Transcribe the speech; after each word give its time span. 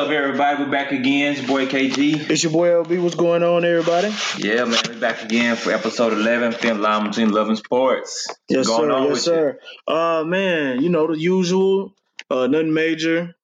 up, 0.00 0.08
everybody? 0.08 0.62
We're 0.62 0.70
back 0.70 0.92
again. 0.92 1.32
It's 1.32 1.40
your 1.42 1.48
boy 1.48 1.66
KG. 1.66 2.30
It's 2.30 2.42
your 2.42 2.52
boy 2.52 2.68
LB. 2.68 3.02
What's 3.02 3.16
going 3.16 3.42
on, 3.42 3.66
everybody? 3.66 4.08
Yeah, 4.38 4.64
man. 4.64 4.78
We're 4.88 4.98
back 4.98 5.22
again 5.22 5.56
for 5.56 5.72
episode 5.72 6.14
11, 6.14 6.52
Fine 6.52 6.80
Line 6.80 7.08
Between 7.08 7.30
Love 7.30 7.48
and 7.48 7.58
Sports. 7.58 8.26
Yes, 8.48 8.66
What's 8.66 8.78
going 8.78 8.88
sir. 8.88 9.08
Yes, 9.10 9.22
sir. 9.22 9.58
Uh, 9.86 10.24
man, 10.24 10.80
you 10.80 10.88
know 10.88 11.06
the 11.06 11.20
usual. 11.20 11.94
Uh, 12.30 12.46
nothing 12.46 12.72
major. 12.72 13.34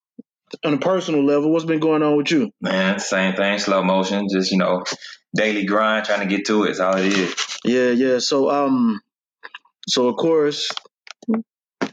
On 0.64 0.73
a 0.73 0.78
personal 0.78 1.27
level, 1.27 1.52
what's 1.52 1.66
been 1.66 1.78
going 1.78 2.02
on 2.02 2.16
with 2.16 2.30
you? 2.30 2.45
you? 2.45 2.52
Man, 2.62 3.00
same 3.00 3.34
thing, 3.34 3.59
slow 3.59 3.83
motion. 3.83 4.28
Just, 4.30 4.50
you 4.50 4.56
know, 4.56 4.83
daily 5.36 5.66
grind, 5.66 6.06
trying 6.06 6.27
to 6.27 6.34
get 6.34 6.47
to 6.47 6.64
it. 6.64 6.70
It's 6.70 6.80
all 6.80 6.97
it 6.97 7.05
is. 7.05 7.59
Yeah, 7.64 7.91
yeah. 7.91 8.19
So, 8.19 8.48
um, 8.48 9.02
so 9.86 10.09
of 10.09 10.16
course, 10.16 10.73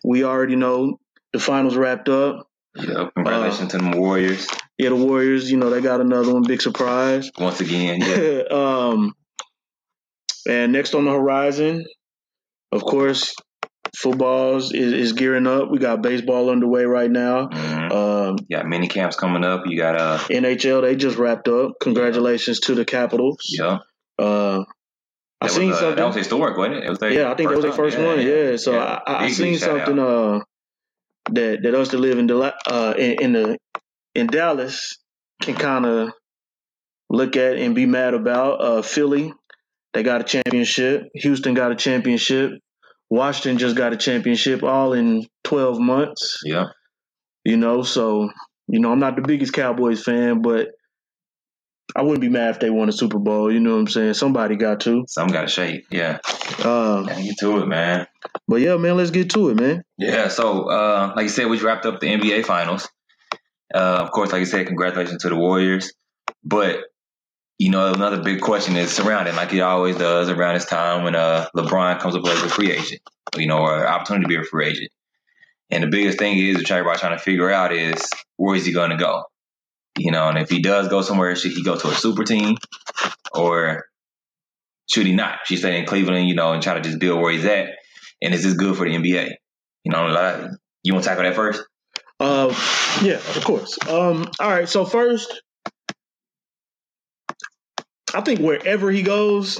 we 0.05 0.23
already 0.23 0.55
know 0.55 1.01
the 1.33 1.39
finals 1.39 1.75
wrapped 1.75 2.07
up. 2.07 2.47
Yeah, 2.75 3.09
congratulations 3.15 3.71
to 3.71 3.77
the 3.77 3.97
Warriors 3.97 4.47
Yeah, 4.77 4.89
the 4.89 4.95
Warriors. 4.95 5.51
You 5.51 5.57
know 5.57 5.69
they 5.69 5.81
got 5.81 6.01
another 6.01 6.33
one, 6.33 6.43
big 6.43 6.61
surprise. 6.61 7.31
once 7.37 7.61
again. 7.61 8.01
Yeah. 8.01 8.41
um, 8.51 9.13
and 10.47 10.71
next 10.71 10.93
on 10.93 11.05
the 11.05 11.11
horizon, 11.11 11.85
of 12.71 12.81
course, 12.83 13.35
footballs 13.95 14.73
is, 14.73 14.91
is 14.91 15.13
gearing 15.13 15.47
up. 15.47 15.69
We 15.69 15.77
got 15.77 16.01
baseball 16.01 16.49
underway 16.49 16.83
right 16.85 17.09
now. 17.11 17.47
Mhm. 17.47 17.91
Um, 17.91 18.35
You 18.47 18.57
got 18.57 18.67
mini 18.67 18.87
camps 18.87 19.15
coming 19.15 19.43
up. 19.43 19.63
You 19.67 19.77
got, 19.77 19.95
uh, 19.95 20.17
NHL 20.29 20.81
they 20.81 20.95
just 20.95 21.17
wrapped 21.17 21.47
up. 21.47 21.73
Congratulations 21.79 22.59
to 22.61 22.75
the 22.75 22.85
Capitals. 22.85 23.37
yeah. 23.47 23.79
Uh, 24.19 24.63
I 25.41 25.47
seen 25.47 25.69
was, 25.69 25.77
uh, 25.77 25.79
something. 25.81 25.95
That 25.97 26.07
was 26.07 26.15
historic, 26.15 26.57
wasn't 26.57 26.77
it? 26.77 26.83
it 26.85 26.89
was 26.89 26.99
yeah, 27.01 27.31
I 27.31 27.35
think 27.35 27.49
that 27.49 27.55
was 27.57 27.65
their 27.65 27.73
first 27.73 27.97
one. 27.97 28.21
Yeah, 28.21 28.55
so 28.55 28.73
yeah. 28.73 28.99
I, 29.05 29.11
I, 29.11 29.23
I 29.25 29.29
seen 29.29 29.57
something 29.57 29.99
uh, 29.99 30.39
that 31.35 31.63
that 31.63 31.75
us 31.75 31.89
that 31.89 31.99
live 31.99 32.17
in 32.17 32.27
Dela- 32.27 32.53
uh, 32.67 32.93
in, 32.97 33.21
in 33.21 33.33
the 33.33 33.57
in 34.15 34.27
Dallas 34.27 34.97
can 35.41 35.55
kind 35.55 35.85
of 35.85 36.09
look 37.09 37.35
at 37.35 37.57
and 37.57 37.75
be 37.75 37.85
mad 37.85 38.13
about. 38.13 38.61
Uh, 38.61 38.81
Philly, 38.81 39.33
they 39.93 40.03
got 40.03 40.21
a 40.21 40.23
championship. 40.23 41.03
Houston 41.15 41.53
got 41.53 41.71
a 41.71 41.75
championship. 41.75 42.51
Washington 43.09 43.57
just 43.57 43.75
got 43.75 43.93
a 43.93 43.97
championship, 43.97 44.63
all 44.63 44.93
in 44.93 45.27
twelve 45.43 45.79
months. 45.79 46.39
Yeah. 46.43 46.65
You 47.43 47.57
know, 47.57 47.83
so 47.83 48.29
you 48.67 48.79
know 48.79 48.91
I'm 48.91 48.99
not 48.99 49.15
the 49.15 49.21
biggest 49.21 49.53
Cowboys 49.53 50.03
fan, 50.03 50.41
but 50.41 50.69
I 51.95 52.01
wouldn't 52.01 52.21
be 52.21 52.29
mad 52.29 52.51
if 52.51 52.59
they 52.59 52.69
won 52.69 52.89
a 52.89 52.91
Super 52.91 53.19
Bowl. 53.19 53.51
You 53.51 53.59
know 53.59 53.73
what 53.73 53.79
I'm 53.79 53.87
saying? 53.87 54.13
Somebody 54.15 54.55
got 54.55 54.79
to. 54.81 55.05
Some 55.07 55.27
got 55.27 55.41
to 55.41 55.47
shake. 55.47 55.85
Yeah. 55.91 56.19
Uh, 56.59 57.03
Gotta 57.03 57.21
get 57.21 57.37
to 57.39 57.59
it, 57.61 57.67
man. 57.67 58.07
but 58.47 58.61
yeah, 58.61 58.77
man, 58.77 58.97
let's 58.97 59.11
get 59.11 59.29
to 59.31 59.49
it, 59.49 59.55
man. 59.59 59.83
Yeah, 59.97 60.27
so 60.29 60.69
uh, 60.69 61.13
like 61.15 61.23
you 61.23 61.29
said, 61.29 61.47
we 61.47 61.59
wrapped 61.59 61.85
up 61.85 61.99
the 61.99 62.07
NBA 62.07 62.45
Finals. 62.45 62.87
Uh, 63.73 63.77
of 64.01 64.11
course, 64.11 64.31
like 64.31 64.39
you 64.39 64.45
said, 64.45 64.67
congratulations 64.67 65.21
to 65.23 65.29
the 65.29 65.35
Warriors. 65.35 65.93
But 66.43 66.79
you 67.59 67.69
know, 67.69 67.93
another 67.93 68.21
big 68.21 68.41
question 68.41 68.75
is 68.75 68.91
surrounding, 68.91 69.35
like 69.35 69.53
it 69.53 69.61
always 69.61 69.95
does 69.97 70.29
around 70.29 70.55
this 70.55 70.65
time 70.65 71.03
when 71.03 71.15
uh, 71.15 71.47
LeBron 71.55 71.99
comes 71.99 72.15
up 72.15 72.25
as 72.25 72.41
a 72.43 72.49
free 72.49 72.71
agent, 72.71 73.01
you 73.37 73.47
know, 73.47 73.59
or 73.59 73.87
opportunity 73.87 74.23
to 74.23 74.27
be 74.27 74.35
a 74.35 74.43
free 74.43 74.67
agent. 74.67 74.91
And 75.69 75.83
the 75.83 75.87
biggest 75.87 76.17
thing 76.19 76.37
is, 76.37 76.57
which 76.57 76.71
everybody's 76.71 77.01
trying 77.01 77.17
to 77.17 77.23
figure 77.23 77.49
out, 77.51 77.71
is 77.73 78.03
where 78.37 78.55
is 78.55 78.65
he 78.65 78.73
going 78.73 78.89
to 78.89 78.97
go? 78.97 79.23
You 79.97 80.11
know, 80.11 80.27
and 80.27 80.37
if 80.39 80.49
he 80.49 80.61
does 80.61 80.87
go 80.87 81.01
somewhere, 81.01 81.35
should 81.35 81.51
he 81.51 81.63
go 81.63 81.77
to 81.77 81.87
a 81.87 81.93
super 81.93 82.23
team, 82.23 82.57
or 83.33 83.85
should 84.89 85.05
he 85.05 85.13
not? 85.13 85.39
Should 85.45 85.55
he 85.55 85.57
stay 85.57 85.79
in 85.79 85.85
Cleveland, 85.85 86.27
you 86.27 86.35
know, 86.35 86.53
and 86.53 86.63
try 86.63 86.73
to 86.73 86.81
just 86.81 86.99
build 86.99 87.21
where 87.21 87.31
he's 87.31 87.45
at? 87.45 87.69
And 88.21 88.33
is 88.33 88.43
this 88.43 88.53
good 88.53 88.75
for 88.75 88.89
the 88.89 88.95
NBA? 88.95 89.31
You 89.83 89.91
know, 89.91 90.49
you 90.83 90.93
want 90.93 91.03
to 91.03 91.09
tackle 91.09 91.23
that 91.23 91.35
first? 91.35 91.63
Uh, 92.19 92.53
yeah, 93.01 93.15
of 93.15 93.43
course. 93.43 93.77
Um, 93.87 94.29
all 94.39 94.49
right. 94.49 94.67
So 94.67 94.85
first, 94.85 95.41
I 98.13 98.21
think 98.21 98.39
wherever 98.39 98.91
he 98.91 99.03
goes, 99.03 99.59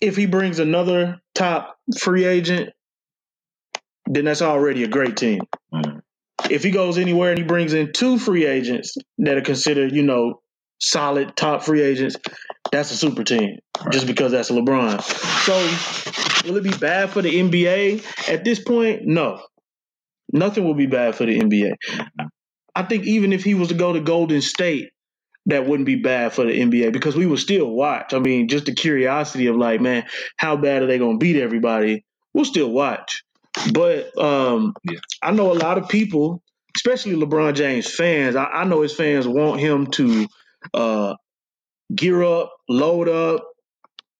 if 0.00 0.16
he 0.16 0.26
brings 0.26 0.58
another 0.58 1.20
top 1.34 1.78
free 1.98 2.24
agent, 2.24 2.70
then 4.06 4.24
that's 4.24 4.42
already 4.42 4.84
a 4.84 4.88
great 4.88 5.16
team. 5.16 5.40
Mhm. 5.72 6.00
If 6.48 6.62
he 6.62 6.70
goes 6.70 6.98
anywhere 6.98 7.30
and 7.30 7.38
he 7.38 7.44
brings 7.44 7.72
in 7.72 7.92
two 7.92 8.18
free 8.18 8.46
agents 8.46 8.96
that 9.18 9.36
are 9.36 9.42
considered, 9.42 9.92
you 9.92 10.02
know, 10.02 10.40
solid 10.78 11.36
top 11.36 11.62
free 11.62 11.82
agents, 11.82 12.16
that's 12.72 12.90
a 12.90 12.96
super 12.96 13.24
team. 13.24 13.58
Just 13.90 14.06
because 14.06 14.32
that's 14.32 14.50
LeBron. 14.50 15.02
So, 15.02 16.48
will 16.48 16.56
it 16.56 16.64
be 16.64 16.76
bad 16.76 17.10
for 17.10 17.22
the 17.22 17.30
NBA 17.30 18.28
at 18.28 18.44
this 18.44 18.60
point? 18.60 19.02
No. 19.04 19.40
Nothing 20.32 20.64
will 20.64 20.74
be 20.74 20.86
bad 20.86 21.14
for 21.14 21.26
the 21.26 21.40
NBA. 21.40 21.74
I 22.74 22.82
think 22.84 23.04
even 23.04 23.32
if 23.32 23.42
he 23.42 23.54
was 23.54 23.68
to 23.68 23.74
go 23.74 23.92
to 23.92 24.00
Golden 24.00 24.40
State, 24.40 24.90
that 25.46 25.66
wouldn't 25.66 25.86
be 25.86 25.96
bad 25.96 26.32
for 26.32 26.44
the 26.44 26.52
NBA 26.52 26.92
because 26.92 27.16
we 27.16 27.26
would 27.26 27.38
still 27.38 27.66
watch. 27.66 28.12
I 28.12 28.18
mean, 28.18 28.48
just 28.48 28.66
the 28.66 28.74
curiosity 28.74 29.46
of 29.46 29.56
like, 29.56 29.80
man, 29.80 30.06
how 30.36 30.56
bad 30.56 30.82
are 30.82 30.86
they 30.86 30.98
going 30.98 31.18
to 31.18 31.24
beat 31.24 31.40
everybody? 31.40 32.04
We'll 32.34 32.44
still 32.44 32.70
watch. 32.70 33.24
But 33.72 34.16
um, 34.18 34.74
Yeah. 34.84 34.98
I 35.22 35.32
know 35.32 35.52
a 35.52 35.54
lot 35.54 35.78
of 35.78 35.88
people, 35.88 36.42
especially 36.76 37.12
LeBron 37.14 37.54
James 37.54 37.92
fans. 37.94 38.36
I, 38.36 38.44
I 38.44 38.64
know 38.64 38.82
his 38.82 38.94
fans 38.94 39.26
want 39.28 39.60
him 39.60 39.86
to 39.92 40.26
uh, 40.74 41.14
gear 41.94 42.22
up, 42.22 42.52
load 42.68 43.08
up. 43.08 43.44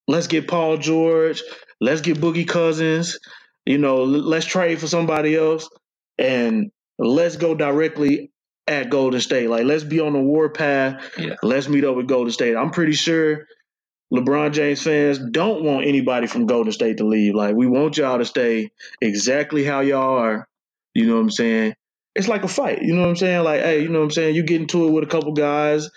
Let's 0.09 0.27
get 0.27 0.49
Paul 0.49 0.79
George. 0.79 1.43
Let's 1.81 2.01
get 2.01 2.21
Boogie 2.21 2.49
Cousins. 2.49 3.19
You 3.65 3.79
know, 3.79 4.05
let's 4.05 4.47
trade 4.47 4.81
for 4.81 4.87
somebody 4.87 5.37
else 5.37 5.69
and 6.19 6.71
let's 6.99 7.37
go 7.37 7.55
directly 7.55 8.33
at 8.67 8.91
Golden 8.91 9.21
State. 9.21 9.49
Like, 9.49 9.65
let's 9.65 9.85
be 9.85 10.01
on 10.01 10.13
the 10.13 10.21
war 10.21 10.51
path. 10.51 11.03
Yeah. 11.19 11.35
Let's 11.43 11.69
meet 11.69 11.85
up 11.85 11.97
with 11.97 12.09
Golden 12.09 12.33
State. 12.33 12.57
I'm 12.57 12.71
pretty 12.71 12.93
sure 12.93 13.47
LeBron 14.13 14.53
James 14.53 14.83
fans 14.83 15.19
don't 15.19 15.63
want 15.63 15.87
anybody 15.87 16.27
from 16.27 16.47
Golden 16.47 16.73
State 16.73 16.99
to 16.99 17.07
leave. 17.07 17.35
Like, 17.35 17.55
we 17.55 17.67
want 17.67 17.97
y'all 17.97 18.19
to 18.19 18.25
stay 18.25 18.71
exactly 19.01 19.65
how 19.65 19.81
y'all 19.81 20.19
are. 20.19 20.49
You 20.95 21.07
know 21.07 21.15
what 21.15 21.21
I'm 21.23 21.31
saying? 21.31 21.75
It's 22.17 22.27
like 22.29 22.43
a 22.43 22.49
fight. 22.49 22.83
You 22.83 22.95
know 22.95 23.03
what 23.03 23.09
I'm 23.09 23.17
saying? 23.17 23.45
Like, 23.45 23.61
hey, 23.61 23.83
you 23.83 23.89
know 23.89 24.01
what 24.01 24.07
I'm 24.07 24.11
saying? 24.11 24.35
You 24.35 24.43
get 24.43 24.61
into 24.61 24.89
it 24.89 24.91
with 24.91 25.05
a 25.05 25.07
couple 25.07 25.33
guys. 25.33 25.91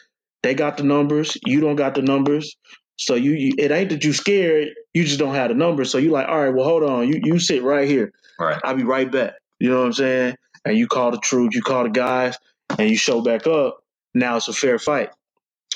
They 0.43 0.53
got 0.53 0.77
the 0.77 0.83
numbers. 0.83 1.37
You 1.45 1.61
don't 1.61 1.75
got 1.75 1.95
the 1.95 2.03
numbers. 2.03 2.55
So 2.97 3.15
you, 3.15 3.31
you 3.31 3.53
it 3.57 3.71
ain't 3.71 3.89
that 3.89 4.03
you 4.03 4.13
scared. 4.13 4.69
You 4.93 5.03
just 5.03 5.19
don't 5.19 5.33
have 5.33 5.49
the 5.49 5.55
numbers. 5.55 5.89
So 5.89 5.97
you 5.97 6.11
like, 6.11 6.27
all 6.27 6.39
right, 6.39 6.53
well, 6.53 6.65
hold 6.65 6.83
on. 6.83 7.07
You 7.07 7.19
you 7.23 7.39
sit 7.39 7.63
right 7.63 7.87
here. 7.87 8.13
Right. 8.39 8.61
I'll 8.63 8.75
be 8.75 8.83
right 8.83 9.11
back. 9.11 9.33
You 9.59 9.69
know 9.69 9.79
what 9.79 9.87
I'm 9.87 9.93
saying? 9.93 10.35
And 10.65 10.77
you 10.77 10.87
call 10.87 11.11
the 11.11 11.17
truth, 11.17 11.55
you 11.55 11.61
call 11.61 11.83
the 11.83 11.89
guys, 11.89 12.37
and 12.77 12.89
you 12.89 12.95
show 12.95 13.21
back 13.21 13.47
up. 13.47 13.79
Now 14.13 14.37
it's 14.37 14.47
a 14.47 14.53
fair 14.53 14.77
fight. 14.77 15.09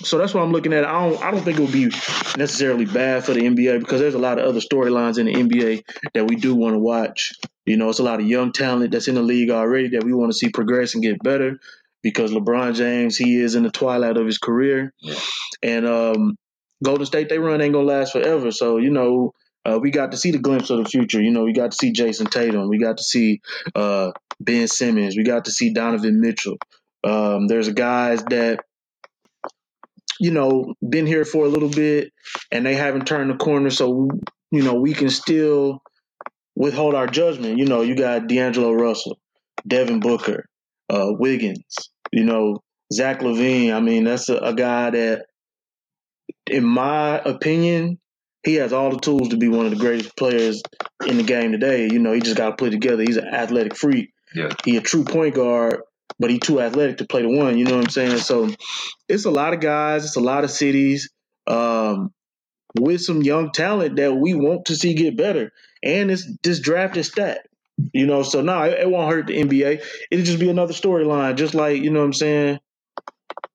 So 0.04 0.18
that's 0.18 0.34
what 0.34 0.44
I'm 0.44 0.52
looking 0.52 0.74
at. 0.74 0.86
I 0.86 1.10
don't 1.10 1.24
I 1.24 1.32
don't 1.32 1.42
think 1.42 1.58
it 1.58 1.62
would 1.62 1.72
be 1.72 1.86
necessarily 2.38 2.86
bad 2.86 3.26
for 3.26 3.34
the 3.34 3.42
NBA 3.42 3.80
because 3.80 4.00
there's 4.00 4.14
a 4.14 4.20
lot 4.20 4.40
of 4.40 4.46
other 4.46 4.60
storylines 4.60 5.18
in 5.18 5.26
the 5.26 5.34
NBA 5.34 5.84
that 6.14 6.28
we 6.28 6.36
do 6.36 6.56
want 6.56 6.76
to 6.76 6.80
watch. 6.80 7.34
You 7.66 7.78
know, 7.78 7.90
it's 7.90 8.00
a 8.00 8.04
lot 8.04 8.20
of 8.20 8.28
young 8.28 8.52
talent 8.52 8.92
that's 8.92 9.08
in 9.08 9.16
the 9.16 9.22
league 9.22 9.50
already 9.50 9.90
that 9.90 10.04
we 10.04 10.14
want 10.14 10.32
to 10.32 10.38
see 10.38 10.50
progress 10.50 10.94
and 10.94 11.04
get 11.04 11.22
better 11.22 11.60
because 12.04 12.32
LeBron 12.32 12.76
James, 12.76 13.18
he 13.18 13.42
is 13.42 13.56
in 13.56 13.64
the 13.64 13.72
twilight 13.72 14.18
of 14.18 14.26
his 14.26 14.38
career. 14.38 14.94
Yeah. 15.00 15.20
And 15.64 15.86
um, 15.86 16.38
Golden 16.84 17.06
State, 17.06 17.30
they 17.30 17.40
run 17.40 17.60
ain't 17.62 17.74
gonna 17.74 17.86
last 17.86 18.14
forever. 18.14 18.52
So, 18.52 18.78
you 18.78 18.92
know, 18.92 19.34
uh, 19.66 19.80
we 19.82 19.92
got 19.92 20.12
to 20.12 20.18
see 20.18 20.32
the 20.32 20.38
glimpse 20.38 20.70
of 20.70 20.84
the 20.84 20.90
future. 20.90 21.22
You 21.22 21.32
know, 21.32 21.44
we 21.44 21.54
got 21.54 21.72
to 21.72 21.78
see 21.78 21.92
Jayson 21.92 22.28
Tatum. 22.28 22.70
We 22.70 22.78
got 22.78 22.98
to 22.98 23.04
see 23.04 23.42
uh, 23.76 24.12
Ben 24.40 24.68
Simmons. 24.68 25.18
We 25.18 25.24
got 25.24 25.46
to 25.46 25.52
see 25.52 25.74
Donovan 25.74 26.22
Mitchell. 26.22 26.58
Um, 27.04 27.48
there's 27.48 27.70
guys 27.70 28.24
that, 28.26 28.62
you 30.20 30.32
know, 30.32 30.74
been 30.88 31.06
here 31.06 31.26
for 31.26 31.46
a 31.46 31.50
little 31.50 31.70
bit 31.70 32.12
and 32.52 32.66
they 32.66 32.76
haven't 32.76 33.06
turned 33.08 33.30
the 33.30 33.36
corner. 33.36 33.70
So, 33.70 34.10
you 34.52 34.64
know, 34.64 34.76
we 34.76 34.94
can 34.94 35.10
still 35.10 35.82
withhold 36.56 36.96
our 36.96 37.08
judgment. 37.08 37.58
You 37.58 37.66
know, 37.66 37.82
you 37.82 37.96
got 37.96 38.28
D'Angelo 38.28 38.74
Russell, 38.74 39.20
Devin 39.66 40.00
Booker, 40.00 40.46
uh, 40.90 41.10
Wiggins, 41.10 41.76
you 42.12 42.24
know, 42.24 42.62
Zach 42.92 43.20
LaVine. 43.22 43.74
I 43.74 43.80
mean, 43.80 44.06
that's 44.06 44.30
a, 44.30 44.38
a 44.38 44.54
guy 44.54 44.90
that, 44.90 45.26
in 46.46 46.64
my 46.64 47.20
opinion, 47.20 48.00
he 48.44 48.56
has 48.56 48.72
all 48.72 48.92
the 48.92 49.00
tools 49.00 49.30
to 49.30 49.38
be 49.38 49.50
one 49.50 49.66
of 49.66 49.72
the 49.72 49.78
greatest 49.78 50.16
players 50.16 50.62
in 51.06 51.18
the 51.18 51.24
game 51.24 51.52
today. 51.52 51.90
You 51.92 52.00
know, 52.00 52.14
he 52.14 52.22
just 52.22 52.38
got 52.38 52.52
to 52.52 52.56
put 52.56 52.70
it 52.70 52.72
together. 52.72 53.04
He's 53.04 53.18
an 53.18 53.28
athletic 53.28 53.76
freak. 53.76 54.14
Yeah. 54.34 54.54
He 54.64 54.78
a 54.78 54.82
true 54.82 55.04
point 55.04 55.36
guard, 55.36 55.82
but 56.20 56.30
he 56.30 56.40
too 56.40 56.60
athletic 56.60 56.98
to 56.98 57.06
play 57.06 57.22
the 57.22 57.30
one. 57.30 57.58
You 57.58 57.66
know 57.66 57.76
what 57.76 57.86
I'm 57.86 57.90
saying? 57.90 58.18
So 58.18 58.50
it's 59.08 59.26
a 59.26 59.32
lot 59.32 59.54
of 59.54 59.60
guys. 59.60 60.06
It's 60.06 60.16
a 60.16 60.22
lot 60.22 60.44
of 60.44 60.52
cities 60.52 61.10
um, 61.48 62.14
with 62.80 63.02
some 63.02 63.22
young 63.22 63.52
talent 63.52 63.98
that 63.98 64.16
we 64.16 64.34
want 64.34 64.66
to 64.66 64.76
see 64.76 64.94
get 64.94 65.18
better. 65.18 65.52
And 65.84 66.12
it's 66.12 66.28
this 66.44 66.60
draft 66.60 66.98
is 66.98 67.08
stacked. 67.08 67.48
You 67.94 68.08
know, 68.08 68.24
so 68.24 68.42
no, 68.42 68.64
it, 68.64 68.80
it 68.80 68.90
won't 68.90 69.12
hurt 69.12 69.28
the 69.28 69.38
NBA. 69.38 69.84
It'll 70.10 70.26
just 70.26 70.40
be 70.40 70.50
another 70.50 70.74
storyline, 70.74 71.36
just 71.36 71.54
like 71.54 71.82
you 71.82 71.92
know 71.92 72.00
what 72.00 72.08
I'm 72.08 72.14
saying. 72.14 72.60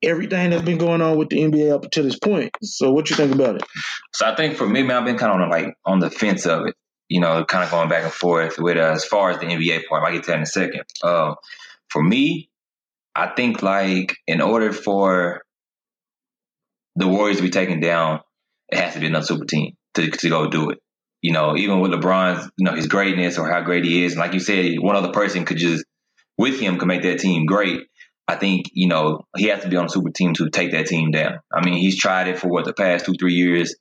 Everything 0.00 0.50
that's 0.50 0.62
been 0.62 0.79
going 0.79 1.03
on 1.03 1.17
with 1.17 1.29
the 1.29 1.38
NBA 1.38 1.73
up 1.73 1.91
to 1.93 2.03
this 2.03 2.19
point. 2.19 2.53
So, 2.62 2.93
what 2.93 3.11
you 3.11 3.17
think 3.17 3.35
about 3.35 3.56
it? 3.56 3.62
So 4.14 4.26
I 4.26 4.37
think 4.37 4.56
for 4.56 4.67
me, 4.67 4.82
man, 4.82 4.97
I've 4.97 5.05
been 5.05 5.19
kind 5.19 5.32
of 5.32 5.41
on 5.41 5.49
the, 5.49 5.56
like 5.56 5.75
on 5.85 5.99
the 5.99 6.11
fence 6.11 6.47
of 6.47 6.67
it. 6.67 6.76
You 7.09 7.20
know, 7.20 7.44
kind 7.44 7.64
of 7.64 7.70
going 7.70 7.88
back 7.88 8.05
and 8.05 8.12
forth 8.12 8.59
with 8.59 8.76
uh, 8.76 8.93
as 8.93 9.05
far 9.05 9.31
as 9.31 9.41
the 9.41 9.47
NBA 9.47 9.87
part. 9.88 10.05
I'll 10.05 10.12
get 10.12 10.25
to 10.25 10.31
that 10.31 10.37
in 10.37 10.43
a 10.43 10.47
second. 10.47 10.82
Uh, 11.03 11.35
for 11.88 12.03
me, 12.03 12.49
I 13.14 13.29
think 13.35 13.62
like 13.62 14.14
in 14.26 14.41
order 14.41 14.73
for 14.73 15.43
the 16.97 17.09
Warriors 17.09 17.38
to 17.38 17.43
be 17.43 17.50
taken 17.50 17.81
down, 17.81 18.20
it 18.69 18.79
has 18.79 18.94
to 18.94 19.00
be 19.00 19.06
another 19.06 19.26
super 19.26 19.44
team 19.44 19.75
to 19.94 20.11
to 20.11 20.29
go 20.29 20.49
do 20.49 20.70
it. 20.70 20.79
You 21.20 21.32
know, 21.32 21.56
even 21.56 21.81
with 21.81 21.93
LeBron's, 21.93 22.50
you 22.56 22.64
know, 22.64 22.75
his 22.75 22.87
greatness 22.88 23.38
or 23.38 23.49
how 23.49 23.61
great 23.61 23.85
he 23.85 24.05
is, 24.05 24.12
and 24.12 24.20
like 24.20 24.35
you 24.35 24.41
said, 24.41 24.76
one 24.79 24.97
other 24.97 25.12
person 25.12 25.44
could 25.44 25.59
just 25.59 25.85
with 26.38 26.59
him 26.59 26.79
could 26.79 26.88
make 26.88 27.03
that 27.03 27.20
team 27.20 27.47
great. 27.47 27.81
I 28.26 28.37
think 28.37 28.67
you 28.73 28.88
know 28.88 29.23
he 29.37 29.47
has 29.47 29.62
to 29.62 29.69
be 29.69 29.76
on 29.76 29.87
a 29.87 29.88
super 29.88 30.11
team 30.11 30.35
to 30.35 30.49
take 30.50 30.73
that 30.73 30.87
team 30.87 31.11
down. 31.11 31.41
I 31.53 31.64
mean, 31.64 31.75
he's 31.75 31.99
tried 31.99 32.29
it 32.29 32.38
for 32.38 32.49
what 32.49 32.64
the 32.64 32.73
past 32.73 33.05
two 33.05 33.14
three 33.19 33.35
years 33.35 33.75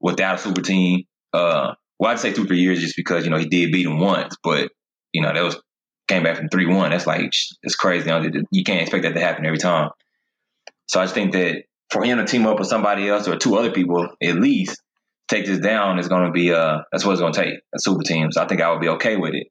without 0.00 0.36
a 0.36 0.38
super 0.38 0.62
team. 0.62 1.04
Uh, 1.32 1.74
well, 1.98 2.10
I'd 2.10 2.20
say 2.20 2.32
two 2.32 2.46
three 2.46 2.60
years 2.60 2.80
just 2.80 2.96
because 2.96 3.24
you 3.24 3.30
know 3.30 3.38
he 3.38 3.46
did 3.46 3.72
beat 3.72 3.86
him 3.86 3.98
once, 3.98 4.36
but 4.42 4.70
you 5.12 5.22
know 5.22 5.32
that 5.32 5.42
was 5.42 5.60
came 6.08 6.22
back 6.22 6.36
from 6.36 6.48
three 6.48 6.66
one. 6.66 6.90
That's 6.90 7.06
like 7.06 7.32
it's 7.62 7.76
crazy. 7.76 8.10
You 8.50 8.64
can't 8.64 8.82
expect 8.82 9.04
that 9.04 9.14
to 9.14 9.20
happen 9.20 9.46
every 9.46 9.58
time. 9.58 9.90
So 10.86 11.00
I 11.00 11.04
just 11.04 11.14
think 11.14 11.32
that 11.32 11.64
for 11.90 12.02
him 12.02 12.18
to 12.18 12.24
team 12.24 12.46
up 12.46 12.58
with 12.58 12.68
somebody 12.68 13.08
else 13.08 13.28
or 13.28 13.36
two 13.36 13.56
other 13.56 13.70
people 13.70 14.08
at 14.22 14.34
least 14.34 14.82
take 15.28 15.46
this 15.46 15.58
down 15.58 15.98
is 15.98 16.08
going 16.08 16.24
to 16.24 16.32
be 16.32 16.52
uh 16.52 16.78
that's 16.90 17.04
what 17.04 17.12
it's 17.12 17.20
going 17.20 17.32
to 17.34 17.44
take 17.44 17.54
a 17.74 17.78
super 17.78 18.02
team. 18.02 18.32
So 18.32 18.42
I 18.42 18.48
think 18.48 18.60
I 18.60 18.70
would 18.70 18.80
be 18.80 18.88
okay 18.88 19.16
with 19.16 19.34
it. 19.34 19.48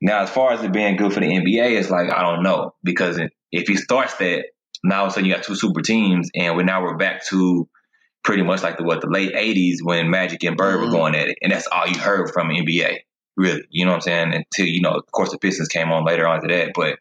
Now, 0.00 0.22
as 0.22 0.30
far 0.30 0.52
as 0.52 0.62
it 0.62 0.72
being 0.72 0.96
good 0.96 1.12
for 1.12 1.20
the 1.20 1.26
NBA, 1.26 1.78
it's 1.78 1.90
like 1.90 2.12
I 2.12 2.22
don't 2.22 2.42
know 2.42 2.74
because 2.82 3.18
if 3.50 3.66
he 3.66 3.76
starts 3.76 4.14
that, 4.16 4.44
now 4.82 5.00
all 5.00 5.06
of 5.06 5.10
a 5.10 5.14
sudden 5.14 5.28
you 5.28 5.34
got 5.34 5.44
two 5.44 5.54
super 5.54 5.80
teams, 5.80 6.28
and 6.34 6.56
we 6.56 6.62
now 6.62 6.82
we're 6.82 6.96
back 6.96 7.24
to 7.28 7.68
pretty 8.22 8.42
much 8.42 8.62
like 8.62 8.76
the 8.76 8.84
what 8.84 9.00
the 9.00 9.08
late 9.08 9.32
'80s 9.34 9.76
when 9.82 10.10
Magic 10.10 10.44
and 10.44 10.56
Bird 10.56 10.76
mm-hmm. 10.76 10.86
were 10.86 10.90
going 10.90 11.14
at 11.14 11.28
it, 11.28 11.38
and 11.40 11.52
that's 11.52 11.66
all 11.68 11.86
you 11.86 11.98
heard 11.98 12.30
from 12.32 12.48
NBA, 12.48 12.98
really. 13.36 13.62
You 13.70 13.84
know 13.84 13.92
what 13.92 13.96
I'm 13.96 14.00
saying? 14.02 14.34
Until 14.34 14.66
you 14.66 14.80
know, 14.80 14.92
of 14.92 15.10
course, 15.12 15.30
the 15.30 15.38
Pistons 15.38 15.68
came 15.68 15.90
on 15.90 16.04
later 16.04 16.26
on 16.26 16.40
to 16.40 16.48
that, 16.48 16.72
but 16.74 16.98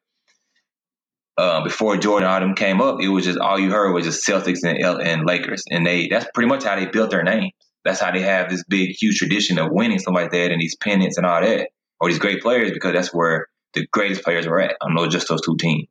uh, 1.38 1.63
before 1.63 1.97
Jordan 1.97 2.41
them 2.41 2.56
came 2.56 2.81
up, 2.81 3.01
it 3.01 3.07
was 3.07 3.25
just 3.25 3.39
all 3.39 3.59
you 3.59 3.71
heard 3.71 3.94
was 3.94 4.06
just 4.06 4.27
Celtics 4.27 4.59
and, 4.63 4.77
and 5.01 5.25
Lakers, 5.25 5.63
and 5.69 5.85
they 5.85 6.07
that's 6.07 6.27
pretty 6.33 6.47
much 6.47 6.63
how 6.63 6.75
they 6.75 6.85
built 6.85 7.12
their 7.12 7.24
names. 7.24 7.51
That's 7.83 8.00
how 8.00 8.12
they 8.12 8.21
have 8.21 8.50
this 8.50 8.63
big, 8.63 8.91
huge 8.91 9.18
tradition 9.18 9.59
of 9.59 9.71
winning 9.71 10.00
stuff 10.00 10.13
like 10.13 10.31
that, 10.31 10.51
and 10.51 10.62
these 10.62 10.75
pennants 10.75 11.18
and 11.18 11.25
all 11.25 11.41
that, 11.41 11.69
or 12.00 12.09
these 12.09 12.19
great 12.19 12.41
players, 12.41 12.71
because 12.71 12.94
that's 12.94 13.13
where 13.13 13.47
the 13.74 13.88
greatest 13.91 14.24
players 14.24 14.45
are 14.45 14.59
at. 14.59 14.77
I 14.81 14.94
know 14.94 15.07
just 15.07 15.27
those 15.27 15.41
two 15.41 15.57
teams, 15.57 15.88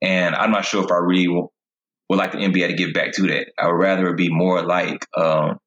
and 0.00 0.34
I'm 0.34 0.52
not 0.52 0.64
sure 0.64 0.84
if 0.84 0.92
I 0.92 0.98
really 0.98 1.28
would 1.28 2.16
like 2.16 2.32
the 2.32 2.38
NBA 2.38 2.68
to 2.68 2.74
get 2.74 2.94
back 2.94 3.12
to 3.12 3.22
that. 3.28 3.48
I 3.58 3.66
would 3.66 3.74
rather 3.74 4.08
it 4.08 4.16
be 4.16 4.30
more 4.30 4.62
like 4.62 5.06
um, 5.16 5.58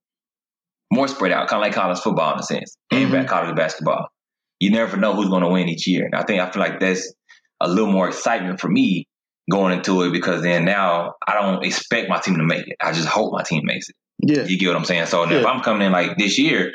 more 0.93 1.07
spread 1.07 1.31
out, 1.31 1.47
kind 1.47 1.61
of 1.61 1.67
like 1.67 1.73
college 1.73 1.99
football 1.99 2.33
in 2.33 2.39
a 2.39 2.43
sense, 2.43 2.77
mm-hmm. 2.91 3.13
and 3.13 3.27
college 3.27 3.55
basketball. 3.55 4.07
You 4.59 4.71
never 4.71 4.97
know 4.97 5.13
who's 5.13 5.29
going 5.29 5.43
to 5.43 5.49
win 5.49 5.67
each 5.67 5.87
year, 5.87 6.05
and 6.05 6.15
I 6.15 6.23
think 6.23 6.41
I 6.41 6.49
feel 6.49 6.61
like 6.61 6.79
that's 6.79 7.13
a 7.59 7.67
little 7.67 7.91
more 7.91 8.07
excitement 8.07 8.59
for 8.59 8.69
me 8.69 9.07
going 9.49 9.77
into 9.77 10.03
it 10.03 10.11
because 10.11 10.41
then 10.41 10.65
now 10.65 11.13
I 11.27 11.33
don't 11.33 11.65
expect 11.65 12.09
my 12.09 12.19
team 12.19 12.37
to 12.37 12.43
make 12.43 12.67
it. 12.67 12.77
I 12.81 12.93
just 12.93 13.07
hope 13.07 13.33
my 13.33 13.43
team 13.43 13.61
makes 13.65 13.89
it. 13.89 13.95
Yeah. 14.19 14.43
You 14.43 14.57
get 14.57 14.67
what 14.67 14.77
I'm 14.77 14.85
saying? 14.85 15.07
So 15.07 15.25
yeah. 15.25 15.39
if 15.39 15.45
I'm 15.45 15.61
coming 15.61 15.85
in 15.85 15.91
like 15.91 16.17
this 16.17 16.37
year, 16.37 16.73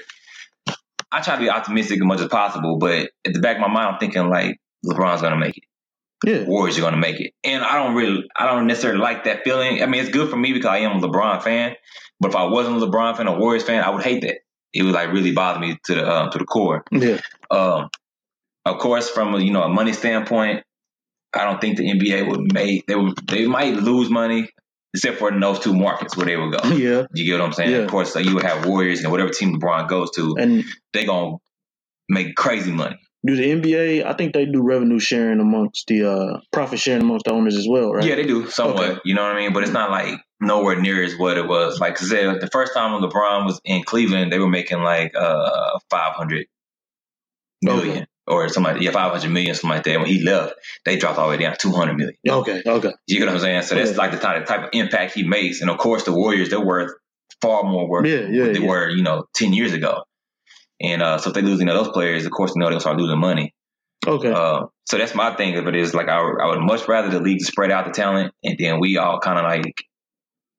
I 1.10 1.22
try 1.22 1.36
to 1.36 1.40
be 1.40 1.48
optimistic 1.48 1.98
as 1.98 2.04
much 2.04 2.20
as 2.20 2.28
possible, 2.28 2.76
but 2.78 3.10
at 3.24 3.32
the 3.32 3.40
back 3.40 3.56
of 3.56 3.62
my 3.62 3.68
mind, 3.68 3.94
I'm 3.94 3.98
thinking 3.98 4.28
like 4.28 4.58
LeBron's 4.84 5.22
gonna 5.22 5.38
make 5.38 5.56
it. 5.56 5.64
Yeah. 6.26 6.44
Warriors 6.44 6.76
are 6.78 6.82
gonna 6.82 6.98
make 6.98 7.20
it. 7.20 7.32
And 7.44 7.62
I 7.62 7.82
don't 7.82 7.94
really 7.94 8.24
I 8.36 8.46
don't 8.46 8.66
necessarily 8.66 9.00
like 9.00 9.24
that 9.24 9.44
feeling. 9.44 9.82
I 9.82 9.86
mean, 9.86 10.02
it's 10.02 10.10
good 10.10 10.28
for 10.28 10.36
me 10.36 10.52
because 10.52 10.68
I 10.68 10.78
am 10.78 11.02
a 11.02 11.08
LeBron 11.08 11.42
fan. 11.42 11.74
But 12.20 12.30
if 12.30 12.36
I 12.36 12.44
wasn't 12.44 12.82
a 12.82 12.86
LeBron 12.86 13.16
fan, 13.16 13.28
a 13.28 13.38
Warriors 13.38 13.62
fan, 13.62 13.82
I 13.82 13.90
would 13.90 14.02
hate 14.02 14.22
that. 14.22 14.38
It 14.72 14.82
would 14.82 14.94
like 14.94 15.12
really 15.12 15.32
bother 15.32 15.60
me 15.60 15.78
to 15.84 15.94
the 15.94 16.10
um, 16.10 16.30
to 16.30 16.38
the 16.38 16.44
core. 16.44 16.84
Yeah. 16.90 17.20
Um, 17.50 17.88
of 18.64 18.78
course, 18.78 19.08
from 19.08 19.34
a, 19.34 19.40
you 19.40 19.50
know 19.50 19.62
a 19.62 19.68
money 19.68 19.92
standpoint, 19.92 20.64
I 21.32 21.44
don't 21.44 21.60
think 21.60 21.78
the 21.78 21.90
NBA 21.90 22.28
would 22.28 22.52
make 22.52 22.86
they 22.86 22.94
would 22.94 23.16
they 23.26 23.46
might 23.46 23.74
lose 23.74 24.10
money 24.10 24.48
except 24.94 25.18
for 25.18 25.32
in 25.32 25.40
those 25.40 25.60
two 25.60 25.74
markets 25.74 26.16
where 26.16 26.26
they 26.26 26.36
would 26.36 26.52
go. 26.52 26.68
Yeah, 26.68 27.06
you 27.14 27.24
get 27.24 27.40
what 27.40 27.46
I'm 27.46 27.52
saying. 27.52 27.70
Yeah. 27.70 27.78
Of 27.78 27.90
course, 27.90 28.12
so 28.12 28.18
you 28.18 28.34
would 28.34 28.44
have 28.44 28.66
Warriors 28.66 29.02
and 29.02 29.10
whatever 29.10 29.30
team 29.30 29.58
LeBron 29.58 29.88
goes 29.88 30.10
to, 30.12 30.36
and 30.38 30.64
they 30.92 31.06
gonna 31.06 31.36
make 32.08 32.34
crazy 32.36 32.72
money. 32.72 32.96
Do 33.26 33.34
the 33.36 33.42
NBA? 33.42 34.04
I 34.04 34.12
think 34.14 34.32
they 34.32 34.46
do 34.46 34.62
revenue 34.62 35.00
sharing 35.00 35.40
amongst 35.40 35.86
the 35.88 36.08
uh, 36.10 36.40
profit 36.52 36.78
sharing 36.78 37.02
amongst 37.02 37.24
the 37.24 37.32
owners 37.32 37.56
as 37.56 37.66
well, 37.68 37.92
right? 37.92 38.04
Yeah, 38.04 38.14
they 38.14 38.24
do 38.26 38.48
somewhat. 38.48 38.90
Okay. 38.90 39.00
You 39.04 39.14
know 39.14 39.22
what 39.22 39.34
I 39.34 39.38
mean? 39.38 39.52
But 39.52 39.64
it's 39.64 39.72
not 39.72 39.90
like 39.90 40.20
nowhere 40.40 40.80
near 40.80 41.02
as 41.02 41.16
what 41.16 41.36
it 41.36 41.46
was. 41.46 41.80
Like, 41.80 41.96
cause 41.96 42.10
the 42.10 42.48
first 42.52 42.74
time 42.74 42.92
when 42.92 43.02
LeBron 43.02 43.46
was 43.46 43.60
in 43.64 43.82
Cleveland, 43.82 44.32
they 44.32 44.38
were 44.38 44.48
making 44.48 44.82
like 44.82 45.14
uh, 45.14 45.78
five 45.90 46.14
hundred 46.14 46.46
million. 47.62 47.90
Okay 47.90 48.06
or 48.28 48.48
somebody, 48.48 48.84
yeah, 48.84 48.90
500 48.90 49.30
million, 49.30 49.54
something 49.54 49.70
like 49.70 49.84
that. 49.84 49.98
When 49.98 50.06
he 50.06 50.22
left, 50.22 50.54
they 50.84 50.96
dropped 50.96 51.18
all 51.18 51.28
the 51.28 51.36
way 51.36 51.42
down 51.42 51.52
to 51.52 51.58
200 51.58 51.94
million. 51.94 52.16
Okay, 52.28 52.62
okay. 52.64 52.92
You 53.06 53.18
get 53.18 53.26
what 53.26 53.34
I'm 53.34 53.40
saying? 53.40 53.62
So 53.62 53.74
that's 53.74 53.96
like 53.96 54.12
the 54.12 54.18
type, 54.18 54.46
type 54.46 54.64
of 54.64 54.70
impact 54.72 55.14
he 55.14 55.24
makes. 55.24 55.60
And 55.60 55.70
of 55.70 55.78
course, 55.78 56.04
the 56.04 56.12
Warriors, 56.12 56.50
they're 56.50 56.60
worth 56.60 56.92
far 57.40 57.62
more 57.62 57.88
worth 57.88 58.06
yeah, 58.06 58.26
yeah, 58.30 58.52
they 58.52 58.60
yeah. 58.60 58.68
were, 58.68 58.88
you 58.88 59.02
know, 59.02 59.24
10 59.34 59.52
years 59.52 59.72
ago. 59.72 60.02
And 60.80 61.02
uh, 61.02 61.18
so 61.18 61.30
if 61.30 61.34
they 61.34 61.42
lose 61.42 61.60
any 61.60 61.70
of 61.70 61.76
those 61.76 61.92
players, 61.92 62.24
of 62.24 62.32
course, 62.32 62.52
you 62.54 62.60
know, 62.60 62.70
they'll 62.70 62.80
start 62.80 62.98
losing 62.98 63.18
money. 63.18 63.54
Okay. 64.06 64.30
Uh, 64.30 64.66
so 64.86 64.96
that's 64.96 65.14
my 65.14 65.34
thing 65.34 65.56
of 65.56 65.66
it 65.66 65.74
is 65.74 65.94
like 65.94 66.08
I, 66.08 66.18
I 66.18 66.46
would 66.46 66.60
much 66.60 66.86
rather 66.86 67.08
the 67.10 67.20
league 67.20 67.42
spread 67.42 67.70
out 67.70 67.86
the 67.86 67.92
talent 67.92 68.32
and 68.44 68.56
then 68.58 68.78
we 68.78 68.96
all 68.96 69.18
kind 69.18 69.38
of 69.38 69.44
like, 69.44 69.74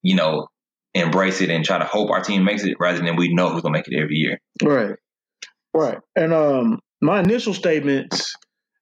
you 0.01 0.15
know, 0.15 0.47
embrace 0.93 1.41
it 1.41 1.49
and 1.49 1.63
try 1.63 1.77
to 1.77 1.85
hope 1.85 2.09
our 2.09 2.21
team 2.21 2.43
makes 2.43 2.63
it 2.63 2.77
rather 2.79 2.99
than 2.99 3.15
we 3.15 3.33
know 3.33 3.49
who's 3.49 3.61
gonna 3.61 3.73
make 3.73 3.87
it 3.87 3.99
every 3.99 4.15
year. 4.15 4.39
Right. 4.63 4.95
Right. 5.73 5.99
And 6.15 6.33
um 6.33 6.79
my 7.01 7.19
initial 7.19 7.53
statements, 7.53 8.33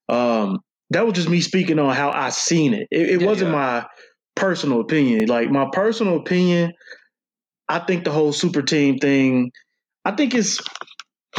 um, 0.09 0.59
that 0.89 1.05
was 1.05 1.15
just 1.15 1.29
me 1.29 1.41
speaking 1.41 1.79
on 1.79 1.93
how 1.93 2.11
I 2.11 2.29
seen 2.29 2.73
it. 2.73 2.87
It, 2.91 3.09
it 3.09 3.21
yeah, 3.21 3.27
wasn't 3.27 3.51
yeah. 3.51 3.57
my 3.57 3.85
personal 4.35 4.81
opinion. 4.81 5.27
Like 5.27 5.51
my 5.51 5.67
personal 5.71 6.17
opinion, 6.17 6.73
I 7.67 7.79
think 7.79 8.05
the 8.05 8.11
whole 8.11 8.31
super 8.31 8.61
team 8.61 8.97
thing, 8.97 9.51
I 10.05 10.11
think 10.11 10.33
it's 10.33 10.61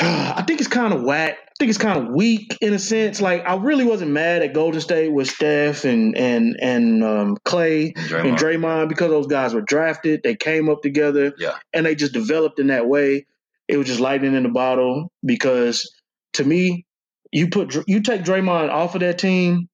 I 0.00 0.44
think 0.46 0.60
it's 0.60 0.68
kind 0.68 0.92
of 0.92 1.02
whack. 1.02 1.36
I 1.58 1.64
think 1.64 1.70
it's 1.70 1.78
kind 1.78 1.98
of 1.98 2.14
weak 2.14 2.56
in 2.60 2.72
a 2.72 2.78
sense. 2.78 3.20
Like 3.20 3.44
I 3.44 3.56
really 3.56 3.84
wasn't 3.84 4.12
mad 4.12 4.42
at 4.42 4.54
Golden 4.54 4.80
State 4.80 5.12
with 5.12 5.28
Steph 5.28 5.84
and 5.84 6.16
and 6.16 6.56
and 6.60 7.02
um, 7.02 7.36
Clay 7.44 7.92
Draymond. 7.92 8.28
and 8.28 8.38
Draymond 8.38 8.88
because 8.88 9.10
those 9.10 9.26
guys 9.26 9.54
were 9.54 9.60
drafted. 9.60 10.22
They 10.22 10.36
came 10.36 10.68
up 10.68 10.82
together, 10.82 11.32
yeah, 11.36 11.56
and 11.72 11.84
they 11.84 11.96
just 11.96 12.12
developed 12.12 12.60
in 12.60 12.68
that 12.68 12.86
way 12.86 13.26
it 13.68 13.76
was 13.76 13.86
just 13.86 14.00
lightning 14.00 14.34
in 14.34 14.42
the 14.42 14.48
bottle 14.48 15.12
because 15.24 15.94
to 16.34 16.44
me, 16.44 16.86
you 17.30 17.48
put 17.50 17.76
you 17.86 18.00
take 18.02 18.22
Draymond 18.22 18.70
off 18.70 18.94
of 18.94 19.02
that 19.02 19.18
team, 19.18 19.68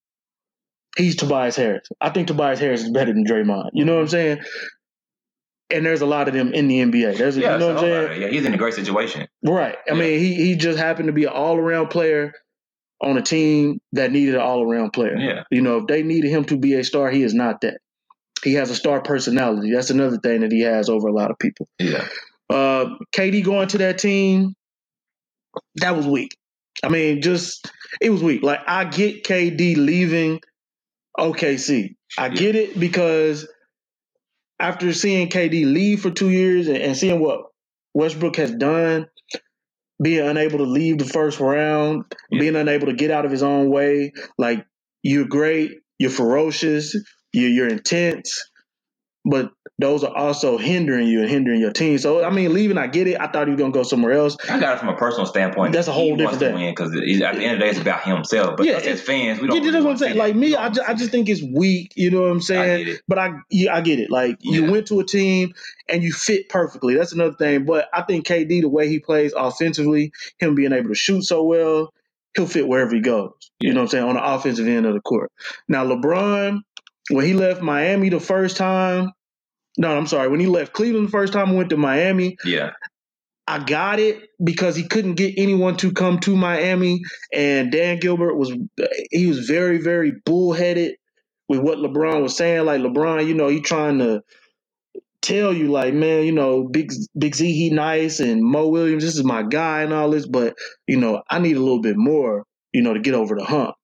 he's 0.97 1.17
Tobias 1.17 1.57
Harris. 1.57 1.87
I 2.01 2.11
think 2.11 2.27
Tobias 2.29 2.59
Harris 2.59 2.83
is 2.83 2.91
better 2.91 3.13
than 3.13 3.25
Draymond. 3.25 3.71
You 3.73 3.85
know 3.85 3.95
what 3.95 4.03
I'm 4.03 4.09
saying? 4.09 4.39
And 5.71 5.85
there's 5.85 6.03
a 6.03 6.07
lot 6.07 6.29
of 6.29 6.35
them 6.35 6.53
in 6.53 6.69
the 6.69 6.81
NBA. 6.81 7.17
There's, 7.17 7.37
yeah, 7.37 7.55
you 7.55 7.59
know 7.59 7.69
what 7.69 7.77
I'm 7.79 7.83
saying? 7.83 8.23
Yeah, 8.23 8.29
he's 8.29 8.45
in 8.45 8.53
a 8.53 8.59
great 8.59 8.75
situation. 8.75 9.27
Right. 9.43 9.77
I 9.89 9.95
yeah. 9.95 10.01
mean, 10.01 10.19
he 10.19 10.35
he 10.35 10.57
just 10.57 10.79
happened 10.79 11.07
to 11.07 11.13
be 11.13 11.25
an 11.25 11.31
all 11.31 11.57
around 11.57 11.89
player 11.89 12.33
on 13.01 13.17
a 13.17 13.23
team 13.23 13.81
that 13.93 14.13
needed 14.13 14.35
an 14.35 14.41
all 14.41 14.63
around 14.63 14.93
player. 14.93 15.17
Yeah. 15.17 15.45
You 15.51 15.63
know, 15.63 15.79
if 15.79 15.87
they 15.87 16.03
needed 16.03 16.31
him 16.31 16.45
to 16.47 16.57
be 16.57 16.75
a 16.75 16.85
star, 16.85 17.11
he 17.11 17.23
is 17.23 17.35
not 17.35 17.63
that. 17.63 17.79
He 18.43 18.55
has 18.55 18.71
a 18.71 18.75
star 18.75 19.01
personality. 19.01 19.73
That's 19.73 19.91
another 19.91 20.19
thing 20.19 20.41
that 20.41 20.53
he 20.53 20.61
has 20.61 20.89
over 20.89 21.09
a 21.09 21.13
lot 21.13 21.31
of 21.31 21.39
people. 21.39 21.67
Yeah. 21.79 22.07
Uh, 22.51 22.97
KD 23.17 23.43
going 23.43 23.69
to 23.69 23.79
that 23.79 23.99
team, 23.99 24.55
that 25.77 25.97
was 25.97 26.07
weak. 26.07 26.37
I 26.83 26.89
mean, 26.89 27.23
just 27.23 27.71
it 28.01 28.11
was 28.11 28.23
weak. 28.23 28.43
Like 28.43 28.61
I 28.67 28.85
get 28.85 29.25
KD 29.25 29.77
leaving 29.77 30.41
OKC. 31.19 31.95
I 32.19 32.27
yeah. 32.27 32.35
get 32.35 32.55
it 32.55 32.79
because 32.79 33.49
after 34.59 34.93
seeing 34.93 35.29
KD 35.29 35.65
leave 35.65 36.01
for 36.03 36.11
two 36.11 36.31
years 36.31 36.69
and, 36.69 36.79
and 36.79 36.97
seeing 36.97 37.21
what 37.21 37.41
Westbrook 37.95 38.37
has 38.37 38.53
done, 38.53 39.07
being 40.03 40.27
unable 40.27 40.59
to 40.59 40.65
leave 40.65 40.99
the 40.99 41.05
first 41.05 41.41
round, 41.41 42.05
yeah. 42.31 42.41
being 42.41 42.57
unable 42.57 42.87
to 42.87 42.95
get 42.95 43.11
out 43.11 43.25
of 43.25 43.31
his 43.31 43.43
own 43.43 43.71
way, 43.71 44.13
like 44.39 44.67
you're 45.03 45.27
great, 45.27 45.73
you're 45.99 46.11
ferocious, 46.11 46.97
you're, 47.33 47.51
you're 47.51 47.69
intense, 47.69 48.41
but 49.25 49.53
those 49.79 50.05
are 50.05 50.15
also 50.15 50.59
hindering 50.59 51.09
you 51.09 51.21
and 51.21 51.31
hindering 51.31 51.61
your 51.61 51.73
team. 51.73 51.99
So 51.99 52.23
I 52.25 52.31
mean, 52.31 52.53
leaving, 52.53 52.79
I 52.79 52.87
get 52.87 53.07
it. 53.07 53.21
I 53.21 53.27
thought 53.27 53.47
he 53.47 53.53
was 53.53 53.61
gonna 53.61 53.73
go 53.73 53.83
somewhere 53.83 54.13
else. 54.13 54.37
I 54.49 54.61
got 54.61 54.77
it 54.77 54.81
from 54.81 54.91
a 54.91 54.97
personal 54.97 55.27
standpoint. 55.27 55.73
That's 55.73 55.89
a 55.89 55.93
whole 55.93 56.17
different 56.17 56.39
thing. 56.39 56.71
Because 56.71 56.95
at 56.95 57.01
the 57.01 57.25
end 57.25 57.55
of 57.55 57.59
the 57.59 57.65
day, 57.65 57.71
it's 57.71 57.81
about 57.81 58.03
himself. 58.03 58.57
But 58.57 58.67
yeah, 58.67 58.75
as 58.75 59.01
fans, 59.01 59.41
we 59.41 59.49
don't. 59.49 59.65
Yeah, 59.65 59.71
that's 59.71 59.85
what 59.85 59.93
I'm 59.93 59.97
saying. 59.97 60.17
Like 60.17 60.37
me, 60.37 60.55
I 60.55 60.69
just, 60.69 60.89
I 60.89 60.95
just 60.95 61.11
think 61.11 61.29
it's 61.29 61.43
weak. 61.43 61.93
You 61.97 62.11
know 62.11 62.23
what 62.23 62.31
I'm 62.31 62.41
saying? 62.41 62.89
I 62.89 62.99
but 63.09 63.19
I, 63.19 63.33
yeah, 63.51 63.75
I 63.75 63.81
get 63.81 63.99
it. 63.99 64.11
Like 64.11 64.39
you 64.41 64.71
went 64.71 64.87
to 64.89 65.01
a 65.01 65.05
team 65.05 65.55
and 65.89 66.03
you 66.03 66.13
fit 66.13 66.49
perfectly. 66.49 66.95
That's 66.95 67.13
another 67.13 67.35
thing. 67.35 67.65
But 67.65 67.89
I 67.93 68.03
think 68.03 68.27
KD, 68.27 68.61
the 68.61 68.69
way 68.69 68.89
he 68.89 69.01
plays 69.01 69.33
offensively, 69.37 70.13
him 70.39 70.55
being 70.55 70.73
able 70.73 70.91
to 70.91 70.95
shoot 70.95 71.23
so 71.23 71.43
well, 71.43 71.93
he'll 72.37 72.47
fit 72.47 72.69
wherever 72.69 72.95
he 72.95 73.01
goes. 73.01 73.33
Yeah. 73.61 73.69
You 73.69 73.75
know 73.75 73.81
what 73.81 73.85
I'm 73.85 73.89
saying? 73.91 74.05
On 74.05 74.15
the 74.15 74.25
offensive 74.25 74.69
end 74.69 74.87
of 74.87 74.95
the 74.95 75.01
court. 75.01 75.33
Now 75.69 75.85
LeBron, 75.85 76.61
when 77.11 77.25
he 77.25 77.35
left 77.35 77.63
Miami 77.63 78.09
the 78.09 78.21
first 78.21 78.57
time 78.57 79.11
no, 79.77 79.97
I'm 79.97 80.07
sorry. 80.07 80.29
When 80.29 80.41
he 80.41 80.47
left 80.47 80.73
Cleveland 80.73 81.09
the 81.09 81.13
first 81.13 81.33
time, 81.33 81.57
went 81.57 81.71
to 81.71 81.77
Miami. 81.77 82.37
Yeah. 82.45 82.73
I 83.47 83.59
got 83.59 83.99
it 83.99 84.23
because 84.43 84.75
he 84.75 84.85
couldn't 84.85 85.15
get 85.15 85.35
anyone 85.37 85.77
to 85.79 85.93
come 85.93 86.19
to 86.21 86.35
Miami, 86.35 87.03
and 87.33 87.71
Dan 87.71 87.99
Gilbert 87.99 88.37
was 88.37 88.57
he 89.11 89.27
was 89.27 89.47
very 89.47 89.77
very 89.79 90.13
bullheaded 90.25 90.97
with 91.47 91.61
what 91.61 91.77
LeBron 91.77 92.23
was 92.23 92.35
saying. 92.35 92.65
Like 92.65 92.81
LeBron, 92.81 93.27
you 93.27 93.35
know, 93.35 93.49
he 93.49 93.61
trying 93.61 93.99
to 93.99 94.23
tell 95.21 95.53
you, 95.53 95.71
like, 95.71 95.93
man, 95.93 96.25
you 96.25 96.33
know, 96.33 96.67
Big 96.67 96.91
Big 97.19 97.35
Z, 97.35 97.53
he 97.53 97.69
nice, 97.69 98.19
and 98.19 98.43
Mo 98.43 98.69
Williams, 98.69 99.05
this 99.05 99.17
is 99.17 99.25
my 99.25 99.43
guy, 99.43 99.83
and 99.83 99.93
all 99.93 100.09
this, 100.09 100.27
but 100.27 100.55
you 100.87 100.97
know, 100.97 101.23
I 101.29 101.39
need 101.39 101.59
a 101.59 101.61
little 101.61 101.83
bit 101.83 101.99
more, 101.99 102.45
you 102.73 102.81
know, 102.81 102.95
to 102.95 103.01
get 103.01 103.13
over 103.13 103.37
the 103.37 103.45
hump. 103.45 103.75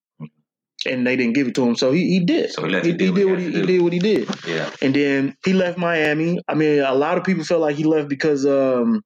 And 0.86 1.06
they 1.06 1.14
didn't 1.14 1.34
give 1.34 1.46
it 1.46 1.54
to 1.56 1.68
him, 1.68 1.76
so 1.76 1.92
he, 1.92 2.08
he 2.08 2.20
did. 2.20 2.52
So 2.52 2.64
he 2.64 2.80
he, 2.80 2.92
he 2.92 2.92
did 2.94 3.26
what 3.26 3.38
he, 3.38 3.50
he 3.50 3.62
did 3.66 3.82
what 3.82 3.92
he 3.92 3.98
did. 3.98 4.28
Yeah. 4.46 4.70
And 4.80 4.94
then 4.94 5.36
he 5.44 5.52
left 5.52 5.76
Miami. 5.76 6.40
I 6.48 6.54
mean, 6.54 6.80
a 6.80 6.94
lot 6.94 7.18
of 7.18 7.24
people 7.24 7.44
felt 7.44 7.60
like 7.60 7.76
he 7.76 7.84
left 7.84 8.08
because 8.08 8.46
um 8.46 9.02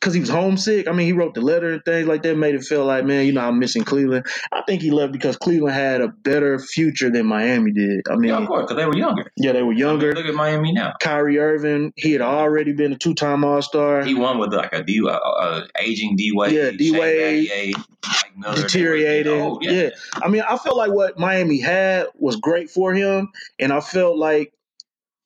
because 0.00 0.14
he 0.14 0.20
was 0.20 0.30
homesick. 0.30 0.88
I 0.88 0.92
mean, 0.92 1.06
he 1.06 1.12
wrote 1.12 1.34
the 1.34 1.42
letter 1.42 1.74
and 1.74 1.84
things 1.84 2.08
like 2.08 2.22
that, 2.22 2.34
made 2.36 2.54
it 2.54 2.62
feel 2.64 2.86
like, 2.86 3.04
man, 3.04 3.26
you 3.26 3.32
know, 3.32 3.42
I'm 3.46 3.58
missing 3.58 3.84
Cleveland. 3.84 4.24
I 4.50 4.62
think 4.66 4.80
he 4.80 4.90
left 4.90 5.12
because 5.12 5.36
Cleveland 5.36 5.74
had 5.74 6.00
a 6.00 6.08
better 6.08 6.58
future 6.58 7.10
than 7.10 7.26
Miami 7.26 7.72
did. 7.72 8.00
I 8.10 8.16
mean, 8.16 8.30
Yeah, 8.30 8.38
of 8.38 8.48
course, 8.48 8.62
because 8.62 8.76
they 8.76 8.86
were 8.86 8.96
younger. 8.96 9.30
yeah, 9.36 9.52
they 9.52 9.62
were 9.62 9.74
younger. 9.74 10.14
Look 10.14 10.24
at 10.24 10.34
Miami 10.34 10.72
now. 10.72 10.94
Kyrie 11.00 11.38
Irving, 11.38 11.92
he 11.96 12.12
had 12.12 12.22
already 12.22 12.72
been 12.72 12.92
a 12.92 12.96
two 12.98 13.14
time 13.14 13.44
All 13.44 13.60
Star. 13.60 14.02
He 14.02 14.14
won 14.14 14.38
with 14.38 14.54
like 14.54 14.72
a 14.72 14.82
D, 14.82 15.02
uh, 15.04 15.10
uh, 15.10 15.66
aging 15.78 16.16
D 16.16 16.32
Wade, 16.34 16.52
Yeah, 16.52 16.70
D. 16.70 16.92
Wade, 16.98 17.74
Mike 18.06 18.36
Miller, 18.36 18.54
they 18.54 18.62
were 18.62 18.66
deteriorated. 18.68 19.24
getting 19.26 19.42
old, 19.42 19.62
yeah. 19.64 19.90
I 20.14 20.28
mean, 20.28 20.42
I 20.48 20.56
felt 20.56 20.76
like 20.78 20.92
what 20.92 21.18
Miami 21.18 21.60
had 21.60 22.06
was 22.18 22.36
great 22.36 22.70
for 22.70 22.94
him, 22.94 23.28
and 23.58 23.70
I 23.72 23.80
felt 23.80 24.16
like 24.16 24.52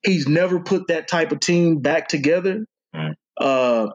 he's 0.04 0.26
never 0.26 0.58
put 0.60 0.88
that 0.88 1.06
type 1.08 1.30
of 1.30 1.38
team 1.40 1.78
back 1.78 2.08
together. 2.08 2.66
Mm. 2.94 3.14
Uh, 3.38 3.90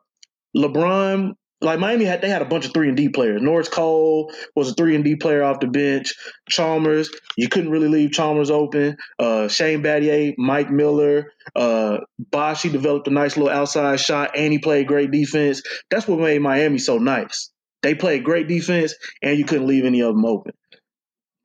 LeBron, 0.57 1.33
like 1.61 1.79
Miami 1.79 2.05
had, 2.05 2.21
they 2.21 2.29
had 2.29 2.41
a 2.43 2.45
bunch 2.47 2.65
of 2.65 2.73
three 2.73 2.89
and 2.89 2.97
D 2.97 3.09
players. 3.09 3.41
Norris 3.41 3.69
Cole 3.69 4.33
was 4.55 4.71
a 4.71 4.75
three 4.75 4.95
and 4.95 5.03
D 5.05 5.15
player 5.17 5.43
off 5.43 5.61
the 5.61 5.67
bench. 5.67 6.13
Chalmers, 6.49 7.11
you 7.37 7.49
couldn't 7.49 7.71
really 7.71 7.89
leave 7.89 8.11
Chalmers 8.11 8.51
open. 8.51 8.97
Uh, 9.19 9.47
Shane 9.49 9.83
Battier, 9.83 10.35
Mike 10.37 10.71
Miller, 10.71 11.33
uh, 11.55 11.99
Bosh, 12.19 12.63
he 12.63 12.69
developed 12.69 13.07
a 13.07 13.11
nice 13.11 13.37
little 13.37 13.53
outside 13.53 13.99
shot, 13.99 14.31
and 14.37 14.53
he 14.53 14.59
played 14.59 14.87
great 14.87 15.11
defense. 15.11 15.63
That's 15.91 16.07
what 16.07 16.19
made 16.19 16.41
Miami 16.41 16.79
so 16.79 16.97
nice. 16.99 17.51
They 17.83 17.95
played 17.95 18.25
great 18.25 18.47
defense, 18.49 18.95
and 19.23 19.37
you 19.37 19.45
couldn't 19.45 19.67
leave 19.67 19.85
any 19.85 20.01
of 20.01 20.15
them 20.15 20.25
open. 20.25 20.53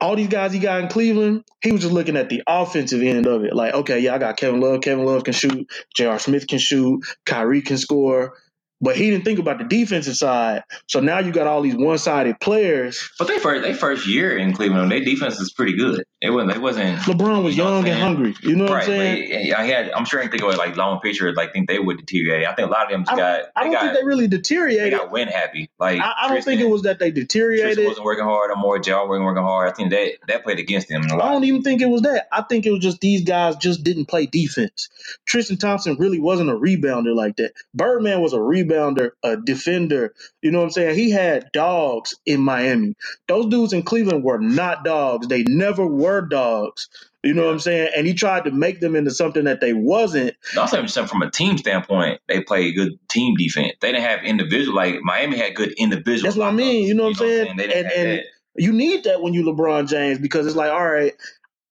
All 0.00 0.16
these 0.16 0.28
guys 0.28 0.54
he 0.54 0.60
got 0.60 0.80
in 0.82 0.90
Cleveland, 0.90 1.44
he 1.62 1.72
was 1.72 1.82
just 1.82 1.94
looking 1.94 2.18
at 2.18 2.30
the 2.30 2.44
offensive 2.46 3.02
end 3.02 3.26
of 3.26 3.44
it. 3.44 3.56
Like, 3.56 3.74
okay, 3.74 4.00
yeah, 4.00 4.14
I 4.14 4.20
got 4.20 4.38
Kevin 4.38 4.60
Love. 4.60 4.82
Kevin 4.82 5.06
Love 5.06 5.24
can 5.24 5.34
shoot. 5.34 5.68
J.R. 5.96 6.20
Smith 6.20 6.46
can 6.48 6.60
shoot. 6.60 7.04
Kyrie 7.26 7.62
can 7.64 7.78
score. 7.78 8.34
But 8.80 8.96
he 8.96 9.10
didn't 9.10 9.24
think 9.24 9.38
about 9.38 9.58
the 9.58 9.64
defensive 9.64 10.16
side. 10.16 10.62
So 10.88 11.00
now 11.00 11.20
you 11.20 11.32
got 11.32 11.46
all 11.46 11.62
these 11.62 11.76
one-sided 11.76 12.40
players. 12.40 13.10
But 13.18 13.28
they 13.28 13.38
first 13.38 13.62
they 13.62 13.72
first 13.72 14.06
year 14.06 14.36
in 14.36 14.52
Cleveland, 14.52 14.90
their 14.90 15.00
defense 15.00 15.40
is 15.40 15.52
pretty 15.52 15.76
good. 15.76 16.04
It 16.24 16.30
wasn't. 16.30 16.56
It 16.56 16.62
wasn't. 16.62 16.98
LeBron 17.00 17.44
was 17.44 17.56
You 17.56 17.64
know 17.64 17.70
young 17.76 17.88
and 17.88 18.00
hungry. 18.00 18.34
You 18.42 18.56
know 18.56 18.64
what 18.64 18.72
I'm 18.72 18.84
saying? 18.84 19.50
but 19.50 19.58
I 19.58 19.64
had. 19.64 19.90
I'm 19.92 20.04
sure 20.04 20.20
I 20.20 20.28
think 20.28 20.42
it 20.42 20.46
like 20.56 20.76
long 20.76 21.00
picture. 21.00 21.32
Like 21.34 21.52
think 21.52 21.68
they 21.68 21.78
would 21.78 21.98
deteriorate. 21.98 22.46
I 22.46 22.54
think 22.54 22.68
a 22.68 22.70
lot 22.72 22.86
of 22.86 22.90
them 22.90 23.04
just 23.04 23.12
I- 23.12 23.16
got. 23.16 23.44
I 23.54 23.64
don't 23.64 23.72
got. 23.72 23.82
think 23.82 23.94
they 23.98 24.04
really 24.04 24.28
deteriorated. 24.28 24.92
they 24.92 24.96
got 24.96 25.10
win 25.10 25.28
happy. 25.28 25.70
Like 25.78 26.00
I, 26.00 26.14
I 26.22 26.28
don't 26.28 26.42
think 26.42 26.60
it 26.60 26.68
was 26.68 26.82
that 26.82 26.98
they 26.98 27.10
deteriorated. 27.10 27.74
Tristan 27.76 27.86
wasn't 27.88 28.04
working 28.04 28.24
hard 28.24 28.50
no 28.54 28.56
more. 28.60 28.78
Jar 28.78 29.06
wasn't 29.06 29.24
working 29.24 29.42
hard. 29.42 29.70
I 29.70 29.74
think 29.74 29.90
that 29.90 30.12
that 30.28 30.44
played 30.44 30.58
against 30.58 30.88
them 30.88 31.02
I 31.04 31.32
don't 31.32 31.44
even 31.44 31.62
think 31.62 31.82
it 31.82 31.86
was 31.88 32.02
that. 32.02 32.28
I 32.32 32.42
think 32.42 32.66
it 32.66 32.70
was 32.70 32.80
just 32.80 33.00
these 33.00 33.22
guys 33.24 33.56
just 33.56 33.84
didn't 33.84 34.06
play 34.06 34.26
defense. 34.26 34.88
Tristan 35.26 35.56
Thompson 35.56 35.96
really 35.98 36.18
wasn't 36.18 36.50
a 36.50 36.54
rebounder 36.54 37.14
like 37.14 37.36
that. 37.36 37.52
Birdman 37.74 38.20
was 38.20 38.32
a 38.32 38.38
rebounder, 38.38 39.10
a 39.22 39.36
defender. 39.36 40.14
You 40.42 40.50
know 40.50 40.58
what 40.58 40.64
I'm 40.64 40.70
saying? 40.70 40.96
He 40.96 41.10
had 41.10 41.50
dogs 41.52 42.14
in 42.26 42.40
Miami. 42.40 42.96
Those 43.28 43.46
dudes 43.46 43.72
in 43.72 43.82
Cleveland 43.82 44.24
were 44.24 44.38
not 44.38 44.84
dogs. 44.84 45.26
They 45.28 45.42
never 45.44 45.86
were 45.86 46.13
dogs. 46.20 46.88
You 47.22 47.32
know 47.32 47.46
what 47.46 47.52
I'm 47.52 47.58
saying? 47.58 47.90
And 47.96 48.06
he 48.06 48.12
tried 48.12 48.44
to 48.44 48.50
make 48.50 48.80
them 48.80 48.94
into 48.94 49.10
something 49.10 49.44
that 49.44 49.60
they 49.60 49.72
wasn't. 49.72 50.34
Also, 50.58 50.82
just 50.82 51.08
from 51.08 51.22
a 51.22 51.30
team 51.30 51.56
standpoint, 51.56 52.20
they 52.28 52.42
played 52.42 52.74
good 52.76 52.92
team 53.08 53.34
defense. 53.36 53.72
They 53.80 53.92
didn't 53.92 54.04
have 54.04 54.22
individual 54.24 54.76
like 54.76 54.96
Miami 55.02 55.38
had 55.38 55.54
good 55.54 55.72
individual. 55.78 56.24
That's 56.24 56.36
what 56.36 56.48
I 56.48 56.52
mean. 56.52 56.86
You 56.86 56.94
know 56.94 57.04
what 57.04 57.20
I'm 57.20 57.28
saying? 57.28 57.60
And- 57.60 57.72
and- 57.72 58.22
You 58.56 58.72
need 58.72 59.02
that 59.04 59.20
when 59.22 59.34
you 59.34 59.42
LeBron 59.42 59.88
James 59.88 60.18
because 60.20 60.46
it's 60.46 60.54
like, 60.54 60.70
all 60.70 60.86
right, 60.88 61.12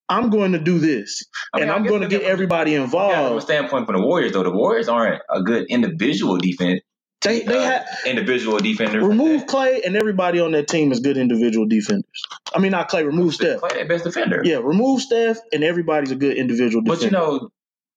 I'm 0.10 0.30
going 0.30 0.52
to 0.52 0.60
do 0.60 0.80
this, 0.80 1.24
I 1.54 1.58
mean, 1.60 1.64
and 1.64 1.72
I'm 1.72 1.84
going 1.86 2.02
to 2.02 2.10
get 2.10 2.24
everybody 2.24 2.72
Yeah, 2.72 2.86
from 2.86 2.96
a 2.96 3.08
involved. 3.08 3.44
standpoint 3.44 3.86
from 3.86 3.96
the 3.96 4.06
Warriors, 4.06 4.34
though, 4.34 4.44
the 4.44 4.52
Warriors 4.52 4.90
aren't 4.90 5.22
a 5.30 5.42
good 5.42 5.66
individual 5.70 6.38
defense. 6.38 6.82
They 7.24 7.42
they 7.42 7.58
uh, 7.58 7.62
had 7.64 7.86
individual 8.06 8.60
defenders. 8.60 9.04
remove 9.04 9.48
Clay, 9.48 9.82
and 9.84 9.96
everybody 9.96 10.40
on 10.40 10.52
that 10.52 10.68
team 10.68 10.92
is 10.92 11.00
good 11.00 11.18
individual 11.18 11.66
defenders. 11.66 12.06
I 12.54 12.60
mean, 12.60 12.72
not 12.72 12.90
Clay. 12.90 13.04
Remove 13.04 13.34
Steph. 13.34 13.60
Clay, 13.60 13.74
their 13.74 13.88
best 13.88 14.04
defender. 14.04 14.42
Yeah, 14.44 14.58
remove 14.58 15.02
Steph, 15.02 15.38
and 15.52 15.64
everybody's 15.64 16.12
a 16.12 16.16
good 16.16 16.38
individual 16.38 16.82
But 16.84 17.00
defender. 17.00 17.06
you 17.06 17.12
know, 17.22 17.50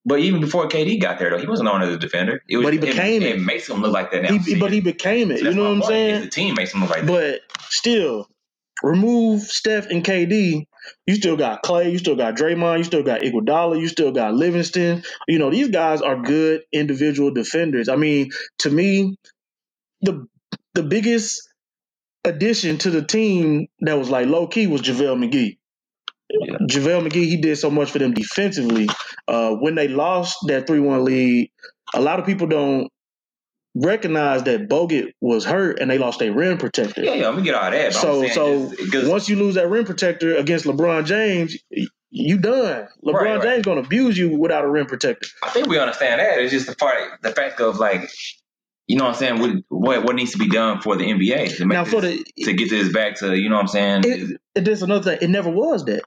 but 0.05 0.21
even 0.21 0.41
before 0.41 0.69
KD 0.69 1.01
got 1.01 1.19
there, 1.19 1.31
though, 1.31 1.39
he 1.39 1.47
wasn't 1.47 1.69
known 1.69 1.83
as 1.83 1.95
a 1.95 1.99
defender. 1.99 2.41
It 2.49 2.59
was, 2.59 2.65
But 2.67 2.73
he 2.75 2.79
became 2.79 3.23
it. 3.23 3.29
it. 3.29 3.37
It 3.37 3.41
makes 3.43 3.69
him 3.69 3.83
look 3.83 3.93
like 3.93 4.13
that 4.13 4.23
now. 4.23 4.39
he, 4.39 4.55
but 4.55 4.73
he 4.73 4.81
became 4.81 5.31
it. 5.33 5.43
that's 5.43 5.55
You 5.55 5.55
know 5.55 5.65
what 5.71 5.77
I'm 5.77 5.83
saying? 5.83 6.21
The 6.23 6.31
team 6.31 6.55
makes 6.55 6.73
him 6.73 6.81
look 6.83 6.91
like 6.91 7.01
that. 7.05 7.07
But 7.07 7.41
still, 7.71 8.29
remove 8.83 9.43
Steph 9.43 9.87
and 9.87 10.05
KD. 10.05 10.67
You 11.07 11.15
still 11.17 11.37
got 11.37 11.63
Clay. 11.63 11.91
You 11.91 11.99
still 11.99 12.17
got 12.17 12.37
Draymond. 12.37 12.79
You 12.79 12.85
still 12.85 13.03
got 13.03 13.21
Iguodala. 13.21 13.81
You 13.81 13.89
still 13.89 14.13
got 14.13 14.35
Livingston. 14.35 15.03
You 15.29 15.39
know 15.39 15.51
these 15.51 15.69
guys 15.69 16.03
are 16.03 16.21
good 16.21 16.63
individual 16.73 17.33
defenders. 17.33 17.89
I 17.89 17.97
mean, 17.97 18.31
to 18.61 18.71
me, 18.71 19.17
the 20.03 20.27
the 20.75 20.83
biggest 20.83 21.49
addition 22.25 22.79
to 22.79 22.91
the 22.91 23.03
team 23.03 23.69
that 23.81 23.95
was 23.95 24.11
like 24.11 24.27
low 24.27 24.47
key 24.47 24.67
was 24.67 24.83
JaVale 24.83 25.25
McGee. 25.25 25.59
Yeah. 26.29 26.57
JaVale 26.63 27.09
McGee, 27.09 27.27
he 27.27 27.37
did 27.37 27.57
so 27.57 27.71
much 27.71 27.91
for 27.91 27.99
them 27.99 28.13
defensively. 28.13 28.89
Uh, 29.29 29.53
when 29.53 29.75
they 29.77 29.89
lost 29.89 30.39
that 30.49 30.67
3 30.67 30.81
1 30.81 31.05
lead, 31.05 31.51
a 31.95 32.01
lot 32.01 32.19
of 32.19 32.27
people 32.27 32.47
don't 32.47 32.91
recognize 33.77 34.43
that 34.45 34.69
Bogut 34.69 35.13
was 35.21 35.45
hurt 35.45 35.79
and 35.81 35.91
they 35.91 35.99
lost 35.99 36.19
their 36.19 36.33
rim 36.33 36.59
protector. 36.59 37.03
Yeah, 37.05 37.15
yeah, 37.15 37.29
let 37.29 37.37
me 37.37 37.43
get 37.43 37.55
all 37.55 37.71
that. 37.71 37.93
So- 37.93 38.27
so 38.29 38.73
just- 38.91 39.09
Once 39.09 39.29
you 39.29 39.37
lose 39.37 39.55
that 39.57 39.69
rim 39.69 39.85
protector 39.85 40.37
against 40.37 40.65
LeBron 40.65 41.05
James, 41.05 41.57
you 42.11 42.39
done. 42.39 42.89
LeBron 43.05 43.13
Right, 43.13 43.35
right. 43.37 43.43
James 43.43 43.65
gonna 43.65 43.81
abuse 43.83 44.17
you 44.17 44.37
without 44.39 44.65
a 44.65 44.69
rim 44.69 44.87
protector. 44.87 45.29
I 45.43 45.51
think 45.51 45.69
we 45.69 45.79
understand 45.79 46.21
that. 46.21 46.39
It's 46.39 46.53
just 46.53 46.67
the 46.67 46.75
part, 46.77 47.03
the 47.23 47.31
fact 47.33 47.61
of 47.61 47.79
like, 47.79 48.09
you 48.87 48.97
know 48.97 49.05
what 49.05 49.11
I'm 49.15 49.17
saying? 49.17 49.41
What 49.41 49.51
what, 49.69 50.05
what 50.05 50.15
needs 50.17 50.33
to 50.33 50.39
be 50.39 50.49
done 50.49 50.81
for 50.81 50.97
the 50.97 51.05
NBA 51.05 51.57
to 51.57 51.67
make 51.67 51.77
Now 51.77 51.85
for 51.85 52.01
this- 52.01 52.23
the 52.37 52.45
to 52.45 52.53
get 52.55 52.71
this 52.71 52.91
back 52.93 53.17
to 53.17 53.37
you 53.37 53.49
know 53.51 53.57
what 53.57 53.63
I'm 53.63 53.69
saying? 53.69 54.03
it, 54.07 54.41
it, 54.55 54.65
there's 54.65 54.83
another 54.83 55.11
thing. 55.17 55.19
It 55.21 55.31
never 55.31 55.51
was 55.51 55.85
that. 55.87 56.03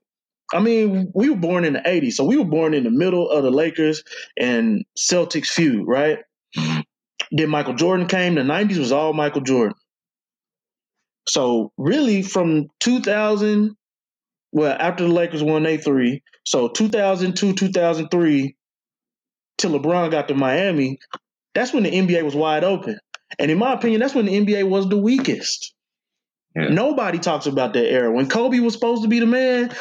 I 0.51 0.59
mean, 0.59 1.11
we 1.13 1.29
were 1.29 1.35
born 1.35 1.63
in 1.65 1.73
the 1.73 1.81
'80s, 1.81 2.13
so 2.13 2.23
we 2.23 2.35
were 2.38 2.45
born 2.45 2.73
in 2.73 2.83
the 2.83 2.89
middle 2.89 3.29
of 3.29 3.43
the 3.43 3.51
Lakers 3.51 4.03
and 4.39 4.83
Celtics 4.97 5.47
feud, 5.49 5.85
right? 5.88 6.19
Then 7.31 7.50
Michael 7.50 7.75
Jordan 7.75 8.07
came. 8.07 8.36
The 8.36 8.41
'90s 8.41 8.77
was 8.77 8.91
all 8.91 9.13
Michael 9.13 9.41
Jordan. 9.41 9.75
So 11.27 11.71
really, 11.77 12.24
from 12.24 12.67
2000, 12.79 13.75
well, 14.51 14.75
after 14.79 15.03
the 15.03 15.13
Lakers 15.13 15.43
won 15.43 15.63
they 15.63 15.77
three, 15.77 16.24
so 16.43 16.69
2002, 16.69 17.53
2003, 17.53 18.55
till 19.59 19.71
LeBron 19.71 20.09
got 20.09 20.27
to 20.29 20.33
Miami, 20.33 20.98
that's 21.53 21.71
when 21.74 21.83
the 21.83 21.91
NBA 21.91 22.24
was 22.24 22.36
wide 22.36 22.63
open. 22.63 22.98
And 23.38 23.51
in 23.51 23.59
my 23.59 23.74
opinion, 23.74 24.00
that's 24.00 24.15
when 24.15 24.25
the 24.25 24.39
NBA 24.39 24.67
was 24.67 24.89
the 24.89 24.98
weakest. 24.98 25.74
Yeah. 26.55 26.69
Nobody 26.69 27.19
talks 27.19 27.45
about 27.45 27.74
that 27.74 27.86
era. 27.86 28.12
When 28.12 28.27
Kobe 28.27 28.59
was 28.59 28.74
supposed 28.74 29.03
to 29.03 29.07
be 29.07 29.19
the 29.19 29.27
man, 29.27 29.71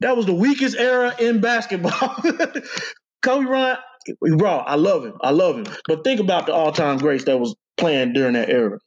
that 0.00 0.16
was 0.16 0.24
the 0.24 0.34
weakest 0.34 0.76
era 0.76 1.14
in 1.18 1.40
basketball. 1.40 1.92
Kobe 3.22 3.44
Bryant, 3.44 3.80
bro, 4.20 4.50
I 4.58 4.74
love 4.76 5.04
him. 5.04 5.14
I 5.20 5.30
love 5.30 5.56
him. 5.56 5.66
But 5.86 6.04
think 6.04 6.20
about 6.20 6.46
the 6.46 6.54
all-time 6.54 6.98
greats 6.98 7.24
that 7.24 7.38
was 7.38 7.54
playing 7.76 8.12
during 8.12 8.34
that 8.34 8.48
era. 8.48 8.78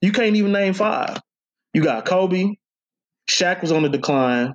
You 0.00 0.12
can't 0.12 0.36
even 0.36 0.52
name 0.52 0.74
five. 0.74 1.20
You 1.74 1.82
got 1.82 2.04
Kobe, 2.06 2.54
Shaq 3.30 3.62
was 3.62 3.72
on 3.72 3.82
the 3.82 3.88
decline. 3.88 4.54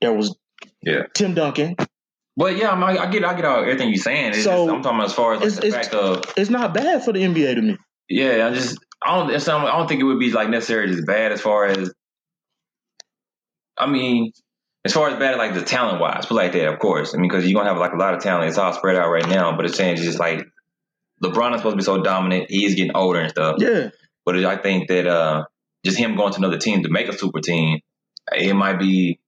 There 0.00 0.12
was 0.12 0.36
Yeah. 0.82 1.04
Tim 1.14 1.34
Duncan. 1.34 1.76
But 2.36 2.56
yeah, 2.56 2.70
I'm, 2.72 2.82
I 2.82 2.98
I 2.98 3.06
get 3.10 3.24
I 3.24 3.34
get 3.34 3.44
all 3.44 3.60
everything 3.60 3.88
you're 3.90 3.96
saying. 4.02 4.30
It's 4.30 4.42
So, 4.42 4.66
just, 4.66 4.74
I'm 4.76 4.82
talking 4.82 4.98
about 4.98 5.06
as 5.06 5.14
far 5.14 5.34
as 5.34 5.40
like, 5.40 5.46
it's- 5.46 5.60
the 5.60 5.66
it's- 5.68 5.84
fact 5.86 5.94
of 5.94 6.24
It's 6.36 6.50
not 6.50 6.74
bad 6.74 7.04
for 7.04 7.12
the 7.12 7.20
NBA 7.20 7.54
to 7.54 7.62
me. 7.62 7.76
yeah, 8.08 8.48
I 8.50 8.54
just 8.54 8.76
I 9.06 9.16
don't 9.18 9.30
it's 9.30 9.46
not- 9.46 9.66
I 9.72 9.76
don't 9.78 9.86
think 9.88 10.00
it 10.00 10.04
would 10.04 10.18
be 10.18 10.32
like 10.32 10.48
necessarily 10.48 10.92
as 10.94 11.04
bad 11.04 11.30
as 11.30 11.40
far 11.40 11.66
as 11.66 11.92
I 13.78 13.86
mean 13.86 14.32
as 14.84 14.92
far 14.92 15.08
as 15.08 15.18
bad 15.18 15.38
like 15.38 15.54
the 15.54 15.62
talent 15.62 16.00
wise, 16.00 16.26
put 16.26 16.34
like 16.34 16.52
that, 16.52 16.68
of 16.68 16.78
course. 16.78 17.14
I 17.14 17.18
mean, 17.18 17.28
because 17.28 17.46
you're 17.46 17.58
gonna 17.58 17.70
have 17.70 17.78
like 17.78 17.92
a 17.92 17.96
lot 17.96 18.14
of 18.14 18.22
talent. 18.22 18.48
It's 18.48 18.58
all 18.58 18.72
spread 18.72 18.96
out 18.96 19.10
right 19.10 19.28
now, 19.28 19.56
but 19.56 19.64
it's 19.64 19.76
saying 19.76 19.94
it's 19.94 20.02
just 20.02 20.18
like 20.18 20.44
LeBron 21.22 21.54
is 21.54 21.60
supposed 21.60 21.74
to 21.74 21.76
be 21.78 21.82
so 21.82 22.02
dominant. 22.02 22.50
He's 22.50 22.74
getting 22.74 22.94
older 22.94 23.20
and 23.20 23.30
stuff. 23.30 23.56
Yeah. 23.58 23.90
But 24.26 24.44
I 24.44 24.56
think 24.56 24.88
that 24.88 25.06
uh, 25.06 25.44
just 25.84 25.98
him 25.98 26.16
going 26.16 26.32
to 26.32 26.38
another 26.38 26.58
team 26.58 26.82
to 26.82 26.90
make 26.90 27.08
a 27.08 27.16
super 27.16 27.40
team, 27.40 27.80
it 28.32 28.54
might 28.54 28.78
be. 28.78 29.20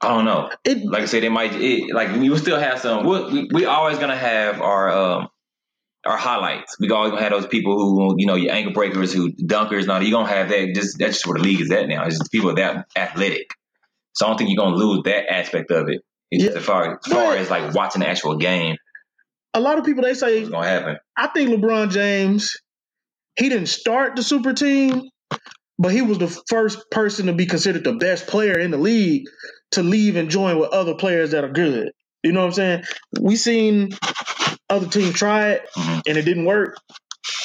I 0.00 0.08
don't 0.08 0.26
know. 0.26 0.50
It 0.64 0.84
Like 0.84 1.02
I 1.02 1.06
said, 1.06 1.24
it 1.24 1.30
might. 1.30 1.54
It, 1.54 1.94
like 1.94 2.12
we 2.12 2.28
will 2.28 2.38
still 2.38 2.58
have 2.58 2.80
some. 2.80 3.06
We'll, 3.06 3.30
we 3.30 3.48
we 3.52 3.64
always 3.64 3.98
gonna 3.98 4.16
have 4.16 4.60
our 4.60 4.90
um 4.90 5.28
our 6.04 6.16
highlights. 6.16 6.76
We 6.78 6.90
always 6.90 7.10
gonna 7.10 7.22
have 7.22 7.32
those 7.32 7.46
people 7.46 7.78
who 7.78 8.14
you 8.18 8.26
know 8.26 8.34
your 8.34 8.52
ankle 8.52 8.72
breakers, 8.72 9.12
who 9.12 9.32
dunkers. 9.32 9.86
Now 9.86 9.98
you 10.00 10.12
gonna 10.12 10.28
have 10.28 10.50
that. 10.50 10.74
Just 10.74 10.98
that's 10.98 11.14
just 11.14 11.26
where 11.26 11.38
the 11.38 11.44
league 11.44 11.60
is 11.60 11.70
at 11.70 11.88
now. 11.88 12.04
It's 12.04 12.18
just 12.18 12.30
people 12.30 12.54
that 12.54 12.86
athletic. 12.96 13.50
So 14.16 14.26
I 14.26 14.30
don't 14.30 14.38
think 14.38 14.50
you're 14.50 14.64
gonna 14.64 14.76
lose 14.76 15.02
that 15.04 15.32
aspect 15.32 15.70
of 15.70 15.88
it. 15.88 16.00
Yeah. 16.32 16.50
as 16.56 16.64
far 16.64 16.98
as 17.04 17.12
far 17.12 17.34
as 17.36 17.50
like 17.50 17.72
watching 17.74 18.00
the 18.00 18.08
actual 18.08 18.36
game, 18.36 18.76
A 19.54 19.60
lot 19.60 19.78
of 19.78 19.84
people 19.84 20.02
they 20.02 20.14
say 20.14 20.38
it's 20.40 20.48
gonna 20.50 20.66
happen. 20.66 20.96
I 21.16 21.28
think 21.28 21.50
LeBron 21.50 21.90
James, 21.90 22.50
he 23.38 23.48
didn't 23.48 23.68
start 23.68 24.16
the 24.16 24.22
super 24.22 24.52
team, 24.52 25.02
but 25.78 25.92
he 25.92 26.02
was 26.02 26.18
the 26.18 26.28
first 26.48 26.78
person 26.90 27.26
to 27.26 27.32
be 27.32 27.46
considered 27.46 27.84
the 27.84 27.92
best 27.94 28.26
player 28.26 28.58
in 28.58 28.70
the 28.70 28.76
league 28.78 29.24
to 29.72 29.82
leave 29.82 30.16
and 30.16 30.28
join 30.30 30.58
with 30.58 30.70
other 30.70 30.94
players 30.94 31.30
that 31.30 31.44
are 31.44 31.52
good. 31.52 31.90
You 32.22 32.32
know 32.32 32.40
what 32.40 32.46
I'm 32.46 32.52
saying? 32.52 32.82
We 33.20 33.36
seen 33.36 33.90
other 34.68 34.88
teams 34.88 35.12
try 35.14 35.50
it 35.50 35.66
Mhm. 35.76 36.00
and 36.08 36.18
it 36.18 36.22
didn't 36.22 36.44
work. 36.44 36.76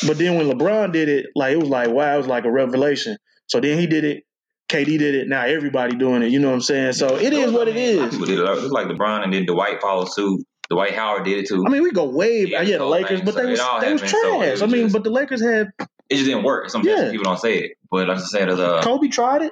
But 0.07 0.17
then 0.17 0.35
when 0.37 0.47
LeBron 0.49 0.91
did 0.91 1.07
it, 1.09 1.27
like 1.35 1.53
it 1.53 1.59
was 1.59 1.69
like 1.69 1.89
wow, 1.89 2.15
it 2.15 2.17
was 2.17 2.27
like 2.27 2.45
a 2.45 2.51
revelation. 2.51 3.17
So 3.47 3.59
then 3.59 3.77
he 3.77 3.85
did 3.87 4.03
it, 4.05 4.23
KD 4.71 4.97
did 4.97 5.15
it, 5.15 5.27
now 5.27 5.43
everybody 5.45 5.95
doing 5.95 6.23
it. 6.23 6.31
You 6.31 6.39
know 6.39 6.47
what 6.49 6.55
I'm 6.55 6.61
saying? 6.61 6.93
So 6.93 7.17
it 7.17 7.33
is 7.33 7.51
what 7.51 7.67
it 7.67 7.75
is. 7.75 7.99
I 7.99 8.01
mean, 8.01 8.03
a 8.03 8.07
lot 8.07 8.07
of 8.07 8.11
is. 8.11 8.11
People 8.11 8.25
did 8.27 8.39
it. 8.39 8.65
It 8.65 8.71
like 8.71 8.87
LeBron 8.87 9.23
and 9.23 9.33
then 9.33 9.45
Dwight 9.45 9.81
followed 9.81 10.11
suit. 10.11 10.45
Dwight 10.69 10.93
Howard 10.95 11.25
did 11.25 11.37
it 11.39 11.47
too. 11.49 11.65
I 11.67 11.69
mean, 11.69 11.83
we 11.83 11.91
go 11.91 12.05
way 12.05 12.45
Yeah, 12.45 12.59
back. 12.59 12.67
Yeah, 12.69 12.77
the 12.77 12.85
Lakers, 12.85 13.19
man, 13.19 13.25
but 13.25 13.33
so 13.33 13.43
they 13.43 13.51
was 13.51 13.59
they 13.59 13.91
was 13.91 14.01
happened, 14.01 14.09
so 14.09 14.37
was 14.37 14.61
I 14.61 14.65
mean, 14.67 14.83
just- 14.83 14.93
but 14.93 15.03
the 15.03 15.09
Lakers 15.09 15.41
had 15.43 15.67
it 16.09 16.15
just 16.15 16.25
didn't 16.25 16.43
work. 16.43 16.69
Sometimes 16.69 17.01
Yeah. 17.03 17.11
people 17.11 17.25
don't 17.25 17.39
say 17.39 17.57
it, 17.59 17.71
but 17.91 18.09
I'm 18.09 18.17
just 18.17 18.31
saying 18.31 18.47
that 18.47 18.59
uh, 18.59 18.81
Kobe 18.81 19.07
tried 19.09 19.41
it. 19.43 19.51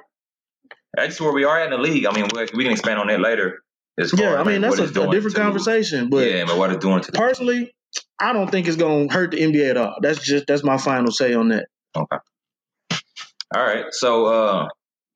that's 0.94 1.20
where 1.20 1.32
we 1.32 1.44
are 1.44 1.62
in 1.62 1.70
the 1.70 1.78
league. 1.78 2.06
I 2.06 2.12
mean, 2.12 2.26
we, 2.34 2.46
we 2.54 2.64
can 2.64 2.72
expand 2.72 2.98
on 2.98 3.06
that 3.08 3.20
later. 3.20 3.60
Yeah, 4.16 4.36
I 4.40 4.44
mean 4.44 4.62
like, 4.62 4.76
that's 4.76 4.96
a, 4.96 5.02
a 5.02 5.10
different 5.10 5.36
to- 5.36 5.42
conversation. 5.42 6.08
But 6.08 6.26
yeah, 6.30 6.44
but 6.46 6.56
what 6.56 6.70
it's 6.72 6.82
doing 6.82 7.02
to 7.02 7.10
the 7.12 7.18
personally, 7.18 7.74
I 8.18 8.32
don't 8.32 8.50
think 8.50 8.66
it's 8.66 8.76
gonna 8.78 9.12
hurt 9.12 9.32
the 9.32 9.38
NBA 9.42 9.68
at 9.70 9.76
all. 9.76 9.96
That's 10.00 10.20
just 10.24 10.46
that's 10.46 10.64
my 10.64 10.78
final 10.78 11.10
say 11.12 11.34
on 11.34 11.48
that. 11.50 11.66
Okay. 11.94 12.16
All 13.54 13.62
right. 13.62 13.84
So, 13.90 14.26
uh, 14.26 14.68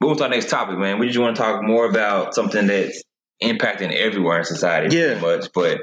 moving 0.05 0.19
to 0.19 0.25
our 0.25 0.31
next 0.31 0.51
topic, 0.51 0.79
man. 0.79 0.99
We 0.99 1.07
just 1.09 1.19
want 1.19 1.37
to 1.37 1.43
talk 1.43 1.63
more 1.63 1.89
about 1.89 2.35
something 2.35 2.67
that's 2.67 3.03
impacting 3.43 3.93
everywhere 3.93 4.39
in 4.39 4.45
society, 4.45 4.97
Yeah. 4.97 5.19
pretty 5.19 5.21
much. 5.39 5.51
But 5.55 5.79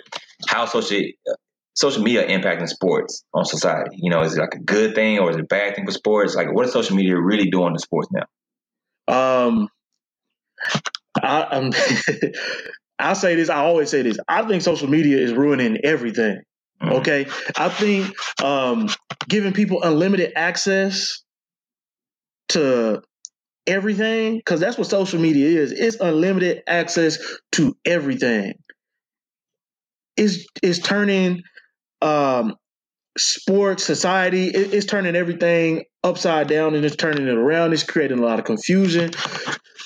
how 0.48 0.66
social 0.66 1.00
social 1.74 2.04
media 2.04 2.28
impacting 2.28 2.68
sports 2.68 3.24
on 3.34 3.46
society? 3.46 3.98
You 4.02 4.12
know, 4.12 4.22
is 4.22 4.38
it 4.38 4.42
like 4.42 4.56
a 4.56 4.60
good 4.60 4.94
thing 4.96 5.20
or 5.20 5.30
is 5.32 5.38
it 5.38 5.42
a 5.42 5.46
bad 5.46 5.76
thing 5.76 5.86
for 5.86 5.92
sports? 5.92 6.36
Like, 6.36 6.54
what 6.54 6.66
is 6.66 6.72
social 6.74 6.96
media 6.96 7.18
really 7.20 7.50
doing 7.50 7.74
to 7.74 7.80
sports 7.80 8.10
now? 8.12 8.26
Um, 9.48 9.70
I, 11.22 11.42
um, 11.44 11.72
I 13.00 13.14
say 13.14 13.36
this. 13.36 13.50
I 13.50 13.58
always 13.58 13.90
say 13.90 14.02
this. 14.04 14.18
I 14.28 14.44
think 14.48 14.62
social 14.62 14.90
media 14.90 15.18
is 15.18 15.34
ruining 15.34 15.78
everything. 15.84 16.42
Mhm. 16.82 16.92
Okay, 17.00 17.26
I 17.58 17.70
think 17.70 18.14
um, 18.44 18.90
giving 19.30 19.54
people 19.54 19.82
unlimited 19.84 20.34
access 20.36 21.24
to 22.50 23.02
everything 23.68 24.38
because 24.38 24.60
that's 24.60 24.78
what 24.78 24.88
social 24.88 25.20
media 25.20 25.48
is. 25.62 25.72
It's 25.72 25.98
unlimited 26.00 26.64
access 26.68 27.18
to 27.54 27.76
everything. 27.86 28.54
it's 30.18 30.46
it's 30.62 30.80
turning 30.80 31.42
um, 32.02 32.56
sports, 33.18 33.84
society. 33.86 34.48
It, 34.48 34.74
it's 34.74 34.86
turning 34.86 35.16
everything 35.16 35.86
upside 36.04 36.48
down 36.48 36.76
and 36.76 36.86
it's 36.86 36.96
turning 36.96 37.28
it 37.28 37.36
around. 37.36 37.74
It's 37.74 37.84
creating 37.84 38.20
a 38.20 38.24
lot 38.24 38.40
of 38.40 38.46
confusion. 38.46 39.12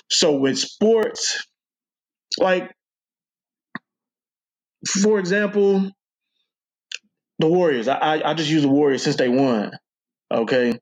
So 0.09 0.37
with 0.37 0.59
sports, 0.59 1.45
like 2.39 2.71
for 5.01 5.19
example, 5.19 5.91
the 7.39 7.47
Warriors. 7.47 7.87
I, 7.87 7.95
I 7.97 8.31
I 8.31 8.33
just 8.33 8.49
use 8.49 8.61
the 8.63 8.69
Warriors 8.69 9.03
since 9.03 9.15
they 9.17 9.29
won. 9.29 9.71
Okay. 10.31 10.79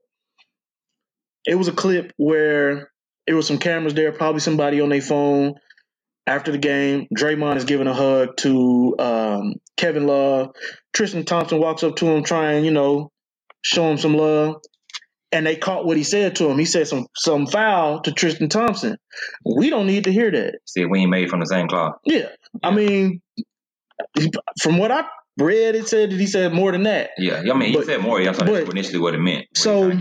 It 1.45 1.55
was 1.55 1.67
a 1.67 1.73
clip 1.73 2.11
where 2.17 2.89
it 3.27 3.33
was 3.33 3.47
some 3.47 3.57
cameras 3.57 3.93
there, 3.93 4.11
probably 4.11 4.39
somebody 4.41 4.81
on 4.81 4.89
their 4.89 5.01
phone. 5.01 5.55
After 6.25 6.53
the 6.53 6.57
game, 6.57 7.07
Draymond 7.17 7.57
is 7.57 7.65
giving 7.65 7.87
a 7.87 7.93
hug 7.93 8.37
to 8.37 8.95
um, 8.97 9.53
Kevin 9.75 10.07
Love. 10.07 10.51
Tristan 10.93 11.25
Thompson 11.25 11.59
walks 11.59 11.83
up 11.83 11.97
to 11.97 12.05
him, 12.07 12.23
trying, 12.23 12.63
you 12.63 12.71
know, 12.71 13.11
show 13.61 13.89
him 13.91 13.97
some 13.97 14.15
love. 14.15 14.55
And 15.33 15.45
they 15.45 15.55
caught 15.57 15.85
what 15.85 15.97
he 15.97 16.03
said 16.03 16.35
to 16.37 16.47
him. 16.49 16.59
He 16.59 16.65
said 16.65 16.87
some 16.87 17.07
some 17.15 17.47
foul 17.47 18.01
to 18.03 18.11
Tristan 18.11 18.47
Thompson. 18.49 18.97
We 19.43 19.69
don't 19.71 19.87
need 19.87 20.03
to 20.05 20.13
hear 20.13 20.29
that. 20.31 20.59
See, 20.65 20.85
we 20.85 20.99
ain't 20.99 21.09
made 21.09 21.29
from 21.29 21.39
the 21.39 21.47
same 21.47 21.67
cloth. 21.67 21.95
Yeah, 22.05 22.29
I 22.61 22.69
mean, 22.71 23.19
from 24.61 24.77
what 24.77 24.91
I 24.91 25.05
read, 25.37 25.75
it 25.75 25.87
said 25.87 26.11
that 26.11 26.19
he 26.19 26.27
said 26.27 26.53
more 26.53 26.71
than 26.71 26.83
that. 26.83 27.09
Yeah, 27.17 27.39
I 27.39 27.57
mean, 27.57 27.69
he 27.69 27.75
But- 27.75 27.85
said 27.87 28.01
more. 28.01 28.23
That's 28.23 28.37
but- 28.37 28.69
initially 28.69 28.99
what 28.99 29.15
it 29.15 29.19
meant. 29.19 29.47
what 29.49 29.57
So- 29.57 29.91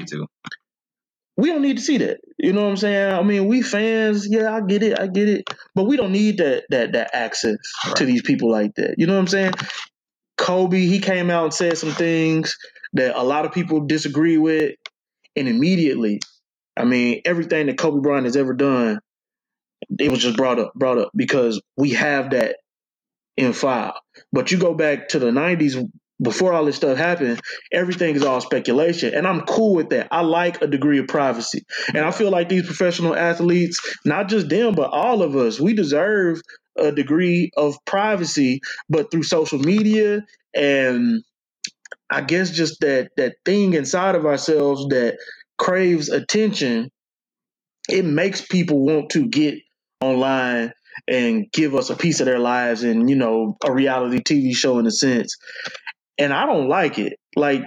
we 1.37 1.49
don't 1.49 1.63
need 1.63 1.79
to 1.79 1.83
see 1.83 1.99
that. 1.99 2.19
You 2.39 2.53
know 2.53 2.63
what 2.63 2.71
I'm 2.71 2.77
saying? 2.79 3.13
I 3.15 3.23
mean, 3.23 3.47
we 3.47 3.63
fans, 3.63 4.29
yeah, 4.31 4.55
I 4.55 4.61
get 4.63 4.83
it, 4.83 5.01
I 5.01 5.09
get 5.09 5.29
it, 5.29 5.45
but 5.75 5.85
we 5.85 5.97
don't 5.97 6.13
need 6.13 6.39
that 6.39 6.65
that 6.71 6.93
that 6.93 7.11
access 7.15 7.57
to 7.97 8.05
these 8.05 8.23
people 8.23 8.51
like 8.51 8.75
that. 8.77 8.97
You 8.99 9.07
know 9.07 9.15
what 9.15 9.21
I'm 9.21 9.29
saying? 9.29 9.53
Kobe, 10.37 10.81
he 10.81 11.01
came 11.01 11.31
out 11.31 11.45
and 11.45 11.55
said 11.55 11.79
some 11.79 11.93
things 11.93 12.57
that 12.95 13.17
a 13.17 13.23
lot 13.23 13.47
of 13.47 13.53
people 13.53 13.87
disagree 13.87 14.39
with, 14.39 14.75
and 15.37 15.49
immediately, 15.49 16.21
I 16.77 16.85
mean, 16.85 17.23
everything 17.25 17.67
that 17.69 17.79
Kobe 17.79 18.01
Bryant 18.03 18.27
has 18.27 18.37
ever 18.37 18.55
done, 18.55 19.01
it 19.99 20.11
was 20.11 20.21
just 20.23 20.37
brought 20.37 20.59
up, 20.59 20.75
brought 20.75 20.99
up 20.99 21.11
because 21.17 21.61
we 21.77 21.91
have 21.93 22.31
that 22.31 22.57
in 23.37 23.53
file. 23.53 23.95
But 24.33 24.53
you 24.53 24.59
go 24.59 24.75
back 24.75 25.09
to 25.11 25.19
the 25.19 25.31
'90s 25.31 25.77
before 26.23 26.53
all 26.53 26.65
this 26.65 26.77
stuff 26.77 26.97
happened, 26.97 27.41
everything 27.73 28.15
is 28.15 28.23
all 28.23 28.41
speculation. 28.41 29.15
And 29.15 29.27
I'm 29.27 29.43
cool 29.43 29.75
with 29.75 29.91
that. 29.91 30.09
I 30.11 30.23
like 30.23 30.63
a 30.63 30.67
degree 30.67 30.99
of 30.99 31.09
privacy. 31.09 31.65
And 31.89 32.05
I 32.05 32.11
feel 32.11 32.31
like 32.31 32.49
these 32.49 32.67
professional 32.67 33.15
athletes, 33.15 33.81
not 34.05 34.29
just 34.29 34.49
them, 34.49 34.75
but 34.75 34.91
all 34.91 35.23
of 35.23 35.37
us, 35.37 35.61
we 35.61 35.75
deserve 35.75 36.41
a 36.77 36.93
degree 36.93 37.51
of 37.57 37.77
privacy, 37.85 38.61
but 38.89 39.11
through 39.11 39.25
social 39.25 39.59
media 39.59 40.23
and 40.55 41.23
I 42.11 42.21
guess 42.21 42.51
just 42.51 42.81
that 42.81 43.11
that 43.17 43.37
thing 43.45 43.73
inside 43.73 44.15
of 44.15 44.27
ourselves 44.27 44.87
that 44.89 45.19
craves 45.59 46.09
attention, 46.11 46.91
it 47.89 48.05
makes 48.05 48.43
people 48.43 48.85
want 48.85 49.11
to 49.11 49.29
get 49.29 49.55
online 50.01 50.73
and 51.09 51.51
give 51.53 51.75
us 51.75 51.91
a 51.91 51.97
piece 51.97 52.21
of 52.21 52.27
their 52.27 52.39
lives 52.39 52.83
and, 52.83 53.09
you 53.09 53.17
know, 53.17 53.57
a 53.65 53.73
reality 53.73 54.21
TV 54.21 54.55
show 54.55 54.79
in 54.79 54.87
a 54.87 54.91
sense 54.91 55.37
and 56.23 56.33
I 56.33 56.47
don't 56.47 56.69
like 56.69 56.99
it. 56.99 57.15
Like 57.37 57.65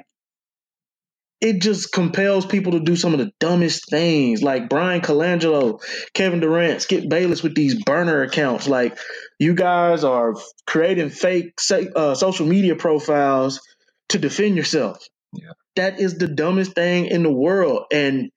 it 1.42 1.62
just 1.62 1.92
compels 1.92 2.46
people 2.46 2.74
to 2.74 2.80
do 2.80 2.96
some 2.96 3.14
of 3.14 3.20
the 3.20 3.32
dumbest 3.40 3.90
things, 3.90 4.42
like 4.42 4.70
Bryan 4.70 5.02
Colangelo, 5.02 5.82
Kevin 6.14 6.40
Durant, 6.40 6.82
Skip 6.82 7.10
Bayless 7.10 7.44
with 7.44 7.56
these 7.56 7.84
burner 7.84 8.24
accounts. 8.24 8.68
Like 8.68 8.98
you 9.40 9.54
guys 9.56 10.04
are 10.04 10.36
creating 10.66 11.10
fake 11.10 11.54
uh, 11.96 12.16
social 12.16 12.48
media 12.48 12.76
profiles 12.76 13.62
to 14.10 14.20
defend 14.20 14.58
yourself. 14.58 14.98
Yeah. 15.34 15.52
That 15.76 16.00
is 16.00 16.18
the 16.18 16.28
dumbest 16.28 16.74
thing 16.74 17.08
in 17.08 17.24
the 17.24 17.32
world, 17.34 17.86
and 17.92 18.32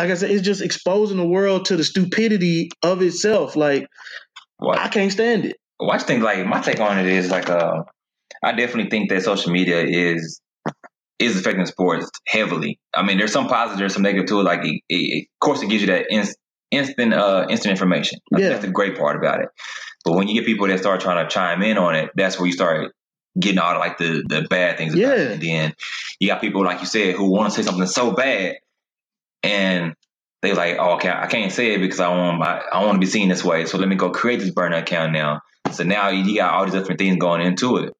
like 0.00 0.10
I 0.10 0.14
said, 0.14 0.30
it's 0.30 0.44
just 0.44 0.62
exposing 0.62 1.16
the 1.18 1.26
world 1.26 1.66
to 1.66 1.76
the 1.76 1.84
stupidity 1.84 2.70
of 2.82 3.02
itself. 3.02 3.56
Like 3.56 3.86
What? 4.58 4.78
I 4.78 4.88
can't 4.88 5.12
stand 5.12 5.46
it. 5.46 5.56
Well, 5.80 5.92
I 5.92 5.98
think 5.98 6.22
like 6.22 6.46
my 6.46 6.60
take 6.60 6.80
on 6.80 6.98
it 6.98 7.06
is 7.06 7.30
like 7.30 7.50
uh, 7.50 7.84
I 8.42 8.52
definitely 8.52 8.90
think 8.90 9.10
that 9.10 9.22
social 9.22 9.52
media 9.52 9.82
is 9.84 10.40
is 11.18 11.38
affecting 11.38 11.66
sports 11.66 12.10
heavily. 12.26 12.78
I 12.94 13.02
mean, 13.02 13.18
there's 13.18 13.32
some 13.32 13.48
positive, 13.48 13.80
there's 13.80 13.94
some 13.94 14.02
negative 14.02 14.28
to 14.28 14.40
it. 14.40 14.44
Like, 14.44 14.64
it, 14.64 14.80
it, 14.88 15.22
of 15.24 15.40
course, 15.44 15.62
it 15.62 15.68
gives 15.68 15.82
you 15.82 15.88
that 15.88 16.06
in, 16.10 16.24
instant 16.70 17.14
uh, 17.14 17.46
instant 17.50 17.72
information. 17.72 18.20
I 18.34 18.40
Yeah. 18.40 18.48
that's 18.50 18.64
the 18.64 18.70
great 18.70 18.96
part 18.96 19.16
about 19.16 19.40
it. 19.40 19.48
But 20.04 20.12
when 20.14 20.28
you 20.28 20.34
get 20.34 20.46
people 20.46 20.68
that 20.68 20.78
start 20.78 21.00
trying 21.00 21.26
to 21.26 21.32
chime 21.32 21.62
in 21.62 21.76
on 21.78 21.94
it, 21.96 22.10
that's 22.14 22.38
where 22.38 22.46
you 22.46 22.52
start 22.52 22.92
getting 23.38 23.58
all 23.58 23.78
like 23.78 23.98
the 23.98 24.22
the 24.28 24.46
bad 24.48 24.78
things 24.78 24.94
about 24.94 25.18
Yeah. 25.18 25.24
it. 25.24 25.30
And 25.32 25.42
then 25.42 25.74
you 26.20 26.28
got 26.28 26.40
people 26.40 26.64
like 26.64 26.80
you 26.80 26.86
said 26.86 27.14
who 27.14 27.30
want 27.30 27.52
to 27.52 27.56
say 27.56 27.66
something 27.68 27.86
so 27.86 28.12
bad, 28.12 28.56
and 29.42 29.94
they 30.42 30.54
like, 30.54 30.76
oh, 30.78 30.94
okay, 30.94 31.10
I 31.10 31.26
can't 31.26 31.50
say 31.52 31.74
it 31.74 31.78
because 31.78 32.00
I 32.00 32.08
want 32.10 32.42
I, 32.42 32.62
I 32.72 32.84
want 32.84 32.94
to 32.94 33.00
be 33.00 33.06
seen 33.06 33.28
this 33.28 33.44
way. 33.44 33.64
So 33.66 33.78
let 33.78 33.88
me 33.88 33.96
go 33.96 34.10
create 34.10 34.40
this 34.40 34.50
burner 34.50 34.76
account 34.76 35.12
now. 35.12 35.40
So 35.72 35.84
now 35.84 36.08
you 36.08 36.36
got 36.36 36.54
all 36.54 36.64
these 36.64 36.74
different 36.74 36.98
things 36.98 37.16
going 37.18 37.42
into 37.42 37.78
it. 37.78 37.94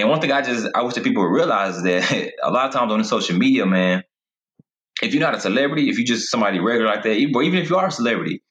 And 0.00 0.08
one 0.08 0.20
thing 0.20 0.32
I 0.32 0.42
just 0.42 0.68
I 0.74 0.82
wish 0.82 0.94
that 0.94 1.04
people 1.04 1.22
would 1.22 1.34
realize 1.34 1.76
is 1.76 1.82
that 1.82 2.32
a 2.42 2.50
lot 2.50 2.66
of 2.66 2.72
times 2.72 2.92
on 2.92 2.98
the 2.98 3.04
social 3.04 3.36
media, 3.36 3.66
man, 3.66 4.04
if 5.02 5.14
you're 5.14 5.22
not 5.22 5.34
a 5.34 5.40
celebrity, 5.40 5.88
if 5.88 5.98
you're 5.98 6.06
just 6.06 6.30
somebody 6.30 6.58
regular 6.58 6.90
like 6.90 7.02
that, 7.04 7.14
even, 7.14 7.34
or 7.34 7.42
even 7.42 7.60
if 7.60 7.70
you 7.70 7.76
are 7.76 7.86
a 7.86 7.90
celebrity, 7.90 8.42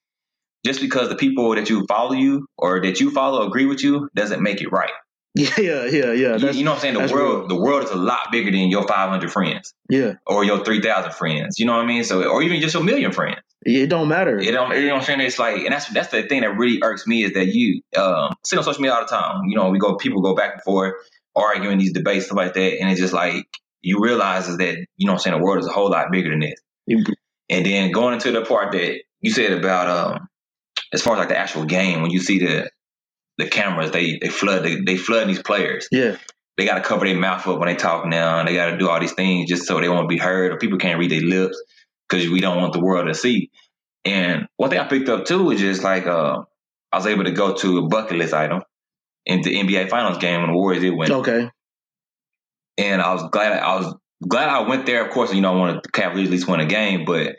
just 0.66 0.82
because 0.82 1.10
the 1.10 1.16
people 1.16 1.56
that 1.56 1.70
you 1.70 1.86
follow 1.88 2.14
you 2.14 2.48
or 2.58 2.82
that 2.82 3.00
you 3.00 3.12
follow 3.12 3.46
agree 3.48 3.66
with 3.66 3.84
you 3.84 4.10
doesn't 4.16 4.42
make 4.42 4.62
it 4.62 4.72
right. 4.72 4.92
Yeah, 5.38 5.86
yeah, 5.86 6.14
yeah. 6.14 6.36
You, 6.36 6.50
you 6.50 6.64
know 6.64 6.72
what 6.72 6.78
I'm 6.78 6.82
saying? 6.82 6.94
The 6.96 7.14
world, 7.14 7.40
real. 7.40 7.48
the 7.48 7.56
world 7.56 7.84
is 7.84 7.92
a 7.92 7.96
lot 7.96 8.32
bigger 8.32 8.50
than 8.50 8.70
your 8.70 8.88
500 8.88 9.32
friends 9.32 9.72
yeah. 9.88 10.14
or 10.26 10.44
your 10.44 10.66
3,000 10.66 11.14
friends. 11.14 11.60
You 11.60 11.68
know 11.68 11.74
what 11.74 11.84
I 11.84 11.86
mean? 11.86 12.04
So, 12.04 12.28
or 12.28 12.42
even 12.42 12.60
just 12.60 12.74
your 12.74 12.84
million 12.84 13.12
friends. 13.12 13.38
It 13.62 13.88
don't 13.88 14.08
matter. 14.08 14.42
You 14.42 14.52
know, 14.52 14.74
you 14.74 14.88
know 14.88 14.94
what 14.94 15.02
I'm 15.02 15.06
saying? 15.06 15.22
It's 15.22 15.38
like, 15.38 15.58
and 15.58 15.74
that's 15.74 15.90
that's 15.90 16.08
the 16.10 16.24
thing 16.24 16.42
that 16.42 16.58
really 16.58 16.80
irks 16.82 17.06
me 17.06 17.24
is 17.24 17.34
that 17.34 17.48
you 17.48 17.82
um, 17.96 18.34
sit 18.44 18.58
on 18.58 18.64
social 18.64 18.82
media 18.82 18.96
all 18.96 19.02
the 19.02 19.08
time. 19.08 19.44
You 19.46 19.58
know, 19.58 19.70
we 19.70 19.78
go, 19.78 19.96
people 19.96 20.22
go 20.22 20.36
back 20.36 20.54
and 20.54 20.64
forth, 20.64 20.94
arguing 21.38 21.78
these 21.78 21.94
debates, 21.94 22.26
stuff 22.26 22.38
like 22.38 22.54
that, 22.54 22.80
and 22.80 22.90
it's 22.90 23.00
just 23.00 23.14
like 23.14 23.46
you 23.82 24.00
realize 24.02 24.48
is 24.50 24.58
that 24.58 24.76
you 24.98 25.06
know, 25.06 25.14
what 25.14 25.20
I'm 25.20 25.24
saying 25.24 25.38
the 25.38 25.44
world 25.44 25.60
is 25.60 25.68
a 25.68 25.72
whole 25.72 25.90
lot 25.90 26.12
bigger 26.12 26.30
than 26.32 26.40
this. 26.42 26.60
You- 26.86 27.04
And 27.50 27.66
then 27.66 27.92
going 27.92 28.14
into 28.16 28.32
the 28.32 28.42
part 28.44 28.72
that 28.74 29.00
you 29.22 29.32
said 29.32 29.54
about 29.54 29.88
um, 29.88 30.28
as 30.94 31.02
far 31.02 31.14
as 31.14 31.20
like 31.20 31.30
the 31.30 31.38
actual 31.38 31.66
game, 31.66 32.02
when 32.02 32.12
you 32.12 32.20
see 32.20 32.40
the 32.40 32.70
the 33.38 33.48
cameras, 33.48 33.92
they 33.92 34.18
they 34.20 34.30
flood 34.30 34.64
they, 34.64 34.82
they 34.82 34.98
flood 34.98 35.28
these 35.30 35.42
players. 35.42 35.88
Yeah. 35.92 36.18
They 36.58 36.66
got 36.66 36.76
to 36.76 36.82
cover 36.82 37.06
their 37.06 37.16
mouth 37.16 37.46
up 37.48 37.60
when 37.60 37.68
they 37.68 37.76
talk 37.76 38.08
now, 38.08 38.40
and 38.40 38.48
they 38.48 38.56
got 38.56 38.72
to 38.72 38.78
do 38.78 38.90
all 38.90 39.00
these 39.00 39.14
things 39.14 39.48
just 39.48 39.66
so 39.68 39.80
they 39.80 39.90
won't 39.90 40.10
be 40.10 40.18
heard, 40.18 40.52
or 40.52 40.58
people 40.58 40.80
can't 40.80 40.98
read 41.00 41.12
their 41.12 41.22
lips 41.22 41.62
because 42.10 42.28
we 42.30 42.40
don't 42.42 42.58
want 42.58 42.74
the 42.74 42.80
world 42.80 43.06
to 43.08 43.14
see. 43.14 43.52
And 44.06 44.48
one 44.56 44.70
thing 44.72 44.80
I 44.80 44.88
picked 44.88 45.08
up 45.10 45.26
too 45.26 45.52
is 45.52 45.60
just 45.60 45.84
like 45.84 46.08
uh, 46.08 46.42
I 46.92 46.98
was 46.98 47.06
able 47.06 47.26
to 47.26 47.32
go 47.32 47.54
to 47.54 47.78
a 47.80 47.88
bucket 47.88 48.18
list 48.18 48.34
item 48.34 48.64
in 49.28 49.42
the 49.42 49.56
NBA 49.56 49.90
Finals 49.90 50.18
game 50.18 50.42
when 50.42 50.50
the 50.52 50.58
Warriors 50.58 50.82
did 50.82 50.96
win, 50.96 51.12
Okay. 51.12 51.50
and 52.78 53.02
I 53.02 53.14
was 53.14 53.24
glad 53.32 53.54
I 53.54 53.76
was 53.76 53.94
glad 54.28 54.50
I 54.50 54.62
went 54.68 54.86
there. 54.86 55.06
Of 55.06 55.12
course, 55.14 55.34
you 55.34 55.42
know 55.42 55.54
I 55.54 55.56
wanted 55.58 55.84
the 55.84 55.90
Cavaliers 55.92 56.30
at 56.30 56.32
least 56.32 56.48
win 56.48 56.60
a 56.62 56.66
game, 56.66 57.06
but 57.06 57.36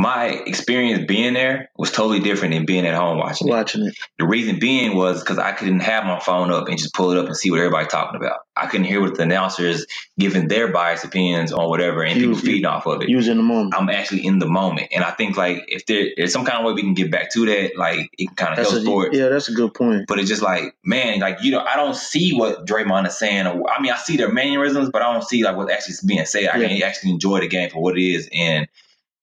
my 0.00 0.26
experience 0.46 1.04
being 1.08 1.34
there 1.34 1.70
was 1.76 1.90
totally 1.90 2.20
different 2.20 2.54
than 2.54 2.64
being 2.64 2.86
at 2.86 2.94
home 2.94 3.18
watching 3.18 3.48
it. 3.48 3.50
Watching 3.50 3.84
it. 3.88 3.96
The 4.20 4.26
reason 4.28 4.60
being 4.60 4.94
was 4.96 5.18
because 5.20 5.38
I 5.38 5.50
couldn't 5.50 5.80
have 5.80 6.04
my 6.04 6.20
phone 6.20 6.52
up 6.52 6.68
and 6.68 6.78
just 6.78 6.94
pull 6.94 7.10
it 7.10 7.18
up 7.18 7.26
and 7.26 7.36
see 7.36 7.50
what 7.50 7.58
everybody's 7.58 7.88
talking 7.90 8.14
about. 8.14 8.38
I 8.56 8.66
couldn't 8.66 8.86
hear 8.86 9.00
what 9.00 9.16
the 9.16 9.24
announcers 9.24 9.86
giving 10.16 10.46
their 10.46 10.68
biased 10.72 11.04
opinions 11.04 11.52
on 11.52 11.68
whatever 11.68 12.04
and 12.04 12.14
You- 12.16 12.28
people 12.28 12.36
you- 12.40 12.46
feeding 12.46 12.64
off 12.66 12.86
of 12.86 13.02
it. 13.02 13.08
You 13.08 13.16
was 13.16 13.26
in 13.26 13.38
the 13.38 13.42
moment. 13.42 13.74
I'm 13.76 13.90
actually 13.90 14.24
in 14.24 14.38
the 14.38 14.46
moment, 14.46 14.86
and 14.94 15.02
I 15.02 15.10
think 15.10 15.36
like 15.36 15.64
if 15.66 15.84
there, 15.86 16.10
there's 16.16 16.32
some 16.32 16.44
kind 16.44 16.58
of 16.60 16.64
way 16.64 16.74
we 16.74 16.82
can 16.82 16.94
get 16.94 17.10
back 17.10 17.32
to 17.32 17.44
that, 17.46 17.76
like 17.76 18.08
it 18.16 18.26
can 18.28 18.36
kind 18.36 18.52
of 18.52 18.56
That's 18.58 18.70
help 18.70 18.82
a, 18.82 18.84
sports. 18.86 19.16
yeah, 19.18 19.28
that's 19.30 19.48
a 19.48 19.52
good 19.52 19.74
point. 19.74 20.04
But 20.06 20.20
it's 20.20 20.28
just 20.28 20.42
like, 20.42 20.76
man, 20.84 21.18
like 21.18 21.38
you 21.42 21.50
know, 21.50 21.64
I 21.68 21.74
don't 21.74 21.96
see 21.96 22.36
what 22.36 22.66
Draymond 22.66 23.08
is 23.08 23.18
saying. 23.18 23.48
Or, 23.48 23.68
I 23.68 23.82
mean, 23.82 23.90
I 23.90 23.96
see 23.96 24.16
their 24.16 24.30
mannerisms, 24.32 24.90
but 24.92 25.02
I 25.02 25.12
don't 25.12 25.24
see 25.24 25.42
like 25.42 25.56
what's 25.56 25.72
actually 25.72 25.96
being 26.06 26.24
said. 26.24 26.44
I 26.46 26.58
Yeah. 26.58 26.68
can 26.68 26.82
actually 26.84 27.10
enjoy 27.10 27.40
the 27.40 27.48
game 27.48 27.68
for 27.70 27.82
what 27.82 27.98
it 27.98 28.04
is 28.04 28.28
and 28.32 28.68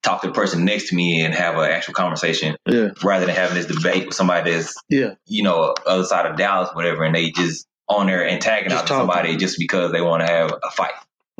talk 0.06 0.22
to 0.22 0.28
the 0.28 0.32
person 0.32 0.64
next 0.64 0.88
to 0.88 0.94
me 0.94 1.22
and 1.24 1.34
have 1.34 1.56
an 1.56 1.70
actual 1.70 1.92
conversation 1.94 2.56
Yeah. 2.66 2.88
rather 3.04 3.26
than 3.26 3.34
having 3.34 3.56
this 3.56 3.66
debate 3.66 4.06
with 4.06 4.14
somebody 4.14 4.52
that's 4.52 4.74
Yeah. 4.88 5.14
you 5.26 5.42
know 5.42 5.74
other 5.84 6.04
side 6.04 6.26
of 6.26 6.36
Dallas, 6.36 6.70
whatever, 6.74 7.04
and 7.04 7.14
they 7.14 7.30
just 7.30 7.66
on 7.88 8.06
there 8.06 8.26
antagonizing 8.28 8.86
somebody 8.86 9.36
just 9.36 9.58
because 9.58 9.92
they 9.92 10.00
want 10.00 10.24
to 10.26 10.32
have 10.32 10.52
a 10.62 10.70
fight 10.70 10.92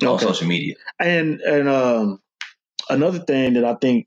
on 0.04 0.18
social 0.18 0.46
media. 0.46 0.74
And 1.00 1.40
and 1.40 1.68
um 1.68 2.18
another 2.90 3.20
thing 3.20 3.54
that 3.54 3.64
I 3.64 3.74
think 3.80 4.06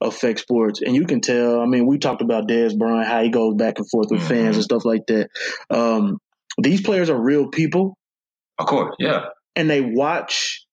affects 0.00 0.42
sports, 0.42 0.82
and 0.82 0.94
you 0.94 1.06
can 1.06 1.20
tell. 1.20 1.60
I 1.60 1.66
mean, 1.66 1.86
we 1.86 1.98
talked 1.98 2.20
about 2.22 2.46
Dez 2.48 2.76
Bryant, 2.76 3.06
how 3.06 3.22
he 3.22 3.30
goes 3.30 3.54
back 3.54 3.78
and 3.78 3.88
forth 3.88 4.08
with 4.10 4.20
Mhm. 4.20 4.28
fans 4.28 4.56
and 4.56 4.64
stuff 4.64 4.84
like 4.84 5.06
that. 5.06 5.28
Um, 5.70 6.18
these 6.60 6.82
players 6.82 7.08
are 7.08 7.18
real 7.20 7.48
people, 7.48 7.96
Of 8.58 8.66
course, 8.66 8.94
yeah, 8.98 9.26
and 9.56 9.70
they 9.70 9.80
watch 9.80 10.63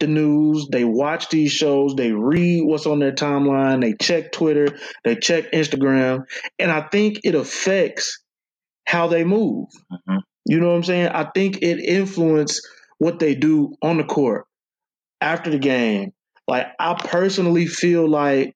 the 0.00 0.06
news, 0.06 0.66
they 0.72 0.84
watch 0.84 1.28
these 1.28 1.52
shows, 1.52 1.94
they 1.94 2.12
read 2.12 2.64
what's 2.64 2.86
on 2.86 2.98
their 2.98 3.12
timeline, 3.12 3.80
they 3.80 3.94
check 4.00 4.32
Twitter, 4.32 4.68
they 5.04 5.14
check 5.14 5.52
Instagram, 5.52 6.24
and 6.58 6.70
I 6.70 6.88
think 6.88 7.20
it 7.24 7.34
affects 7.34 8.18
how 8.86 9.06
they 9.06 9.24
move. 9.24 9.68
Mhm. 9.92 10.20
You 10.46 10.58
know 10.58 10.70
what 10.70 10.76
I'm 10.76 10.84
saying? 10.84 11.08
I 11.08 11.30
think 11.34 11.58
it 11.62 11.78
influences 11.78 12.66
what 12.98 13.18
they 13.18 13.34
do 13.34 13.74
on 13.82 13.98
the 13.98 14.04
court 14.04 14.46
after 15.20 15.50
the 15.50 15.58
game. 15.58 16.12
Like 16.48 16.66
I 16.80 16.94
personally 16.94 17.66
feel 17.66 18.08
like 18.08 18.54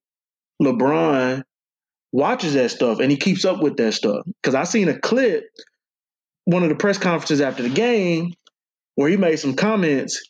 LeBron 0.62 1.42
watches 2.12 2.54
that 2.54 2.70
stuff 2.70 3.00
and 3.00 3.10
he 3.10 3.16
keeps 3.16 3.44
up 3.44 3.62
with 3.62 3.76
that 3.76 3.92
stuff. 3.92 4.26
Cause 4.42 4.54
I 4.54 4.64
seen 4.64 4.88
a 4.88 4.98
clip, 4.98 5.44
one 6.44 6.62
of 6.62 6.68
the 6.68 6.74
press 6.74 6.98
conferences 6.98 7.40
after 7.40 7.62
the 7.62 7.68
game, 7.68 8.32
where 8.96 9.08
he 9.08 9.16
made 9.16 9.36
some 9.36 9.54
comments, 9.54 10.22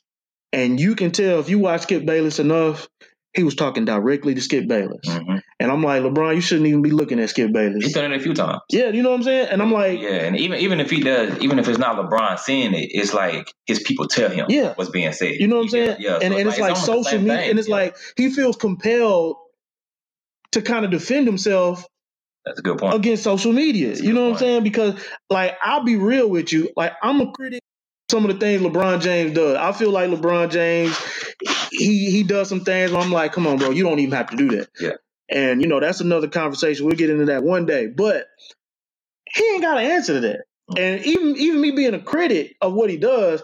and 0.54 0.80
you 0.80 0.96
can 0.96 1.12
tell 1.12 1.40
if 1.40 1.50
you 1.50 1.60
watch 1.60 1.82
Skip 1.82 2.06
Bayless 2.06 2.40
enough, 2.40 2.88
he 3.34 3.44
was 3.44 3.56
talking 3.56 3.84
directly 3.86 4.34
to 4.36 4.42
Skip 4.42 4.68
Bayless. 4.68 5.06
hmm 5.08 5.38
And 5.60 5.72
I'm 5.72 5.82
like, 5.82 6.02
LeBron, 6.02 6.36
you 6.36 6.42
shouldn't 6.42 6.68
even 6.68 6.82
be 6.82 6.92
looking 6.92 7.20
at 7.20 7.30
Skip 7.30 7.52
Bayless. 7.52 7.84
he's 7.84 7.94
done 7.94 8.12
it 8.12 8.16
a 8.20 8.24
few 8.24 8.34
times. 8.34 8.60
Yeah, 8.70 8.88
you 8.90 9.02
know 9.02 9.10
what 9.10 9.16
I'm 9.18 9.24
saying? 9.24 9.48
And 9.50 9.62
I'm 9.62 9.72
like, 9.72 10.00
Yeah, 10.00 10.10
and 10.26 10.36
even 10.38 10.60
even 10.60 10.80
if 10.80 10.90
he 10.90 11.00
does, 11.00 11.38
even 11.40 11.58
if 11.60 11.68
it's 11.68 11.78
not 11.78 11.96
LeBron 11.96 12.38
seeing 12.40 12.74
it, 12.74 12.90
it's 12.92 13.14
like 13.14 13.52
his 13.66 13.80
people 13.82 14.08
tell 14.08 14.30
him 14.30 14.46
Yeah. 14.50 14.74
what's 14.76 14.90
being 14.90 15.12
said. 15.12 15.34
You 15.34 15.48
know 15.48 15.56
what 15.58 15.62
I'm 15.64 15.68
saying? 15.70 15.96
Yeah, 16.00 16.14
and, 16.22 16.34
so 16.34 16.38
and 16.40 16.48
it's 16.48 16.58
like, 16.60 16.74
almost 16.76 16.86
the 16.86 16.92
social 17.02 17.18
media, 17.20 17.38
thing. 17.38 17.50
and 17.50 17.60
it's 17.60 17.68
Yeah, 17.68 17.74
like 17.76 17.96
he 18.16 18.30
feels 18.30 18.56
compelled 18.56 19.36
to 20.52 20.62
kind 20.62 20.84
of 20.84 20.90
defend 20.92 21.26
himself 21.26 21.86
that's 22.46 22.60
a 22.60 22.62
good 22.62 22.78
point. 22.78 22.94
against 22.96 23.24
social 23.24 23.52
media. 23.52 23.94
You 23.94 24.12
know 24.14 24.24
what 24.26 24.32
I'm 24.34 24.38
saying? 24.38 24.64
Because 24.64 25.00
like 25.30 25.56
I'll 25.62 25.84
be 25.84 25.96
real 25.96 26.28
with 26.30 26.52
you, 26.52 26.70
like 26.76 26.92
I'm 27.02 27.20
a 27.22 27.32
critic. 27.32 27.60
Some 28.10 28.24
of 28.24 28.32
the 28.32 28.38
things 28.38 28.62
LeBron 28.62 29.00
James 29.00 29.32
does, 29.32 29.56
I 29.56 29.72
feel 29.72 29.90
like 29.90 30.10
LeBron 30.10 30.50
James, 30.50 30.96
he 31.70 32.10
he 32.10 32.22
does 32.22 32.48
some 32.48 32.60
things. 32.60 32.92
Where 32.92 33.00
I'm 33.00 33.10
like, 33.10 33.32
come 33.32 33.46
on, 33.46 33.58
bro, 33.58 33.70
you 33.70 33.82
don't 33.84 33.98
even 33.98 34.14
have 34.16 34.30
to 34.30 34.36
do 34.36 34.50
that. 34.58 34.68
Yeah. 34.78 34.92
And 35.30 35.62
you 35.62 35.68
know 35.68 35.80
that's 35.80 36.00
another 36.00 36.28
conversation. 36.28 36.86
We'll 36.86 36.96
get 36.96 37.10
into 37.10 37.26
that 37.26 37.42
one 37.42 37.66
day. 37.66 37.86
But 37.86 38.26
he 39.34 39.44
ain't 39.52 39.62
got 39.62 39.78
an 39.78 39.90
answer 39.90 40.14
to 40.14 40.20
that. 40.20 40.40
Mm. 40.70 40.80
And 40.80 41.04
even 41.06 41.36
even 41.36 41.60
me 41.60 41.70
being 41.72 41.94
a 41.94 42.00
critic 42.00 42.56
of 42.60 42.74
what 42.74 42.90
he 42.90 42.98
does, 42.98 43.42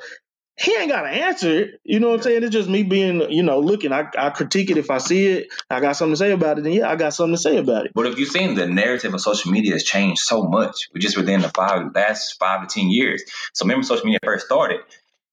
he 0.61 0.77
ain't 0.77 0.91
got 0.91 1.03
to 1.03 1.09
answer 1.09 1.51
it. 1.51 1.81
You 1.85 2.01
know 2.01 2.11
what 2.11 2.17
I'm 2.17 2.23
saying? 2.23 2.43
It's 2.43 2.53
just 2.53 2.69
me 2.69 2.83
being, 2.83 3.31
you 3.31 3.43
know, 3.43 3.61
looking. 3.61 3.93
I, 3.93 4.09
I 4.19 4.29
critique 4.29 4.71
it 4.71 4.77
if 4.77 4.91
I 4.91 4.99
see 4.99 5.27
it. 5.27 5.49
I 5.71 5.81
got 5.81 5.97
something 5.97 6.13
to 6.13 6.19
say 6.19 6.33
about 6.33 6.59
it. 6.59 6.65
Then 6.65 6.75
yeah, 6.75 6.91
I 6.91 6.97
got 6.97 7.15
something 7.15 7.35
to 7.35 7.41
say 7.41 7.57
about 7.57 7.87
it. 7.87 7.93
But 7.95 8.07
if 8.07 8.19
you've 8.19 8.29
seen 8.29 8.55
the 8.55 8.67
narrative 8.67 9.15
of 9.15 9.21
social 9.23 9.51
media 9.51 9.73
has 9.73 9.85
changed 9.85 10.21
so 10.21 10.43
much, 10.43 10.89
just 10.99 11.17
within 11.17 11.41
the 11.41 11.49
five 11.49 11.87
last 11.95 12.39
five 12.39 12.69
to 12.69 12.75
ten 12.75 12.91
years. 12.91 13.23
So 13.55 13.65
remember, 13.65 13.85
social 13.85 14.05
media 14.05 14.19
first 14.23 14.45
started, 14.45 14.81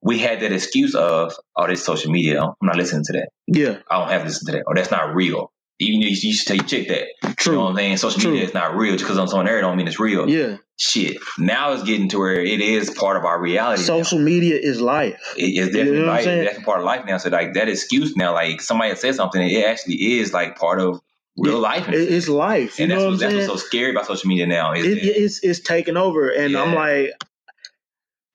we 0.02 0.18
had 0.18 0.40
that 0.40 0.54
excuse 0.54 0.96
of, 0.96 1.34
"Oh, 1.58 1.68
this 1.68 1.84
social 1.84 2.10
media. 2.12 2.42
I'm 2.42 2.54
not 2.62 2.78
listening 2.78 3.04
to 3.06 3.14
that. 3.14 3.30
Yeah, 3.48 3.80
I 3.92 4.00
don't 4.00 4.10
have 4.10 4.22
to 4.22 4.28
listen 4.28 4.46
to 4.46 4.52
that. 4.54 4.64
Or 4.66 4.76
that's 4.76 4.92
not 4.92 5.14
real." 5.14 5.52
Even 5.80 6.02
you, 6.02 6.10
you 6.10 6.34
should 6.34 6.48
take 6.48 6.68
chick 6.68 6.88
that. 6.90 7.08
You 7.24 7.30
know 7.30 7.34
true. 7.38 7.60
what 7.60 7.70
I'm 7.72 7.76
saying? 7.78 7.98
Social 7.98 8.20
True. 8.22 8.32
media 8.32 8.48
is 8.48 8.54
not 8.54 8.76
real 8.76 8.94
just 8.94 9.04
because 9.06 9.18
I'm 9.18 9.28
on 9.40 9.46
there. 9.46 9.62
Don't 9.62 9.78
mean 9.78 9.88
it's 9.88 10.00
real. 10.00 10.30
Yeah, 10.30 10.58
Shit. 10.80 11.18
Now 11.38 11.74
it's 11.74 11.84
getting 11.84 12.10
to 12.10 12.20
where 12.20 12.40
it 12.42 12.62
is 12.62 12.90
part 12.92 13.18
of 13.18 13.26
our 13.26 13.40
reality. 13.40 13.82
now. 13.82 13.88
social 13.88 14.20
media 14.20 14.58
is 14.62 14.82
life. 14.82 15.20
It's 15.38 15.68
definitely 15.68 16.00
You 16.00 16.06
know 16.06 16.08
what 16.08 16.10
I'm 16.10 16.16
like 16.16 16.24
saying? 16.24 16.46
that's 16.46 16.64
part 16.66 16.80
of 16.80 16.86
life 16.86 17.06
now. 17.06 17.18
So 17.18 17.30
like 17.30 17.54
that 17.56 17.70
excuse 17.70 18.16
now, 18.16 18.34
like 18.34 18.62
somebody 18.62 18.96
said 18.96 19.16
something, 19.16 19.42
it 19.42 19.66
actually 19.66 20.18
is 20.20 20.34
like 20.34 20.58
part 20.58 20.80
of 20.82 21.00
real 21.38 21.60
life. 21.60 21.88
It, 21.90 21.96
it's 22.12 22.28
life. 22.28 22.80
You 22.80 22.86
and 22.86 22.90
know 22.90 22.96
that's, 22.96 23.04
what 23.06 23.12
what, 23.12 23.20
that's 23.20 23.34
what's 23.50 23.62
so 23.62 23.68
scary 23.68 23.92
about 23.92 24.08
social 24.08 24.30
media 24.30 24.48
now. 24.48 24.74
Is 24.74 24.86
it, 24.86 24.96
that- 24.96 25.22
it's 25.24 25.44
it's 25.44 25.60
taking 25.60 25.98
over, 25.98 26.30
and 26.30 26.56
I'm 26.58 26.74
like, 26.76 27.12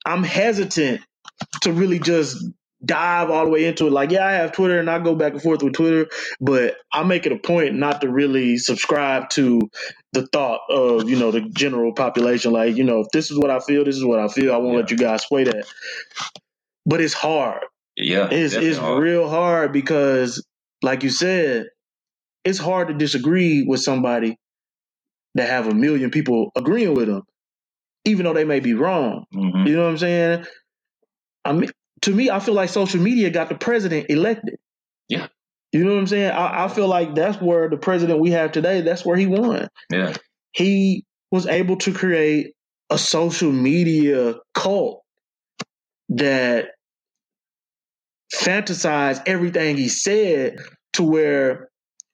I'm 0.05 0.23
hesitant 0.23 1.01
to 1.61 1.73
really 1.73 1.99
just 1.99 2.37
dive 2.85 3.29
all 3.29 3.45
the 3.45 3.51
way 3.51 3.65
into 3.65 3.87
it. 3.87 3.91
Like, 3.93 4.11
yeah, 4.11 4.25
I 4.27 4.33
have 4.33 4.51
Twitter, 4.53 4.79
and 4.79 4.89
I 4.89 4.99
go 4.99 5.15
back 5.15 5.33
and 5.33 5.41
forth 5.41 5.63
with 5.63 5.73
Twitter, 5.73 6.07
but 6.41 6.77
I 6.91 7.03
make 7.03 7.25
it 7.25 7.31
a 7.31 7.37
point 7.37 7.75
not 7.75 8.01
to 8.01 8.09
really 8.09 8.57
subscribe 8.57 9.29
to 9.31 9.61
the 10.13 10.27
thought 10.27 10.61
of 10.69 11.09
you 11.09 11.17
know 11.17 11.31
the 11.31 11.41
general 11.41 11.93
population. 11.93 12.51
Like, 12.51 12.75
you 12.77 12.83
know, 12.83 13.01
if 13.01 13.07
this 13.13 13.31
is 13.31 13.37
what 13.37 13.49
I 13.49 13.59
feel, 13.59 13.85
this 13.85 13.95
is 13.97 14.05
what 14.05 14.19
I 14.19 14.27
feel. 14.27 14.53
I 14.53 14.57
won't 14.57 14.77
let 14.77 14.91
you 14.91 14.97
guys 14.97 15.23
sway 15.23 15.45
that. 15.45 15.65
But 16.85 17.01
it's 17.01 17.13
hard. 17.13 17.63
yeah, 17.95 18.29
It's 18.31 18.53
it's 18.55 18.77
hard. 18.77 19.01
real 19.03 19.29
hard 19.29 19.71
because, 19.73 20.45
like 20.81 21.03
you 21.03 21.09
said, 21.09 21.67
it's 22.45 22.59
hard 22.59 22.89
to 22.89 22.93
disagree 22.93 23.63
with 23.67 23.81
somebody 23.81 24.37
that 25.35 25.49
have 25.49 25.67
a 25.67 25.73
million 25.73 26.11
people 26.11 26.51
agreeing 26.55 26.93
with 26.95 27.07
them, 27.07 27.23
even 28.05 28.25
though 28.25 28.33
they 28.33 28.45
may 28.45 28.59
be 28.59 28.73
wrong. 28.73 29.25
Mhm. 29.33 29.67
You 29.67 29.75
know 29.77 29.83
what 29.83 29.89
I'm 29.91 29.97
saying? 29.97 30.45
I 31.45 31.53
mean, 31.53 31.71
to 32.03 32.13
me, 32.13 32.29
I 32.29 32.39
feel 32.39 32.53
like 32.53 32.69
social 32.69 33.01
media 33.01 33.29
got 33.29 33.49
the 33.49 33.55
president 33.55 34.07
elected. 34.09 34.55
Yeah. 35.09 35.27
You 35.71 35.83
know 35.83 35.93
what 35.93 35.99
I'm 35.99 36.07
saying? 36.07 36.31
I, 36.31 36.65
I 36.65 36.67
feel 36.67 36.87
like 36.87 37.15
that's 37.15 37.41
where 37.41 37.69
the 37.69 37.77
president 37.77 38.19
we 38.19 38.31
have 38.31 38.51
today. 38.51 38.81
That's 38.81 39.05
where 39.05 39.17
he 39.17 39.25
won. 39.25 39.67
Yeah, 39.89 40.13
He 40.51 41.05
was 41.31 41.47
able 41.47 41.77
to 41.77 41.93
create 41.93 42.53
a 42.89 42.97
social 42.97 43.51
media 43.51 44.35
cult 44.53 45.01
that 46.09 46.67
fantasized 48.35 49.23
everything 49.25 49.77
he 49.77 49.87
said 49.87 50.57
to 50.93 51.03
where 51.03 51.69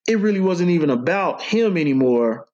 it 0.07 0.19
really 0.19 0.39
wasn't 0.39 0.69
even 0.69 0.89
about 0.89 1.41
him 1.41 1.77
anymore. 1.77 2.45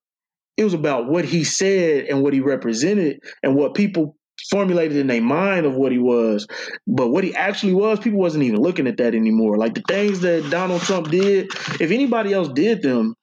It 0.58 0.64
was 0.64 0.74
about 0.74 1.08
what 1.08 1.26
he 1.26 1.44
said 1.44 2.06
and 2.06 2.24
what 2.24 2.34
he 2.34 2.40
represented 2.40 3.20
and 3.44 3.56
what 3.56 3.76
people 3.76 4.16
formulated 4.50 4.98
in 4.98 5.08
their 5.08 5.22
mind 5.22 5.66
of 5.66 5.76
what 5.76 5.92
he 5.92 5.98
was. 5.98 6.48
But 6.88 7.10
what 7.10 7.24
he 7.24 7.34
actually 7.36 7.74
was, 7.74 8.00
people 8.00 8.20
wasn't 8.20 8.44
even 8.44 8.60
looking 8.62 8.88
at 8.88 8.98
that 8.98 9.16
anymore. 9.16 9.58
Like 9.58 9.74
the 9.76 9.84
things 9.88 10.22
that 10.22 10.50
Donald 10.50 10.82
Trump 10.82 11.10
did, 11.10 11.48
if 11.80 11.92
anybody 11.92 12.34
else 12.34 12.50
did 12.50 12.82
them, 12.82 13.16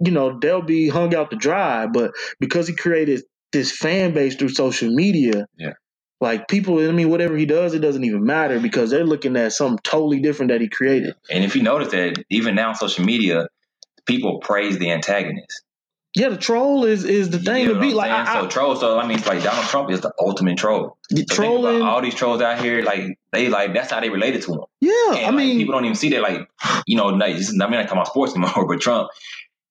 you 0.00 0.10
know, 0.10 0.38
they'll 0.38 0.62
be 0.62 0.88
hung 0.88 1.14
out 1.14 1.30
to 1.30 1.36
dry. 1.36 1.86
But 1.86 2.12
because 2.40 2.66
he 2.68 2.74
created 2.74 3.22
this 3.52 3.70
fan 3.76 4.12
base 4.12 4.34
through 4.36 4.48
social 4.50 4.90
media, 4.90 5.46
Yeah. 5.56 5.74
like 6.20 6.48
people, 6.48 6.78
I 6.86 6.90
mean, 6.92 7.10
whatever 7.10 7.36
he 7.36 7.46
does, 7.46 7.74
it 7.74 7.78
doesn't 7.80 8.04
even 8.04 8.24
matter 8.24 8.58
because 8.58 8.90
they're 8.90 9.04
looking 9.04 9.36
at 9.36 9.52
something 9.52 9.78
totally 9.84 10.20
different 10.20 10.50
that 10.50 10.60
he 10.60 10.68
created. 10.68 11.14
and 11.30 11.44
if 11.44 11.54
you 11.54 11.62
notice 11.62 11.92
that 11.92 12.22
even 12.30 12.54
now 12.56 12.70
on 12.70 12.74
social 12.74 13.04
media, 13.04 13.46
people 14.06 14.38
praise 14.40 14.78
the 14.78 14.90
antagonist. 14.90 15.62
Yeah, 16.16 16.28
the 16.28 16.36
troll 16.36 16.84
is 16.84 17.04
is 17.04 17.30
the 17.30 17.38
thing 17.40 17.66
to 17.68 17.80
be 17.80 17.92
like. 17.92 18.10
I, 18.10 18.40
so 18.40 18.46
troll. 18.48 18.76
So 18.76 18.98
I 19.00 19.06
mean, 19.06 19.18
it's 19.18 19.26
like 19.26 19.42
Donald 19.42 19.66
Trump 19.66 19.90
is 19.90 20.00
the 20.00 20.12
ultimate 20.20 20.56
troll. 20.58 20.96
I, 21.12 21.16
So 21.28 21.34
trolling, 21.34 21.82
all 21.82 22.00
these 22.00 22.14
trolls 22.14 22.40
out 22.40 22.60
here, 22.62 22.82
like 22.82 23.18
they 23.32 23.48
like 23.48 23.74
that's 23.74 23.90
how 23.90 23.98
they 24.00 24.10
related 24.10 24.42
to 24.42 24.52
him. 24.52 24.60
yeah. 24.80 24.92
And, 25.08 25.16
I 25.18 25.24
like, 25.30 25.34
mean, 25.34 25.58
people 25.58 25.72
don't 25.74 25.84
even 25.84 25.96
see 25.96 26.10
that. 26.10 26.22
Like, 26.22 26.46
you 26.86 26.96
know, 26.96 27.06
like, 27.06 27.34
this 27.36 27.48
is- 27.50 27.60
I 27.60 27.66
mean, 27.68 27.80
I 27.80 27.82
talk 27.82 27.92
about 27.92 28.06
sports 28.06 28.32
anymore, 28.36 28.66
but 28.68 28.80
Trump, 28.80 29.08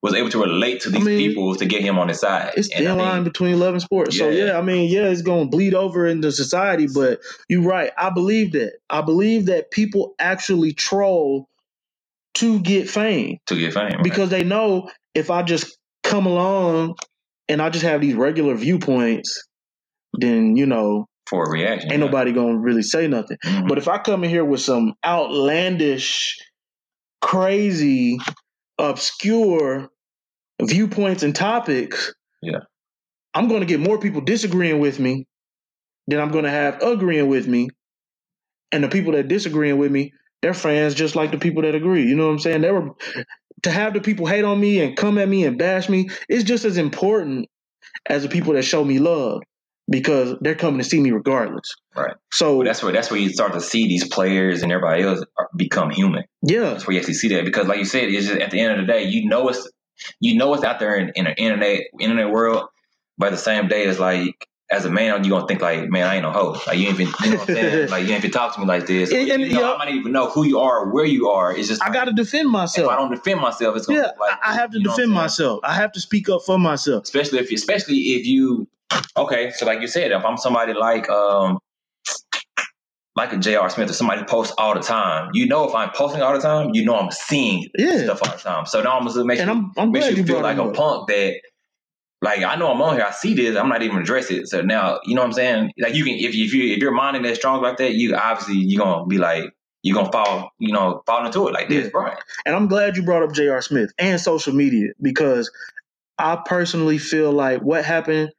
was 0.02 0.14
able 0.16 0.30
to 0.30 0.42
relate 0.42 0.82
to 0.82 0.90
these 0.90 1.02
I 1.02 1.06
mean, 1.06 1.18
people 1.18 1.56
to 1.56 1.66
get 1.66 1.82
him 1.82 1.98
on 1.98 2.10
his 2.10 2.20
side. 2.20 2.52
It's 2.58 2.70
And 2.72 2.86
I 2.86 2.92
thin 2.92 2.98
mean, 2.98 3.08
line 3.08 3.24
between 3.24 3.58
love 3.58 3.74
and 3.74 3.82
sport. 3.82 4.12
So 4.12 4.28
Yeah. 4.28 4.48
yeah, 4.48 4.58
I 4.58 4.62
mean, 4.62 4.92
yeah, 4.92 5.04
it's 5.08 5.22
gonna 5.22 5.46
bleed 5.46 5.74
over 5.74 6.06
into 6.06 6.30
society, 6.34 6.88
but 6.94 7.22
you're 7.48 7.62
right. 7.64 7.92
I 7.98 8.10
believe 8.10 8.52
that. 8.52 8.74
I 8.90 9.00
believe 9.00 9.46
that 9.46 9.72
people 9.72 10.14
actually 10.20 10.74
troll 10.74 11.48
to 12.36 12.60
get 12.60 12.90
fame 12.90 13.38
to 13.46 13.56
get 13.58 13.74
fame 13.74 13.84
right? 13.94 14.04
because 14.04 14.30
they 14.30 14.44
know 14.44 14.90
if 15.16 15.30
I 15.32 15.42
just 15.44 15.78
come 16.14 16.28
along 16.28 16.96
and 17.50 17.62
I 17.62 17.70
just 17.72 17.86
have 17.86 18.02
these 18.02 18.16
regular 18.16 18.56
viewpoints, 18.56 19.44
then 20.14 20.56
you 20.58 20.66
know 20.68 21.08
for 21.30 21.46
a 21.46 21.50
reaction. 21.52 21.92
ain't 21.92 22.02
nobody 22.02 22.34
gonna 22.34 22.58
really 22.58 22.84
say 22.84 23.08
nothing. 23.08 23.38
Mhm. 23.46 23.70
But 23.70 23.78
if 23.80 23.88
I 23.88 24.00
come 24.00 24.24
in 24.24 24.30
here 24.32 24.46
with 24.46 24.62
some 24.62 24.94
outlandish, 25.06 26.38
crazy, 27.22 28.20
obscure 28.80 29.90
viewpoints 30.62 31.24
and 31.24 31.36
topics, 31.36 32.14
Yeah. 32.42 32.60
I'm 33.34 33.48
going 33.48 33.62
to 33.62 33.66
get 33.68 33.80
more 33.80 34.00
people 34.00 34.22
disagreeing 34.22 34.80
with 34.80 35.00
me 35.00 35.26
than 36.08 36.20
I'm 36.20 36.32
going 36.32 36.46
to 36.46 36.52
have 36.52 36.82
agreeing 36.82 37.28
with 37.30 37.48
me. 37.48 37.70
And 38.72 38.84
the 38.84 38.90
people 38.90 39.14
that 39.14 39.28
disagreeing 39.30 39.78
with 39.80 39.92
me, 39.92 40.14
they're 40.42 40.54
fans 40.56 40.96
just 40.96 41.16
like 41.16 41.32
the 41.32 41.40
people 41.40 41.64
that 41.64 41.76
agree. 41.76 42.06
You 42.06 42.16
know 42.16 42.28
what 42.28 42.34
I'm 42.34 42.40
saying? 42.40 42.62
They 42.62 42.72
were 42.72 42.92
to 43.64 43.72
have 43.72 43.94
the 43.94 44.02
people 44.02 44.26
hate 44.26 44.44
on 44.44 44.60
me 44.60 44.80
and 44.82 44.96
come 44.96 45.18
at 45.18 45.28
me 45.28 45.46
and 45.46 45.58
bash 45.58 45.90
me 45.90 46.10
is 46.30 46.44
just 46.44 46.66
as 46.66 46.78
important 46.78 47.48
as 48.08 48.24
the 48.24 48.30
people 48.30 48.54
that 48.54 48.64
show 48.64 48.84
me 48.84 49.00
love 49.00 49.42
because 49.90 50.36
they're 50.42 50.56
coming 50.56 50.80
to 50.80 50.84
see 50.84 51.00
me 51.00 51.12
regardless. 51.12 51.70
Right. 51.96 52.16
So 52.32 52.60
But 52.60 52.66
that's 52.66 52.84
where 52.84 52.94
that's 52.94 53.12
where 53.12 53.20
you 53.20 53.30
start 53.30 53.54
to 53.54 53.62
see 53.62 53.88
these 53.88 54.08
players 54.08 54.64
and 54.64 54.72
everybody 54.72 55.04
else 55.04 55.24
become 55.56 55.90
human. 55.90 56.24
yeah, 56.42 56.72
That's 56.72 56.88
where 56.88 56.94
you 56.94 57.00
actually 57.00 57.16
see 57.16 57.30
that 57.30 57.46
because, 57.46 57.68
like 57.68 57.80
you 57.80 57.86
said, 57.86 58.06
it's 58.10 58.28
just 58.28 58.40
at 58.40 58.52
the 58.52 58.60
end 58.60 58.80
of 58.80 58.86
the 58.86 58.92
day, 58.92 59.04
you 59.04 59.28
know 59.28 59.50
it's 59.50 59.70
you 60.20 60.36
know 60.38 60.54
it's 60.54 60.64
out 60.64 60.80
there 60.80 60.96
in, 60.96 61.12
in 61.16 61.26
the 61.26 61.36
internet 61.36 61.82
internet 62.00 62.30
world, 62.32 62.68
but 63.18 63.28
at 63.28 63.32
the 63.32 63.38
same 63.38 63.68
day, 63.68 63.84
it's 63.84 64.00
like 64.00 64.34
as 64.72 64.86
a 64.86 64.90
man, 64.90 65.24
you 65.24 65.30
gonna 65.30 65.46
think 65.48 65.62
like, 65.62 65.90
man, 65.90 66.08
I 66.08 66.16
ain't 66.16 66.24
no 66.24 66.32
hoe. 66.32 66.60
Like 66.66 66.78
you 66.78 66.88
ain't 66.88 67.00
even, 67.00 67.14
you 67.24 67.30
know 67.32 67.38
what 67.38 67.50
I'm 67.50 67.56
saying? 67.56 67.88
like 67.90 68.06
you 68.08 68.14
ain't 68.14 68.24
even 68.24 68.32
talk 68.32 68.54
to 68.56 68.60
me 68.62 68.66
like 68.66 68.88
this. 68.88 69.12
And- 69.12 69.30
and, 69.30 69.42
you 69.44 69.54
know, 69.54 69.62
yeah. 69.62 69.72
I 69.74 69.78
might 69.78 69.94
even 69.94 70.12
know 70.12 70.30
who 70.30 70.46
you 70.46 70.60
are, 70.60 70.80
or 70.86 70.94
where 70.94 71.06
you 71.06 71.30
are. 71.30 71.56
It's 71.56 71.68
just 71.68 71.84
I 71.84 71.92
got 71.92 72.06
to 72.06 72.14
defend 72.14 72.48
if 72.48 72.52
myself. 72.52 72.92
I 72.92 72.96
don't 72.96 73.12
defend 73.12 73.40
myself, 73.42 73.76
it's 73.78 73.86
gonna 73.86 74.00
Yeah, 74.00 74.12
like 74.20 74.40
I 74.44 74.54
have 74.54 74.72
to 74.72 74.78
you 74.80 74.84
know 74.86 74.92
defend 74.96 75.12
myself. 75.12 75.60
I 75.64 75.74
have 75.76 75.92
to 75.94 76.00
speak 76.02 76.30
up 76.30 76.42
for 76.46 76.58
myself. 76.58 77.04
especially 77.04 77.40
if 77.40 77.52
you, 77.52 77.56
especially 77.56 77.98
if 78.16 78.26
you 78.26 78.68
okay 79.18 79.52
so 79.52 79.66
like 79.66 79.82
you 79.82 79.88
said 79.88 80.12
if 80.12 80.24
i'm 80.24 80.38
somebody 80.38 80.74
like 80.74 81.10
um 81.10 81.58
like 83.16 83.32
a 83.34 83.38
J.R. 83.38 83.70
Smith 83.70 83.90
or 83.90 83.94
somebody 83.94 84.22
who 84.22 84.26
posts 84.26 84.56
all 84.58 84.74
the 84.74 84.80
time, 84.80 85.30
you 85.34 85.46
know 85.48 85.68
if 85.70 85.76
I'm 85.76 85.92
posting 85.92 86.22
all 86.24 86.34
the 86.34 86.40
time, 86.42 86.72
you 86.74 86.84
know 86.84 86.96
I'm 86.96 87.12
seeing 87.12 87.68
Yeah, 87.78 88.04
stuff 88.06 88.22
all 88.24 88.32
the 88.36 88.42
time. 88.42 88.66
So 88.66 88.82
now 88.82 88.98
I'm 88.98 89.06
gonna 89.06 89.24
make 89.24 89.40
and 89.40 89.48
you, 89.50 89.54
I'm 89.54 89.72
I'm 89.78 89.92
makes 89.92 90.10
you 90.10 90.26
feel 90.26 90.42
like 90.42 90.58
a 90.58 90.72
punk 90.72 91.08
that 91.10 91.36
like 92.24 92.44
I 92.44 92.56
know 92.58 92.72
I'm 92.72 92.82
on 92.82 92.96
here, 92.98 93.06
I 93.08 93.12
see 93.12 93.36
this, 93.36 93.58
I'm 93.58 93.70
not 93.70 93.84
even 93.84 94.00
address 94.00 94.32
it. 94.32 94.50
So 94.50 94.64
now 94.64 95.02
you 95.06 95.16
know 95.16 95.22
what 95.24 95.28
I'm 95.30 95.34
saying? 95.34 95.74
Like 95.80 95.96
you 95.96 96.06
can 96.06 96.16
if 96.16 96.36
you 96.36 96.46
if 96.46 96.56
you 96.56 96.74
if 96.74 96.80
you're 96.80 96.94
minding 96.94 97.24
that 97.24 97.38
strong 97.38 97.62
like 97.64 97.78
that, 97.80 97.94
you 97.96 98.16
obviously 98.16 98.58
you're 98.58 98.84
gonna 98.86 99.08
be 99.08 99.20
like 99.20 99.46
you're 99.84 99.96
gonna 99.96 100.12
fall, 100.14 100.52
you 100.60 100.74
know, 100.74 101.04
fall 101.08 101.26
into 101.26 101.48
it 101.50 101.54
like 101.54 101.70
this, 101.70 101.94
right? 101.94 102.18
And 102.46 102.56
I'm 102.56 102.68
glad 102.70 102.98
you 102.98 103.04
brought 103.04 103.24
up 103.24 103.34
J.R. 103.34 103.62
Smith 103.62 103.92
and 104.00 104.22
social 104.22 104.54
media 104.54 104.90
because 105.02 105.52
I 106.20 106.40
personally 106.46 107.00
feel 107.00 107.32
like 107.34 107.62
what 107.62 107.86
happened 107.86 108.32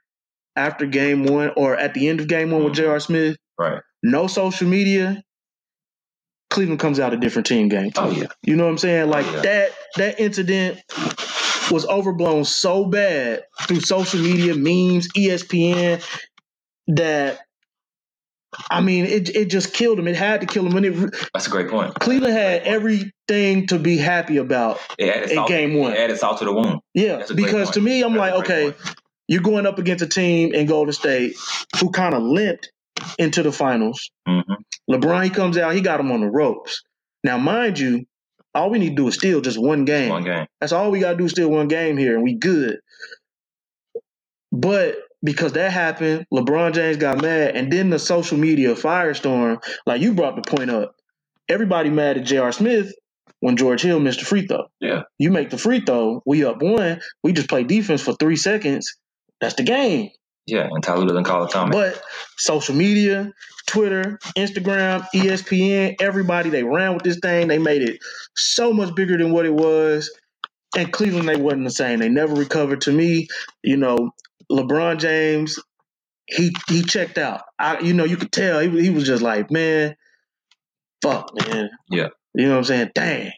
after 0.56 0.86
game 0.86 1.24
one 1.24 1.52
or 1.56 1.76
at 1.76 1.94
the 1.94 2.08
end 2.08 2.20
of 2.20 2.28
game 2.28 2.50
one 2.50 2.64
with 2.64 2.74
Mhm. 2.74 2.78
J.R. 2.78 3.00
Smith, 3.00 3.36
Right. 3.58 3.82
no 4.02 4.26
social 4.28 4.68
media, 4.68 5.22
Cleveland 6.50 6.80
comes 6.80 7.00
out 7.00 7.12
a 7.14 7.16
different 7.16 7.46
team 7.46 7.68
game. 7.68 7.92
Oh 7.96 8.10
yeah. 8.10 8.26
You 8.44 8.56
know 8.56 8.64
what 8.64 8.70
I'm 8.70 8.78
saying? 8.78 9.10
Like 9.10 9.26
yeah. 9.26 9.40
that 9.42 9.70
that 9.96 10.20
incident 10.20 10.80
was 11.70 11.86
overblown 11.86 12.44
so 12.44 12.84
bad 12.86 13.42
through 13.62 13.80
social 13.80 14.20
media, 14.20 14.54
memes, 14.54 15.08
ESPN 15.12 16.04
that 16.88 17.40
I 18.70 18.80
mean 18.80 19.04
it 19.06 19.34
it 19.34 19.46
just 19.50 19.74
killed 19.74 19.98
him. 19.98 20.06
It 20.06 20.16
had 20.16 20.40
to 20.42 20.46
kill 20.46 20.66
him. 20.66 20.76
And 20.76 20.86
it 20.86 21.14
That's 21.32 21.46
a 21.46 21.50
great 21.50 21.68
point. 21.68 21.94
Cleveland 21.94 22.34
had 22.34 22.62
everything 22.62 23.66
to 23.68 23.78
be 23.78 23.96
happy 23.96 24.36
about 24.36 24.78
in 24.98 25.28
salt, 25.28 25.48
game 25.48 25.74
one. 25.74 25.92
It 25.92 25.98
added 25.98 26.18
salt 26.18 26.38
to 26.38 26.44
the 26.44 26.52
wound. 26.52 26.80
Yeah, 26.94 27.16
That's 27.16 27.30
a 27.30 27.34
great 27.34 27.46
because 27.46 27.70
to 27.72 27.80
me, 27.80 28.02
I'm 28.02 28.14
That's 28.14 28.18
like, 28.32 28.44
okay, 28.44 28.64
point. 28.72 28.96
you're 29.28 29.42
going 29.42 29.66
up 29.66 29.78
against 29.78 30.04
a 30.04 30.08
team 30.08 30.54
in 30.54 30.66
Golden 30.66 30.92
State 30.92 31.36
who 31.80 31.90
kind 31.90 32.14
of 32.14 32.22
limped 32.22 32.70
into 33.18 33.42
the 33.42 33.50
finals. 33.50 34.10
Mhm. 34.28 34.44
LeBron, 34.88 35.24
he 35.24 35.30
comes 35.30 35.56
out, 35.58 35.74
he 35.74 35.80
got 35.80 35.98
him 35.98 36.12
on 36.12 36.20
the 36.20 36.28
ropes. 36.30 36.82
Now, 37.24 37.38
mind 37.38 37.78
you, 37.78 38.04
all 38.54 38.70
we 38.70 38.78
need 38.78 38.90
to 38.90 38.94
do 38.94 39.08
is 39.08 39.14
steal 39.14 39.40
just 39.40 39.58
one 39.58 39.84
game. 39.84 40.10
One 40.10 40.24
game. 40.24 40.46
That's 40.60 40.72
all 40.72 40.90
we 40.90 41.00
got 41.00 41.12
to 41.12 41.16
do 41.16 41.28
steal 41.28 41.50
one 41.50 41.68
game 41.68 41.96
here, 41.96 42.14
and 42.14 42.22
we 42.22 42.34
good. 42.34 42.78
But 44.52 44.96
because 45.22 45.52
that 45.52 45.72
happened, 45.72 46.26
LeBron 46.32 46.74
James 46.74 46.98
got 46.98 47.20
mad, 47.20 47.56
and 47.56 47.72
then 47.72 47.90
the 47.90 47.98
social 47.98 48.38
media 48.38 48.74
firestorm, 48.74 49.62
like 49.86 50.00
you 50.00 50.14
brought 50.14 50.36
the 50.36 50.48
point 50.48 50.70
up, 50.70 50.94
everybody 51.48 51.90
mad 51.90 52.18
at 52.18 52.24
J.R. 52.24 52.52
Smith 52.52 52.92
when 53.40 53.56
George 53.56 53.82
Hill 53.82 54.00
missed 54.00 54.20
the 54.20 54.26
free 54.26 54.46
throw. 54.46 54.66
Yeah. 54.80 55.02
You 55.18 55.30
make 55.30 55.50
the 55.50 55.58
free 55.58 55.80
throw, 55.80 56.22
we 56.24 56.44
up 56.44 56.62
one, 56.62 57.00
we 57.22 57.32
just 57.32 57.48
play 57.48 57.64
defense 57.64 58.02
for 58.02 58.14
three 58.14 58.36
seconds. 58.36 58.96
That's 59.40 59.54
the 59.54 59.64
game. 59.64 60.10
Yeah, 60.46 60.68
and 60.70 60.82
Ty 60.82 60.96
Lue 60.96 61.06
doesn't 61.06 61.24
call 61.24 61.44
it 61.44 61.50
time. 61.50 61.70
But 61.70 62.02
social 62.36 62.74
media, 62.74 63.32
Twitter, 63.66 64.18
Instagram, 64.36 65.06
ESPN, 65.14 65.96
everybody, 66.00 66.50
they 66.50 66.64
ran 66.64 66.94
with 66.94 67.02
this 67.02 67.18
thing. 67.20 67.48
They 67.48 67.58
made 67.58 67.82
it 67.82 67.98
so 68.36 68.72
much 68.72 68.94
bigger 68.94 69.16
than 69.16 69.32
what 69.32 69.46
it 69.46 69.54
was. 69.54 70.10
And 70.76 70.92
Cleveland, 70.92 71.28
they 71.28 71.36
wasn't 71.36 71.64
the 71.64 71.70
same. 71.70 72.00
They 72.00 72.10
never 72.10 72.34
recovered. 72.34 72.82
To 72.82 72.92
me, 72.92 73.28
you 73.62 73.76
know, 73.76 74.10
LeBron 74.50 74.98
James, 74.98 75.58
he 76.26 76.52
he 76.68 76.82
checked 76.82 77.18
out. 77.18 77.42
I, 77.58 77.80
you 77.80 77.94
know, 77.94 78.04
you 78.04 78.16
could 78.16 78.32
tell 78.32 78.60
he, 78.60 78.68
he 78.82 78.90
was 78.90 79.06
just 79.06 79.22
like, 79.22 79.50
man, 79.50 79.96
fuck, 81.02 81.30
man. 81.48 81.70
Yeah. 81.90 82.08
You 82.34 82.46
know 82.46 82.52
what 82.52 82.58
I'm 82.58 82.64
saying? 82.64 82.90
Dang, 82.94 83.32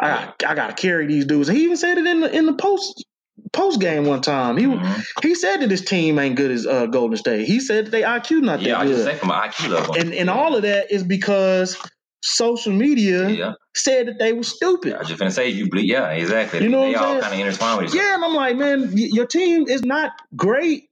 I 0.00 0.32
I 0.46 0.54
gotta 0.54 0.74
carry 0.74 1.06
these 1.06 1.26
dudes. 1.26 1.48
And 1.48 1.58
he 1.58 1.64
even 1.64 1.76
said 1.76 1.98
it 1.98 2.06
in 2.06 2.20
the 2.20 2.34
in 2.34 2.46
the 2.46 2.54
post 2.54 3.04
post 3.52 3.80
game 3.80 4.06
one 4.06 4.20
time. 4.22 4.56
He 4.56 4.66
Mhm. 4.66 5.04
he 5.22 5.34
said 5.34 5.58
that 5.60 5.70
his 5.70 5.84
team 5.84 6.18
ain't 6.18 6.36
good 6.36 6.50
as 6.50 6.66
uh, 6.66 6.86
Golden 6.86 7.16
State. 7.16 7.46
He 7.46 7.60
said 7.60 7.86
that 7.86 7.90
they 7.90 8.02
IQ 8.02 8.42
not 8.42 8.60
Yeah, 8.62 8.74
that 8.74 8.80
I 8.80 8.86
just 8.86 8.96
good. 9.04 9.04
say 9.12 9.16
from 9.16 9.30
an 9.30 9.36
IQ 9.36 9.70
level. 9.70 9.96
And 9.96 10.14
and 10.14 10.30
all 10.30 10.56
of 10.56 10.62
that 10.62 10.92
is 10.92 11.04
because 11.04 11.76
social 12.22 12.72
media 12.72 13.28
yeah, 13.30 13.52
said 13.74 14.08
that 14.08 14.18
they 14.18 14.32
were 14.32 14.42
stupid. 14.44 14.94
I 14.94 14.98
was 15.00 15.08
just 15.08 15.20
gonna 15.20 15.30
say 15.30 15.48
you 15.48 15.70
bleed. 15.70 15.88
Yeah, 15.90 16.10
exactly. 16.10 16.62
You 16.62 16.68
know 16.70 16.82
they 16.82 16.94
all 16.96 17.20
kind 17.20 17.34
of 17.34 17.40
intertwine 17.40 17.78
with 17.78 17.86
each 17.86 17.90
other. 18.00 18.04
Yeah, 18.06 18.14
and 18.16 18.24
I'm 18.24 18.34
like, 18.34 18.56
man, 18.56 18.80
y- 18.92 19.10
your 19.12 19.26
team 19.26 19.68
is 19.68 19.84
not 19.84 20.12
great, 20.36 20.84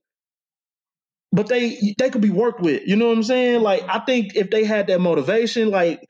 but 1.33 1.49
they 1.49 1.95
they 1.99 2.11
could 2.11 2.23
be 2.23 2.31
worked 2.31 2.61
with. 2.61 2.83
You 2.87 2.97
know 2.97 3.09
what 3.09 3.17
I'm 3.19 3.25
saying? 3.25 3.63
Like, 3.63 3.85
I 3.89 4.01
think 4.01 4.37
if 4.37 4.51
they 4.51 4.65
had 4.65 4.89
that 4.89 5.01
motivation, 5.01 5.71
like 5.71 6.03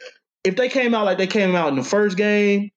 if 0.45 0.57
they 0.57 0.69
came 0.69 0.95
out 0.95 1.05
like 1.07 1.19
they 1.19 1.27
came 1.29 1.57
out 1.57 1.69
in 1.69 1.77
the 1.77 1.85
first 1.85 2.17
game, 2.17 2.71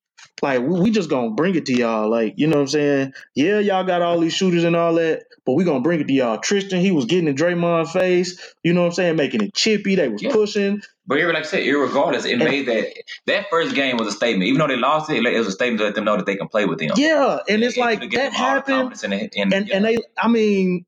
like 0.44 0.62
we, 0.62 0.80
we 0.82 0.92
just 0.92 1.10
gonna 1.10 1.32
bring 1.32 1.56
it 1.56 1.66
to 1.68 1.74
y'all. 1.74 2.10
Like, 2.10 2.36
you 2.38 2.48
know 2.48 2.58
what 2.58 2.62
I'm 2.64 2.68
saying? 2.68 3.14
Yeah, 3.36 3.60
y'all 3.60 3.84
got 3.84 4.02
all 4.04 4.20
these 4.20 4.36
shooters 4.36 4.64
and 4.64 4.76
all 4.76 4.94
that, 4.96 5.24
but 5.46 5.54
we 5.54 5.64
gonna 5.64 5.82
bring 5.82 6.00
it 6.02 6.08
to 6.08 6.14
y'all. 6.14 6.38
Tristan, 6.38 6.82
he 6.82 6.92
was 6.92 7.06
getting 7.06 7.28
in 7.28 7.36
Draymond 7.36 7.92
face. 7.92 8.54
You 8.64 8.74
know 8.74 8.82
what 8.82 8.88
I'm 8.88 8.94
saying? 8.94 9.16
Making 9.16 9.42
it 9.44 9.56
chippy. 9.56 9.96
They 9.96 10.10
was 10.10 10.22
Yeah. 10.22 10.32
pushing. 10.34 10.82
But 11.06 11.20
like 11.20 11.36
I 11.36 11.42
said, 11.42 11.64
irregardless, 11.64 12.26
it 12.26 12.34
And- 12.34 12.44
made 12.46 12.66
that 12.68 12.88
that 13.28 13.50
first 13.50 13.76
game 13.76 13.98
was 13.98 14.08
a 14.08 14.12
statement. 14.12 14.48
Even 14.48 14.60
though 14.60 14.68
they 14.68 14.78
lost 14.78 15.10
it, 15.10 15.26
it 15.26 15.38
was 15.38 15.48
a 15.48 15.52
statement 15.52 15.80
to 15.80 15.86
let 15.86 15.96
them 15.96 16.06
know 16.06 16.16
that 16.18 16.26
they 16.26 16.36
can 16.36 16.48
play 16.48 16.66
with 16.66 16.80
them. 16.80 16.92
Yeah, 16.96 17.40
and 17.50 17.64
It- 17.64 17.66
it's 17.68 17.78
it 17.78 17.82
like 17.82 18.12
that 18.12 18.34
happened. 18.34 18.66
confidence 18.92 19.04
in 19.04 19.14
it. 19.14 19.34
And, 19.36 19.54
And 19.54 19.68
yeah. 19.68 19.76
and 19.78 19.86
they, 19.86 19.98
I 20.18 20.28
mean, 20.30 20.86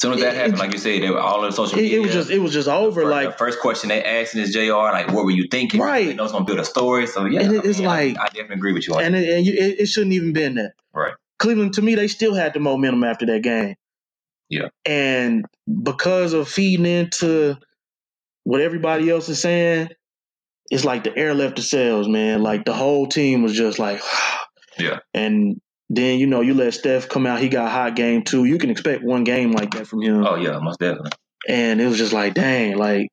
soon 0.00 0.14
as 0.14 0.20
that 0.20 0.34
it- 0.34 0.36
happened, 0.36 0.58
like 0.58 0.72
you 0.72 0.78
said, 0.78 1.02
they 1.02 1.10
were 1.10 1.20
all 1.20 1.44
on 1.44 1.52
social 1.52 1.76
media. 1.78 1.98
it 1.98 2.02
was 2.02 2.12
just 2.12 2.30
it 2.30 2.38
was 2.38 2.52
just 2.52 2.68
over. 2.68 3.02
the 3.02 3.06
Like 3.08 3.38
first 3.38 3.60
question 3.60 3.88
they 3.88 4.02
asked 4.02 4.34
is 4.34 4.52
J.R. 4.52 4.92
Like, 4.92 5.08
what 5.08 5.24
were 5.24 5.30
you 5.30 5.46
thinking? 5.50 5.80
Right. 5.80 6.06
They 6.06 6.14
know 6.14 6.24
it's 6.24 6.32
gonna 6.32 6.44
build 6.44 6.58
a 6.58 6.64
story. 6.64 7.06
So 7.06 7.26
yeah, 7.26 7.40
And 7.42 7.54
it- 7.56 7.64
I 7.64 7.68
it's 7.68 7.78
mean, 7.78 7.88
I- 7.88 8.04
like- 8.08 8.18
I, 8.18 8.26
definitely 8.26 8.56
agree 8.56 8.72
with 8.72 8.88
you 8.88 8.94
on 8.94 9.04
and 9.04 9.14
that. 9.14 9.22
it, 9.22 9.36
and 9.36 9.46
you, 9.46 9.52
it, 9.52 9.80
it 9.80 9.86
shouldn't 9.86 10.12
even 10.12 10.32
been 10.32 10.54
that. 10.56 10.72
Right. 10.94 11.14
Cleveland, 11.38 11.74
to 11.74 11.82
me, 11.82 11.94
they 11.94 12.08
still 12.08 12.34
had 12.34 12.52
the 12.54 12.60
momentum 12.60 13.02
after 13.04 13.26
that 13.26 13.42
game. 13.42 13.74
Yeah. 14.48 14.68
And 14.84 15.44
because 15.84 16.32
of 16.32 16.48
feeding 16.48 16.84
into 16.86 17.56
what 18.44 18.60
everybody 18.60 19.08
else 19.10 19.28
is 19.28 19.40
saying, 19.40 19.90
it's 20.70 20.84
like 20.84 21.04
the 21.04 21.16
air 21.16 21.34
left 21.34 21.56
the 21.56 21.62
cells, 21.62 22.08
man. 22.08 22.42
Like 22.42 22.64
the 22.64 22.72
whole 22.74 23.06
team 23.06 23.42
was 23.42 23.54
just 23.54 23.78
like, 23.78 24.02
Yeah. 24.78 24.98
And 25.14 25.60
then 25.92 26.18
you 26.18 26.26
know 26.26 26.40
you 26.40 26.54
let 26.54 26.72
Steph 26.72 27.08
come 27.08 27.26
out, 27.26 27.40
he 27.40 27.48
got 27.48 27.66
a 27.66 27.70
hot 27.70 27.96
game 27.96 28.22
too. 28.22 28.44
You 28.44 28.56
can 28.58 28.70
expect 28.70 29.02
one 29.04 29.24
game 29.24 29.50
like 29.52 29.72
that 29.72 29.86
from 29.86 30.00
him, 30.00 30.24
Oh 30.24 30.36
yeah, 30.36 30.58
most 30.60 30.78
definitely. 30.78 31.10
and 31.48 31.80
it 31.80 31.86
was 31.86 31.98
just 31.98 32.12
like, 32.12 32.32
dang, 32.34 32.76
like 32.78 33.08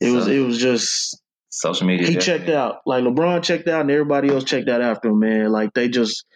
it 0.00 0.10
was 0.12 0.28
it 0.28 0.40
was 0.40 0.58
just 0.58 1.20
social 1.48 1.86
media. 1.86 2.06
he 2.06 2.14
definitely- 2.14 2.38
checked 2.46 2.50
out. 2.50 2.76
Like 2.86 3.02
LeBron 3.02 3.42
checked 3.42 3.66
out, 3.66 3.80
and 3.80 3.90
everybody 3.90 4.28
else 4.28 4.44
checked 4.44 4.68
out 4.68 4.82
after 4.82 5.08
him. 5.08 5.18
Man, 5.20 5.50
like 5.50 5.72
they 5.72 5.88
just, 5.88 6.26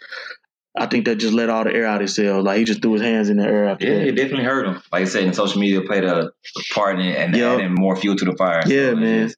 I 0.74 0.86
think 0.86 1.04
that 1.04 1.16
just 1.16 1.34
let 1.34 1.50
all 1.50 1.64
the 1.64 1.74
air 1.74 1.84
out 1.84 1.96
of 1.96 2.02
his 2.02 2.14
cell. 2.14 2.42
Like 2.42 2.56
he 2.58 2.64
just 2.64 2.80
threw 2.80 2.94
his 2.94 3.02
hands 3.02 3.28
in 3.28 3.36
the 3.36 3.44
air 3.44 3.68
after 3.68 3.86
Yeah, 3.86 3.96
that. 3.98 4.08
it 4.08 4.12
definitely 4.16 4.44
hurt 4.44 4.66
him. 4.66 4.82
Like 4.90 5.02
I 5.02 5.04
said, 5.04 5.24
and 5.24 5.36
social 5.36 5.60
media 5.60 5.82
played 5.82 6.04
a 6.04 6.30
part 6.72 6.98
in 6.98 7.04
it 7.04 7.16
and 7.18 7.36
Yup. 7.36 7.58
adding 7.58 7.74
more 7.74 7.96
fuel 7.96 8.16
to 8.16 8.24
the 8.24 8.34
fire. 8.36 8.62
Yeah, 8.66 8.92
it 8.92 8.98
man. 8.98 9.30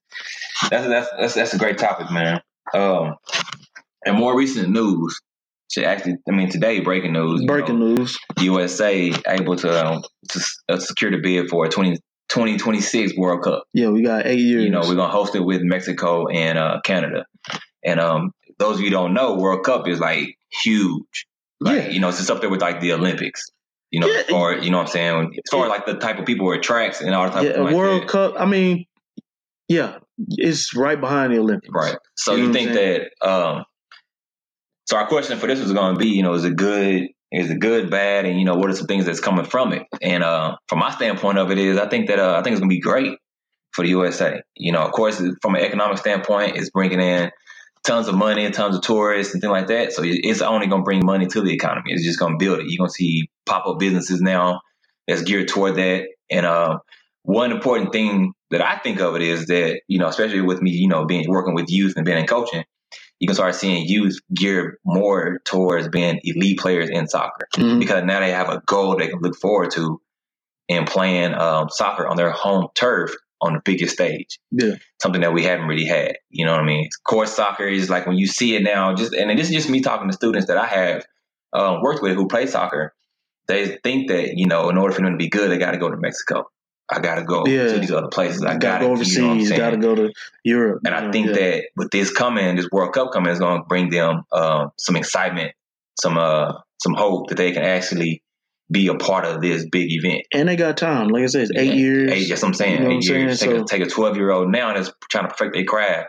That's, 0.71 0.87
that's 0.87 1.09
that's 1.19 1.35
that's 1.35 1.55
a 1.55 1.59
great 1.59 1.79
topic, 1.79 2.13
man. 2.13 2.41
Um, 2.75 3.17
and 4.07 4.17
more 4.17 4.37
recent 4.39 4.71
news. 4.71 5.21
Actually, 5.79 6.17
I 6.29 6.33
mean, 6.33 6.51
today 6.51 6.81
breaking 6.81 7.13
news. 7.15 7.41
you 7.41 7.47
Breaking 7.47 7.79
know, 7.81 7.95
news. 7.95 8.19
USA 8.41 9.13
able 9.27 9.57
to 9.57 9.87
um, 9.87 10.03
to 10.31 10.41
uh, 10.69 10.79
secure 10.79 11.11
the 11.11 11.19
bid 11.19 11.49
for 11.49 11.65
a 11.65 11.69
20, 11.69 11.97
2026 12.29 13.17
World 13.17 13.43
Cup. 13.45 13.65
Yeah, 13.73 13.89
we 13.89 14.03
got 14.03 14.27
eight 14.27 14.39
years. 14.39 14.65
You 14.65 14.71
know, 14.71 14.81
we're 14.81 14.95
gonna 14.97 15.13
host 15.13 15.35
it 15.35 15.41
with 15.45 15.63
Mexico 15.63 16.27
and 16.29 16.59
uh, 16.59 16.81
Canada. 16.85 17.25
And 17.85 18.01
um, 18.01 18.33
those 18.59 18.77
of 18.77 18.81
you 18.81 18.87
who 18.87 18.91
don't 18.91 19.15
know, 19.15 19.35
World 19.37 19.65
Cup 19.65 19.89
is 19.89 19.99
like 20.01 20.37
huge. 20.63 21.27
Like, 21.61 21.85
Yeah. 21.85 21.89
you 21.91 22.01
know, 22.01 22.09
it's 22.09 22.29
up 22.29 22.41
there 22.41 22.51
with 22.51 22.61
like 22.61 22.81
the 22.81 22.93
Olympics. 22.93 23.43
You 23.91 24.01
know, 24.01 24.07
Yeah. 24.09 24.23
far 24.29 24.55
you 24.59 24.71
know 24.71 24.79
what 24.79 24.87
I'm 24.89 24.93
saying. 24.93 25.33
As 25.45 25.51
far 25.51 25.65
as 25.67 25.71
like 25.71 25.87
the 25.87 25.95
type 25.95 26.19
of 26.19 26.27
people 26.27 26.47
who 26.47 26.53
are 26.53 26.59
tracks 26.61 27.01
and 27.01 27.15
all 27.15 27.27
the 27.27 27.31
type 27.33 27.45
yeah, 27.45 27.51
of 27.61 27.65
like 27.67 27.75
World 27.75 28.03
that. 28.03 28.09
Cup. 28.09 28.35
I 28.39 28.47
mean, 28.47 28.87
yeah, 29.69 29.99
it's 30.29 30.75
right 30.77 31.01
behind 31.01 31.33
the 31.33 31.39
Olympics. 31.39 31.73
Right. 31.73 31.97
So 32.17 32.35
You 32.35 32.43
know 32.43 32.47
you 32.49 32.53
think 32.53 32.73
that 32.73 33.27
um 33.27 33.65
so 34.87 34.97
our 34.99 35.07
question 35.09 35.39
for 35.39 35.47
this 35.49 35.61
was 35.61 35.73
gonna 35.73 35.99
be, 35.99 36.09
you 36.09 36.23
know, 36.23 36.35
is 36.35 36.45
it 36.45 36.57
good, 36.57 37.09
is 37.33 37.51
it 37.51 37.61
good, 37.61 37.91
bad, 37.91 38.27
and 38.27 38.39
you 38.39 38.45
know, 38.47 38.57
what 38.57 38.71
are 38.71 38.75
some 38.77 38.87
things 38.89 39.07
that's 39.07 39.21
coming 39.21 39.45
from 39.47 39.73
it? 39.75 39.85
And 40.03 40.25
uh 40.25 40.57
from 40.69 40.81
my 40.81 40.91
standpoint 40.93 41.39
of 41.39 41.51
it 41.51 41.59
is 41.59 41.79
I 41.79 41.89
think 41.89 42.09
that 42.09 42.19
uh, 42.21 42.35
I 42.39 42.43
think 42.43 42.53
it's 42.55 42.61
gonna 42.61 42.71
be 42.71 42.81
great 42.81 43.19
for 43.73 43.83
the 43.85 43.91
USA. 43.91 44.43
You 44.57 44.73
know, 44.73 44.83
of 44.83 44.93
course 44.93 45.23
from 45.43 45.57
an 45.57 45.63
economic 45.63 45.99
standpoint, 45.99 46.57
it's 46.57 46.71
bringing 46.71 47.01
in 47.01 47.31
tons 47.85 48.09
of 48.09 48.15
money 48.15 48.45
tons 48.55 48.77
of 48.77 48.83
tourists 48.83 49.35
and 49.35 49.41
things 49.41 49.51
like 49.51 49.69
that. 49.69 49.93
So 49.93 50.03
it's 50.05 50.43
only 50.43 50.67
gonna 50.67 50.83
bring 50.83 51.05
money 51.05 51.27
to 51.27 51.41
the 51.43 51.53
economy. 51.53 51.93
It's 51.93 52.05
just 52.05 52.19
gonna 52.19 52.37
build 52.37 52.61
it. 52.61 52.67
You're 52.69 52.79
gonna 52.79 52.91
see 52.91 53.29
pop 53.47 53.67
up 53.67 53.79
businesses 53.79 54.21
now 54.21 54.61
that's 55.09 55.23
geared 55.23 55.49
toward 55.49 55.77
that. 55.77 56.07
And 56.31 56.47
uh, 56.47 56.79
one 57.23 57.53
important 57.53 57.93
thing 57.93 58.33
that 58.51 58.63
I 58.63 58.79
think 58.79 59.01
of 59.01 59.17
it 59.17 59.23
is 59.23 59.47
that, 59.47 59.81
you 59.89 59.99
know, 59.99 60.09
especially 60.09 60.41
with 60.43 60.63
me, 60.63 60.71
you 60.73 60.89
know, 60.89 61.05
being 61.07 61.29
working 61.29 61.55
with 61.55 61.71
youth 61.71 61.95
and 61.97 62.05
being 62.05 62.19
in 62.19 62.27
coaching, 62.27 62.65
you 63.23 63.29
can 63.29 63.37
start 63.37 63.55
seeing 63.55 63.87
youth 63.87 64.19
geared 64.35 64.79
more 64.85 65.39
towards 65.45 65.89
being 65.89 66.19
elite 66.25 66.59
players 66.59 66.91
in 66.91 67.07
soccer 67.07 67.47
Mhm. 67.57 67.79
because 67.79 68.03
now 68.05 68.19
they 68.19 68.33
have 68.33 68.49
a 68.49 68.61
goal 68.67 68.97
they 68.97 69.07
can 69.07 69.21
look 69.21 69.37
forward 69.37 69.71
to 69.71 70.01
in 70.67 70.87
playing 70.87 71.33
um, 71.33 71.69
soccer 71.71 72.05
on 72.09 72.17
their 72.17 72.33
home 72.33 72.67
turf 72.75 73.15
on 73.41 73.53
the 73.55 73.61
biggest 73.65 73.95
stage. 73.95 74.41
Yeah. 74.51 74.75
Something 75.01 75.21
that 75.21 75.33
we 75.33 75.45
haven't 75.45 75.69
really 75.69 75.85
had. 75.85 76.17
You 76.31 76.47
know 76.47 76.51
what 76.53 76.63
I 76.63 76.65
mean? 76.67 76.89
Course 77.05 77.33
soccer 77.33 77.67
is 77.69 77.89
like 77.89 78.09
when 78.09 78.17
you 78.17 78.27
see 78.27 78.57
it 78.57 78.65
now, 78.65 78.93
just 78.97 79.15
and 79.15 79.31
this 79.39 79.49
is 79.51 79.55
just 79.55 79.71
me 79.71 79.83
talking 79.83 80.09
to 80.09 80.13
students 80.17 80.49
that 80.49 80.59
I 80.59 80.67
have 80.67 81.07
um, 81.53 81.81
worked 81.81 82.03
with 82.03 82.17
who 82.17 82.27
play 82.27 82.47
soccer. 82.47 82.93
They 83.47 83.79
think 83.85 84.09
that 84.09 84.33
you 84.35 84.47
know, 84.49 84.69
in 84.69 84.79
order 84.79 84.93
for 84.93 85.03
them 85.03 85.13
to 85.13 85.17
be 85.17 85.29
good, 85.29 85.49
they 85.49 85.59
got 85.59 85.73
to 85.73 85.79
go 85.79 85.89
to 85.91 85.97
Mexico. 85.97 86.49
I 86.93 87.01
got 87.01 87.15
to 87.17 87.25
go 87.25 87.47
Yeah. 87.47 87.69
to 87.73 87.79
these 87.79 87.91
other 87.93 88.09
places. 88.09 88.43
I 88.43 88.57
gotta 88.57 88.59
got 88.59 88.79
to 88.79 88.85
go 88.97 89.03
You 89.03 89.23
know 89.23 89.31
overseas. 89.33 89.53
Got 89.53 89.71
to 89.71 89.77
go 89.79 89.95
to 89.95 90.13
Europe. 90.45 90.81
And 90.85 90.95
I 90.95 91.05
Yeah, 91.07 91.13
think 91.13 91.27
yeah. 91.29 91.33
that 91.33 91.65
with 91.77 91.91
this 91.91 92.11
coming, 92.13 92.57
this 92.57 92.69
World 92.71 92.93
Cup 92.93 93.13
coming, 93.13 93.33
is 93.33 93.39
going 93.39 93.61
to 93.63 93.65
bring 93.67 93.89
them 93.91 94.23
uh, 94.33 94.67
some 94.79 94.97
excitement, 94.97 95.53
some 96.01 96.19
uh, 96.19 96.53
some 96.83 96.95
hope 96.95 97.29
that 97.29 97.37
they 97.37 97.53
can 97.53 97.63
actually 97.63 98.23
be 98.71 98.87
a 98.89 98.95
part 98.95 99.25
of 99.27 99.41
this 99.43 99.67
big 99.71 99.89
event. 99.93 100.23
and 100.33 100.49
they 100.49 100.57
got 100.57 100.77
time. 100.79 101.09
Like 101.09 101.23
I 101.25 101.27
said, 101.27 101.43
it's 101.43 101.53
eight 101.57 101.69
Yeah. 101.69 101.75
years. 101.75 102.13
Eight, 102.13 102.29
yes, 102.29 102.43
I'm 102.43 102.55
saying 102.55 102.73
You 102.75 102.79
know 102.81 102.85
what 102.87 103.05
eight 103.05 103.11
I'm 103.11 103.21
years. 103.21 103.39
saying? 103.41 103.51
Take, 103.53 103.59
So- 103.69 103.77
a, 103.77 103.79
take 103.79 103.87
a 103.87 103.91
12 103.91 104.17
year 104.17 104.31
old 104.31 104.51
now 104.51 104.73
that's 104.73 104.91
trying 105.11 105.25
to 105.29 105.31
perfect 105.35 105.55
their 105.55 105.65
craft. 105.65 106.09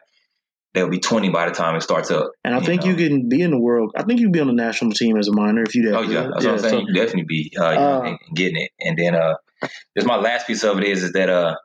They'll 0.73 0.89
be 0.89 0.99
20 0.99 1.29
by 1.29 1.47
the 1.47 1.53
time 1.53 1.75
it 1.75 1.81
starts 1.83 2.09
up. 2.09 2.31
And 2.43 2.55
I 2.55 2.59
think 2.59 2.81
know. 2.83 2.89
you 2.91 2.95
can 2.95 3.29
be 3.29 3.41
in 3.41 3.51
the 3.51 3.59
world. 3.59 3.91
I 3.95 4.01
think 4.03 4.19
you 4.19 4.25
can 4.27 4.31
be 4.31 4.39
on 4.39 4.47
the 4.47 4.53
national 4.53 4.93
team 4.93 5.17
as 5.17 5.27
a 5.27 5.31
minor 5.33 5.61
if 5.61 5.75
you 5.75 5.83
that. 5.91 5.95
Oh 5.97 6.01
yeah, 6.01 6.29
that's 6.33 6.45
what 6.45 6.53
I'm 6.53 6.59
saying. 6.59 6.73
so- 6.73 6.85
you 6.87 6.93
definitely 6.95 7.25
be 7.27 7.51
uh, 7.59 7.69
you 7.71 7.75
know, 7.75 8.01
Uh, 8.05 8.15
getting 8.33 8.57
it. 8.61 8.71
And 8.79 8.97
then 8.97 9.13
uh, 9.13 9.35
just 9.97 10.07
my 10.07 10.17
last 10.17 10.47
piece 10.47 10.63
of 10.63 10.77
it 10.77 10.83
is 10.85 11.03
is 11.03 11.13
that 11.13 11.29
uh, 11.29 11.55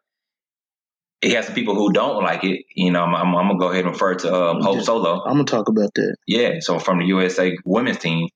it 1.21 1.33
has 1.33 1.47
some 1.47 1.55
people 1.55 1.75
who 1.75 1.93
don't 1.93 2.23
like 2.23 2.45
it. 2.45 2.65
You 2.75 2.93
know, 2.93 3.03
I'm, 3.03 3.15
I'm, 3.15 3.35
I'm 3.35 3.49
gonna 3.49 3.59
go 3.59 3.71
ahead 3.71 3.85
and 3.85 3.95
refer 3.95 4.15
to 4.15 4.35
um, 4.35 4.61
Hope. 4.61 4.83
Solo. 4.83 5.23
I'm 5.25 5.33
gonna 5.33 5.45
talk 5.45 5.69
about 5.69 5.91
that. 5.95 6.17
Yeah, 6.27 6.61
so 6.61 6.79
from 6.79 7.01
the 7.01 7.07
USA 7.07 7.57
women's 7.65 7.99
team, 7.99 8.29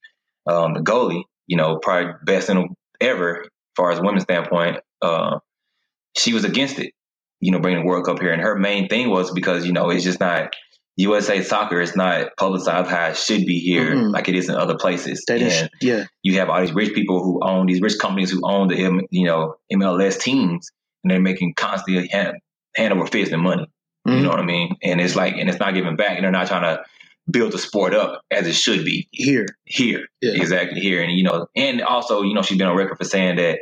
um, 0.46 0.74
the 0.74 0.80
goalie, 0.80 1.22
you 1.46 1.56
know, 1.56 1.78
probably 1.78 2.12
best 2.24 2.50
in 2.50 2.74
ever 3.00 3.42
as 3.42 3.48
far 3.76 3.92
as 3.92 4.00
women's 4.00 4.24
standpoint. 4.24 4.78
Uh, 5.00 5.38
she 6.16 6.34
was 6.34 6.44
against 6.44 6.78
it, 6.78 6.92
you 7.40 7.52
know, 7.52 7.60
bringing 7.60 7.82
the 7.82 7.86
World 7.86 8.04
Cup 8.04 8.20
here, 8.20 8.32
and 8.32 8.42
her 8.42 8.56
main 8.56 8.88
thing 8.88 9.10
was 9.10 9.30
because 9.30 9.64
you 9.64 9.72
know 9.72 9.90
it's 9.90 10.04
just 10.04 10.20
not 10.20 10.52
USA 10.96 11.42
soccer 11.42 11.80
is 11.80 11.96
not 11.96 12.28
publicized 12.36 12.90
how 12.90 13.06
it 13.08 13.16
should 13.16 13.46
be 13.46 13.58
here, 13.58 13.94
Mhm. 13.94 14.12
like 14.12 14.28
it 14.28 14.34
is 14.34 14.48
in 14.48 14.54
other 14.56 14.76
places. 14.76 15.24
They 15.26 15.34
and 15.40 15.42
just, 15.50 15.68
yeah, 15.80 16.04
you 16.22 16.38
have 16.38 16.50
all 16.50 16.60
these 16.60 16.72
rich 16.74 16.94
people 16.94 17.22
who 17.24 17.40
own 17.42 17.66
these 17.66 17.80
rich 17.80 17.98
companies 17.98 18.30
who 18.30 18.40
own 18.44 18.68
the 18.68 18.76
M- 18.76 19.06
you 19.10 19.24
know 19.26 19.54
MLS 19.72 20.18
teams, 20.20 20.70
and 21.02 21.10
they're 21.10 21.20
making 21.20 21.54
constantly 21.54 22.08
hand, 22.08 22.36
hand 22.76 22.92
over 22.92 23.06
fist 23.06 23.32
and 23.32 23.42
money. 23.42 23.66
You 24.04 24.12
Mhm. 24.14 24.22
know 24.22 24.28
what 24.30 24.40
I 24.40 24.44
mean? 24.44 24.76
And 24.82 25.00
it's 25.00 25.16
like, 25.16 25.34
and 25.36 25.48
it's 25.48 25.58
not 25.60 25.74
giving 25.74 25.96
back, 25.96 26.16
and 26.16 26.24
they're 26.24 26.30
not 26.32 26.48
trying 26.48 26.62
to 26.76 26.82
build 27.30 27.52
the 27.52 27.58
sport 27.58 27.94
up 27.94 28.20
as 28.30 28.46
it 28.46 28.54
should 28.54 28.84
be 28.84 29.08
here. 29.12 29.46
here, 29.64 30.06
Yeah. 30.20 30.32
exactly 30.32 30.80
here, 30.80 31.00
and 31.02 31.12
you 31.12 31.22
know, 31.22 31.46
and 31.56 31.80
also, 31.82 32.22
you 32.22 32.34
know, 32.34 32.42
she's 32.42 32.58
been 32.58 32.66
on 32.66 32.76
record 32.76 32.98
for 32.98 33.04
saying 33.04 33.36
that 33.36 33.60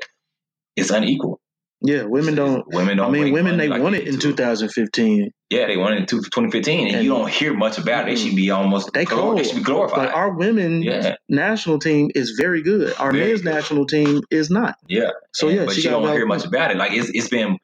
it's 0.77 0.91
unequal. 0.91 1.41
Yeah, 1.83 2.03
women 2.03 2.35
don't. 2.35 2.65
Women 2.69 2.99
don't. 2.99 3.09
I 3.09 3.11
mean, 3.11 3.33
women 3.33 3.57
they 3.57 3.69
like 3.69 3.83
won 3.83 3.95
it 3.95 4.07
in 4.07 4.19
2015. 4.19 5.31
Yeah, 5.49 5.67
they 5.67 5.77
won 5.77 5.95
it 5.95 6.01
in 6.01 6.07
two- 6.07 6.21
2015, 6.21 6.87
and, 6.87 6.97
And- 6.97 7.05
you 7.05 7.11
don't 7.11 7.29
hear 7.31 7.55
much 7.55 7.79
about 7.79 8.07
it. 8.07 8.13
They 8.15 8.17
should 8.23 8.37
be 8.37 8.49
mm. 8.49 8.57
almost 8.57 8.93
They 8.93 9.05
glor-. 9.07 9.37
They 9.37 9.45
should 9.45 9.57
be 9.57 9.63
glorified. 9.63 10.09
But 10.09 10.15
our 10.15 10.31
women 10.37 10.83
yeah, 10.83 11.17
national 11.29 11.79
team 11.79 12.11
is 12.15 12.33
very 12.39 12.63
good. 12.63 12.95
Our 12.99 13.13
Very 13.13 13.29
men's 13.31 13.43
good. 13.43 13.55
national 13.55 13.87
team 13.87 14.21
is 14.31 14.51
not. 14.51 14.77
yeah. 14.89 15.11
So 15.33 15.49
yeah, 15.49 15.65
but 15.65 15.75
she 15.75 15.83
you 15.83 15.91
don't 15.91 16.07
hear 16.13 16.27
much 16.27 16.45
about 16.45 16.71
it. 16.71 16.77
Like 16.77 16.93
it's 16.93 17.11
it's 17.15 17.29
been 17.29 17.59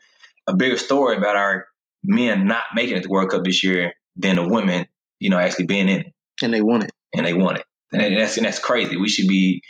a 0.46 0.56
bigger 0.56 0.78
story 0.78 1.16
about 1.16 1.36
our 1.36 1.66
men 2.02 2.46
not 2.46 2.62
making 2.74 2.96
it 2.96 3.02
to 3.02 3.08
the 3.08 3.12
World 3.12 3.30
Cup 3.30 3.44
this 3.44 3.62
year 3.62 3.92
than 4.16 4.36
the 4.36 4.48
women, 4.48 4.86
you 5.20 5.28
know, 5.30 5.38
actually 5.38 5.66
being 5.66 5.88
in 5.88 6.00
it, 6.00 6.06
and 6.42 6.54
they 6.54 6.62
won 6.62 6.82
it. 6.82 6.90
and 7.14 7.26
they 7.26 7.34
won 7.34 7.56
it. 7.56 7.64
And 7.92 8.16
that's 8.18 8.36
and 8.36 8.46
that's 8.46 8.58
crazy. 8.58 8.96
We 8.96 9.08
should 9.08 9.28
be 9.28 9.62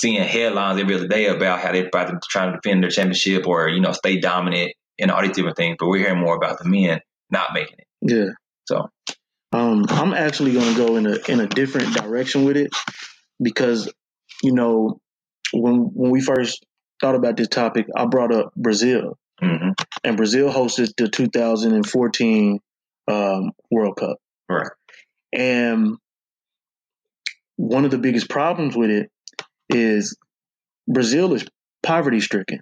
seeing 0.00 0.22
headlines 0.22 0.80
every 0.80 0.94
other 0.94 1.08
day 1.08 1.26
about 1.26 1.60
how 1.60 1.72
they're 1.72 1.86
about 1.86 2.08
to 2.08 2.52
defend 2.52 2.82
their 2.82 2.90
championship 2.90 3.46
or 3.46 3.68
you 3.68 3.80
know 3.80 3.92
stay 3.92 4.18
dominant 4.18 4.72
and 4.98 5.10
all 5.10 5.22
these 5.22 5.36
different 5.36 5.56
things. 5.56 5.76
But 5.78 5.88
we're 5.88 5.98
hearing 5.98 6.20
more 6.20 6.36
about 6.36 6.58
the 6.58 6.68
men 6.68 7.00
not 7.30 7.52
making 7.52 7.76
it. 7.78 7.86
Yeah. 8.02 8.30
So 8.66 8.88
Um, 9.52 9.84
I'm 9.88 10.14
actually 10.14 10.52
going 10.52 10.74
to 10.74 10.86
go 10.86 10.96
in 10.96 11.06
a 11.06 11.16
in 11.28 11.40
a 11.40 11.46
different 11.46 11.94
direction 11.94 12.44
with 12.44 12.56
it 12.56 12.70
because, 13.42 13.92
you 14.42 14.52
know, 14.52 15.00
when 15.52 15.90
when 15.92 16.10
we 16.10 16.20
first 16.20 16.64
thought 17.00 17.14
about 17.14 17.36
this 17.36 17.48
topic, 17.48 17.86
I 17.94 18.06
brought 18.06 18.32
up 18.32 18.54
Brazil, 18.54 19.18
mhm. 19.42 19.74
and 20.04 20.16
Brazil 20.16 20.52
hosted 20.52 20.92
the 20.96 21.08
2014 21.08 22.60
um, 23.08 23.52
World 23.70 23.96
Cup, 23.96 24.18
right, 24.48 24.70
and 25.32 25.96
one 27.56 27.84
of 27.84 27.90
the 27.90 27.98
biggest 27.98 28.30
problems 28.30 28.76
with 28.76 28.90
it 28.90 29.10
is 29.74 30.16
Brazil 30.88 31.34
is 31.34 31.44
poverty 31.82 32.20
stricken. 32.20 32.60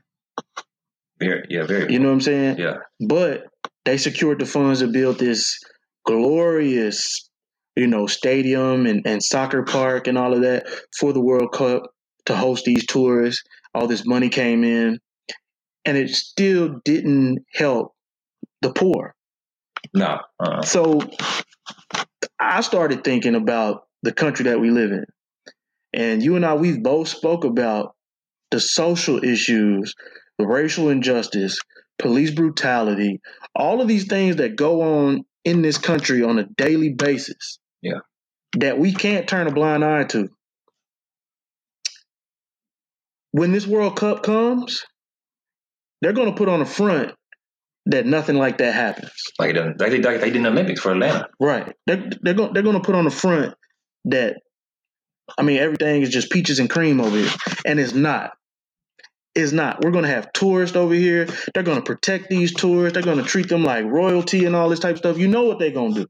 very 1.21 1.45
yeah, 1.49 1.65
very 1.67 1.93
You 1.93 1.99
know 1.99 2.09
what 2.09 2.15
I'm 2.15 2.21
saying? 2.21 2.59
yeah, 2.59 2.77
but 3.01 3.47
they 3.85 3.97
secured 3.97 4.39
the 4.39 4.47
funds 4.47 4.81
to 4.81 4.89
build 4.89 5.19
this 5.19 5.59
glorious, 6.07 7.29
you 7.77 7.87
know, 7.87 8.07
stadium 8.07 8.87
and, 8.87 9.03
and 9.07 9.23
soccer 9.23 9.63
park 9.63 10.07
and 10.07 10.19
all 10.19 10.35
of 10.35 10.43
that 10.43 10.67
for 10.99 11.13
the 11.13 11.21
World 11.21 11.53
Cup 11.53 11.83
to 12.27 12.37
host 12.37 12.65
these 12.65 12.87
tours. 12.87 13.43
All 13.75 13.87
this 13.87 14.07
money 14.07 14.29
came 14.29 14.65
in, 14.65 14.99
and 15.85 15.97
it 15.97 16.11
still 16.11 16.81
didn't 16.85 17.45
help 17.55 17.95
the 18.63 18.73
poor. 18.73 19.15
no, 19.95 20.21
uh, 20.41 20.63
So 20.63 21.01
I 22.41 22.61
started 22.63 23.05
thinking 23.05 23.35
about 23.35 23.83
the 24.03 24.13
country 24.13 24.45
that 24.45 24.61
we 24.61 24.71
live 24.71 24.91
in. 24.93 25.05
And 25.99 26.23
you 26.23 26.37
and 26.37 26.47
I, 26.47 26.55
we've 26.55 26.81
both 26.81 27.09
spoke 27.09 27.45
about 27.45 27.97
the 28.53 28.61
social 28.61 29.23
issues, 29.23 29.95
the 30.39 30.47
racial 30.47 30.91
injustice, 30.91 31.59
police 31.99 32.31
brutality, 32.31 33.21
all 33.53 33.81
of 33.81 33.89
these 33.89 34.07
things 34.07 34.37
that 34.37 34.55
go 34.55 34.83
on 34.83 35.25
in 35.45 35.61
this 35.61 35.77
country 35.77 36.23
on 36.23 36.39
a 36.39 36.45
daily 36.45 36.91
basis. 36.91 37.59
Yeah. 37.83 37.99
That 38.59 38.79
we 38.79 38.95
can't 38.95 39.29
turn 39.29 39.49
a 39.49 39.53
blind 39.53 39.85
eye 39.85 40.05
to. 40.05 40.29
When 43.33 43.51
this 43.51 43.67
World 43.67 43.97
Cup 43.97 44.23
comes, 44.23 44.85
they're 46.01 46.13
going 46.13 46.31
to 46.31 46.39
put 46.39 46.49
on 46.49 46.61
a 46.61 46.67
front 46.67 47.13
that 47.87 48.07
nothing 48.07 48.37
like 48.37 48.59
that 48.59 48.73
happens. 48.73 49.11
like 49.41 49.55
the, 49.55 49.75
like 49.79 49.91
they 49.91 50.01
like 50.01 50.21
they 50.21 50.27
did 50.31 50.37
in 50.37 50.43
the 50.45 50.51
Olympics 50.51 50.81
for 50.81 50.93
Atlanta. 50.93 51.29
Right. 51.41 51.75
They're 51.87 52.09
they're 52.23 52.35
going 52.35 52.53
they're 52.53 52.63
going 52.63 52.81
to 52.81 52.83
put 52.83 52.95
on 52.95 53.05
the 53.05 53.11
front 53.11 53.55
that 54.05 54.37
I 55.37 55.43
mean 55.43 55.59
everything 55.59 56.03
is 56.03 56.11
just 56.11 56.31
peaches 56.31 56.59
and 56.59 56.71
cream 56.71 57.01
over 57.01 57.17
here, 57.17 57.31
and 57.67 57.81
it's 57.81 57.93
not. 57.95 58.33
It's 59.35 59.53
not. 59.53 59.85
We're 59.85 59.93
going 59.93 60.05
to 60.05 60.11
have 60.11 60.33
tourists 60.33 60.77
over 60.77 60.95
here. 60.95 61.29
They're 61.55 61.63
going 61.63 61.79
to 61.79 61.85
protect 61.85 62.29
these 62.29 62.55
tourists. 62.55 62.95
They're 62.95 63.03
going 63.05 63.23
to 63.23 63.25
treat 63.31 63.49
them 63.49 63.65
like 63.65 63.85
royalty 63.87 64.45
and 64.47 64.57
all 64.57 64.69
this 64.69 64.81
type 64.81 64.95
of 64.95 64.99
stuff. 64.99 65.19
You 65.19 65.29
know 65.29 65.45
what 65.45 65.59
they're 65.59 65.71
going 65.73 65.95
to 65.95 66.01
do. 66.03 66.07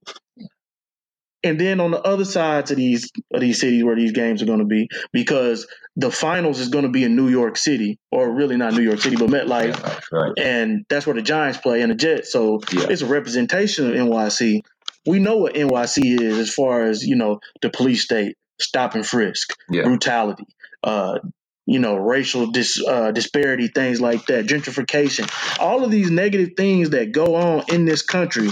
And 1.43 1.61
then 1.61 1.81
on 1.81 1.91
the 1.93 2.03
other 2.03 2.25
sides 2.25 2.71
of 2.71 2.77
these 2.77 3.11
of 3.33 3.41
these 3.41 3.61
cities 3.61 3.85
where 3.85 3.97
these 3.97 4.12
games 4.12 4.43
are 4.43 4.47
going 4.47 4.59
to 4.59 4.64
be, 4.66 4.89
because 5.12 5.66
the 5.97 6.11
finals 6.11 6.61
is 6.61 6.69
going 6.69 6.85
to 6.85 6.91
be 6.91 7.05
in 7.05 7.16
New 7.16 7.29
York 7.29 7.57
City, 7.57 7.99
or 8.11 8.31
really 8.31 8.57
not 8.57 8.75
New 8.75 8.83
York 8.83 9.01
City, 9.01 9.16
but 9.16 9.31
MetLife, 9.31 9.79
Yeah, 9.83 10.01
right. 10.12 10.33
and 10.37 10.85
that's 10.91 11.07
where 11.07 11.14
the 11.14 11.23
Giants 11.23 11.59
play 11.59 11.81
and 11.83 11.91
the 11.91 11.97
Jets. 11.97 12.33
So 12.33 12.61
Yeah. 12.73 12.87
it's 12.91 13.03
a 13.03 13.07
representation 13.07 13.89
of 13.89 13.95
NYC. 13.95 14.62
We 15.07 15.19
know 15.19 15.39
what 15.39 15.55
NYC 15.55 16.21
is 16.21 16.39
as 16.39 16.53
far 16.53 16.85
as 16.85 17.05
you 17.05 17.16
know 17.16 17.41
the 17.62 17.71
police 17.71 18.05
state, 18.05 18.37
stop 18.61 18.94
and 18.94 19.06
frisk, 19.06 19.54
Yeah. 19.70 19.84
brutality, 19.84 20.44
uh, 20.84 21.20
you 21.66 21.78
know, 21.80 21.96
racial 21.96 22.48
dis, 22.48 22.82
uh, 22.86 23.12
disparity, 23.12 23.68
things 23.68 24.00
like 24.00 24.26
that, 24.26 24.46
gentrification, 24.46 25.30
all 25.61 25.84
of 25.84 25.90
these 25.90 26.11
negative 26.11 26.50
things 26.56 26.90
that 26.90 27.12
go 27.12 27.36
on 27.36 27.64
in 27.68 27.86
this 27.86 28.02
country, 28.02 28.50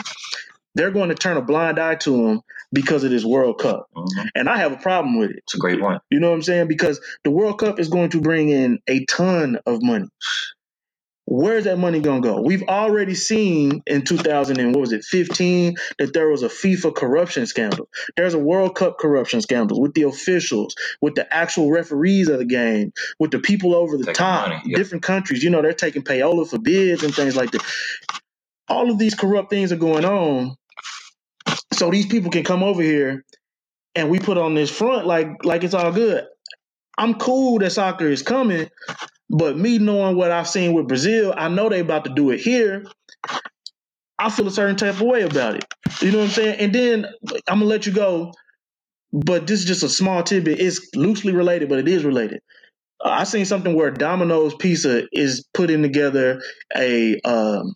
they're 0.75 0.93
going 0.93 1.11
to 1.11 1.15
turn 1.17 1.37
a 1.39 1.43
blind 1.43 1.79
eye 1.79 1.97
to 1.97 2.13
them 2.27 2.43
because 2.73 3.05
of 3.05 3.11
this 3.11 3.25
World 3.25 3.59
Cup. 3.61 3.87
Mhm. 3.97 4.29
And 4.37 4.49
I 4.49 4.59
have 4.59 4.73
a 4.73 4.77
problem 4.79 5.19
with 5.19 5.31
it. 5.31 5.39
It's 5.45 5.55
a 5.55 5.59
great 5.59 5.83
one. 5.83 6.01
You 6.11 6.21
know 6.21 6.31
what 6.31 6.37
I'm 6.37 6.43
saying? 6.43 6.69
Because 6.69 7.01
the 7.25 7.31
World 7.33 7.59
Cup 7.59 7.81
is 7.81 7.89
going 7.89 8.11
to 8.11 8.21
bring 8.23 8.51
in 8.51 8.81
a 8.89 9.05
ton 9.07 9.59
of 9.67 9.83
money. 9.83 10.09
Where's 11.27 11.65
that 11.65 11.79
money 11.79 12.01
going 12.01 12.23
to 12.23 12.29
go? 12.29 12.41
We've 12.43 12.65
already 12.65 13.15
seen 13.15 13.83
in 13.87 14.03
2000 14.05 14.61
and 14.61 14.75
what 14.75 14.83
was 14.83 14.93
it, 14.93 15.05
15, 15.05 15.77
that 15.99 16.15
there 16.15 16.29
was 16.29 16.43
a 16.45 16.49
FIFA 16.49 16.95
corruption 16.95 17.47
scandal. 17.47 17.89
There's 18.17 18.35
a 18.35 18.39
World 18.39 18.77
Cup 18.77 18.99
corruption 18.99 19.41
scandal 19.43 19.81
with 19.81 19.95
the 19.95 20.03
officials, 20.05 20.77
with 21.03 21.17
the 21.17 21.33
actual 21.35 21.71
referees 21.73 22.29
of 22.29 22.39
the 22.39 22.47
game, 22.47 22.93
with 23.19 23.33
the 23.33 23.41
people 23.41 23.75
over 23.75 23.97
the 23.99 24.05
Taking 24.05 24.15
top, 24.15 24.63
yeah. 24.67 24.77
different 24.79 25.05
countries. 25.05 25.45
You 25.45 25.51
know, 25.51 25.63
they're 25.63 25.75
taking 25.75 26.03
payola 26.03 26.49
for 26.49 26.59
bids 26.59 27.03
and 27.03 27.15
things 27.15 27.37
like 27.37 27.53
that. 27.53 27.65
All 28.69 28.91
of 28.91 28.99
these 28.99 29.15
corrupt 29.15 29.51
things 29.51 29.73
are 29.73 29.77
going 29.77 30.05
on. 30.05 30.57
So 31.75 31.91
these 31.91 32.07
people 32.07 32.31
can 32.31 32.45
come 32.45 32.63
over 32.63 32.83
here 32.83 33.25
and 33.95 34.11
we 34.11 34.21
put 34.21 34.39
on 34.39 34.55
this 34.55 34.71
front 34.71 35.07
like 35.07 35.45
like 35.45 35.65
it's 35.65 35.75
all 35.75 35.93
good. 35.93 36.25
I'm 36.99 37.15
cool 37.15 37.59
that 37.61 37.73
soccer 37.73 38.09
is 38.09 38.23
coming, 38.23 38.71
but 39.31 39.59
me 39.59 39.79
knowing 39.79 40.17
what 40.17 40.31
I've 40.33 40.49
seen 40.49 40.73
with 40.75 40.89
Brazil, 40.89 41.35
I 41.37 41.49
know 41.49 41.69
they 41.69 41.81
about 41.81 42.05
to 42.05 42.15
do 42.15 42.31
it 42.31 42.41
here. 42.41 42.87
I 44.19 44.31
feel 44.31 44.49
a 44.49 44.51
certain 44.53 44.77
type 44.77 44.95
of 44.95 45.03
way 45.03 45.23
about 45.23 45.57
it. 45.57 45.65
You 46.01 46.13
know 46.13 46.19
what 46.19 46.25
I'm 46.27 46.31
saying? 46.31 46.61
And 46.61 46.75
then 46.75 47.07
I'm 47.49 47.59
gonna 47.61 47.67
let 47.67 47.87
you 47.87 47.93
go, 47.93 48.33
but 49.13 49.47
this 49.47 49.61
is 49.61 49.67
just 49.67 49.83
a 49.85 49.89
small 49.89 50.23
tidbit. 50.23 50.61
It's 50.61 50.91
loosely 50.97 51.33
related, 51.35 51.69
but 51.69 51.79
it 51.81 51.89
is 51.89 52.05
related. 52.05 52.41
Uh, 53.05 53.11
I 53.11 53.25
seen 53.25 53.45
something 53.47 53.75
where 53.77 53.91
Domino's 53.91 54.55
Pizza 54.57 55.05
is 55.13 55.47
putting 55.55 55.83
together 55.83 56.43
a 56.77 57.21
um, 57.25 57.75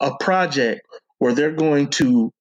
a 0.00 0.12
project 0.20 0.82
where 1.18 1.34
they're 1.34 1.52
going 1.52 1.90
to 1.90 2.32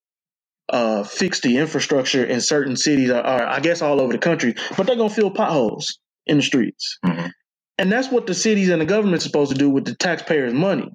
uh, 0.69 1.03
fix 1.03 1.41
the 1.41 1.57
infrastructure 1.57 2.25
in 2.25 2.41
certain 2.41 2.77
cities, 2.77 3.09
or, 3.11 3.19
or 3.19 3.47
I 3.47 3.59
guess 3.61 3.81
all 3.81 4.01
over 4.01 4.13
the 4.13 4.19
country, 4.19 4.55
but 4.77 4.87
they're 4.87 4.97
gonna 4.97 5.09
fill 5.09 5.31
potholes 5.31 5.99
in 6.27 6.37
the 6.37 6.43
streets, 6.43 6.99
Mhm. 7.05 7.31
And 7.77 7.91
that's 7.91 8.09
what 8.11 8.27
the 8.27 8.35
cities 8.35 8.69
and 8.69 8.81
the 8.81 8.85
government's 8.87 9.25
supposed 9.25 9.51
to 9.51 9.57
do 9.57 9.69
with 9.69 9.85
the 9.85 9.95
taxpayers' 9.95 10.53
money. 10.53 10.91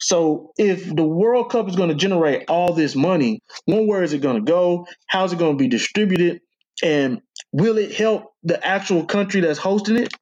So 0.00 0.52
if 0.58 0.94
the 0.94 1.04
World 1.04 1.50
Cup 1.50 1.68
is 1.68 1.76
going 1.76 1.90
to 1.90 1.94
generate 1.96 2.48
all 2.50 2.74
this 2.74 2.96
money, 2.96 3.42
one, 3.66 3.86
where 3.88 4.02
is 4.02 4.12
it 4.12 4.22
going 4.22 4.36
to 4.36 4.42
go? 4.52 4.86
How's 5.08 5.32
it 5.32 5.38
going 5.40 5.58
to 5.58 5.62
be 5.62 5.68
distributed? 5.68 6.40
And 6.84 7.22
will 7.52 7.78
it 7.78 7.94
help 7.94 8.32
the 8.44 8.64
actual 8.66 9.06
country 9.06 9.40
that's 9.42 9.58
hosting 9.58 9.96
it? 9.96 10.12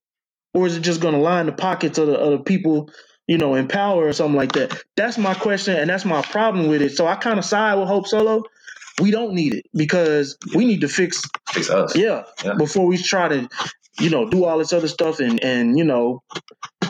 Or 0.55 0.67
is 0.67 0.77
it 0.77 0.81
just 0.83 1.01
going 1.01 1.15
to 1.15 1.21
line 1.21 1.47
the 1.47 1.53
pockets 1.53 1.99
of 1.99 2.09
the, 2.09 2.15
of 2.19 2.33
the 2.33 2.45
people, 2.45 2.91
you 3.27 3.39
know, 3.39 3.55
in 3.55 3.69
power 3.69 4.07
or 4.07 4.13
something 4.13 4.37
like 4.37 4.53
that? 4.53 4.83
That's 4.97 5.19
my 5.19 5.35
question 5.35 5.77
and 5.77 5.91
that's 5.91 6.05
my 6.05 6.23
problem 6.23 6.69
with 6.69 6.83
it. 6.83 6.97
So 6.97 7.07
I 7.07 7.17
kind 7.17 7.39
of 7.39 7.45
side 7.45 7.77
with 7.77 7.89
Hope 7.89 8.07
Solo. 8.09 8.43
We 9.01 9.11
don't 9.13 9.35
need 9.35 9.55
it 9.55 9.67
because 9.75 10.39
we 10.55 10.67
need 10.67 10.83
to 10.83 10.89
fix 10.89 11.23
Fix 11.53 11.71
us. 11.71 11.97
yeah, 11.97 12.25
Yeah. 12.45 12.55
before 12.59 12.87
we 12.87 12.99
try 12.99 13.29
to, 13.29 13.49
you 14.01 14.11
know, 14.11 14.29
do 14.29 14.45
all 14.45 14.59
this 14.59 14.73
other 14.73 14.89
stuff 14.89 15.21
and 15.21 15.43
and 15.43 15.79
you 15.79 15.85
know, 15.85 16.23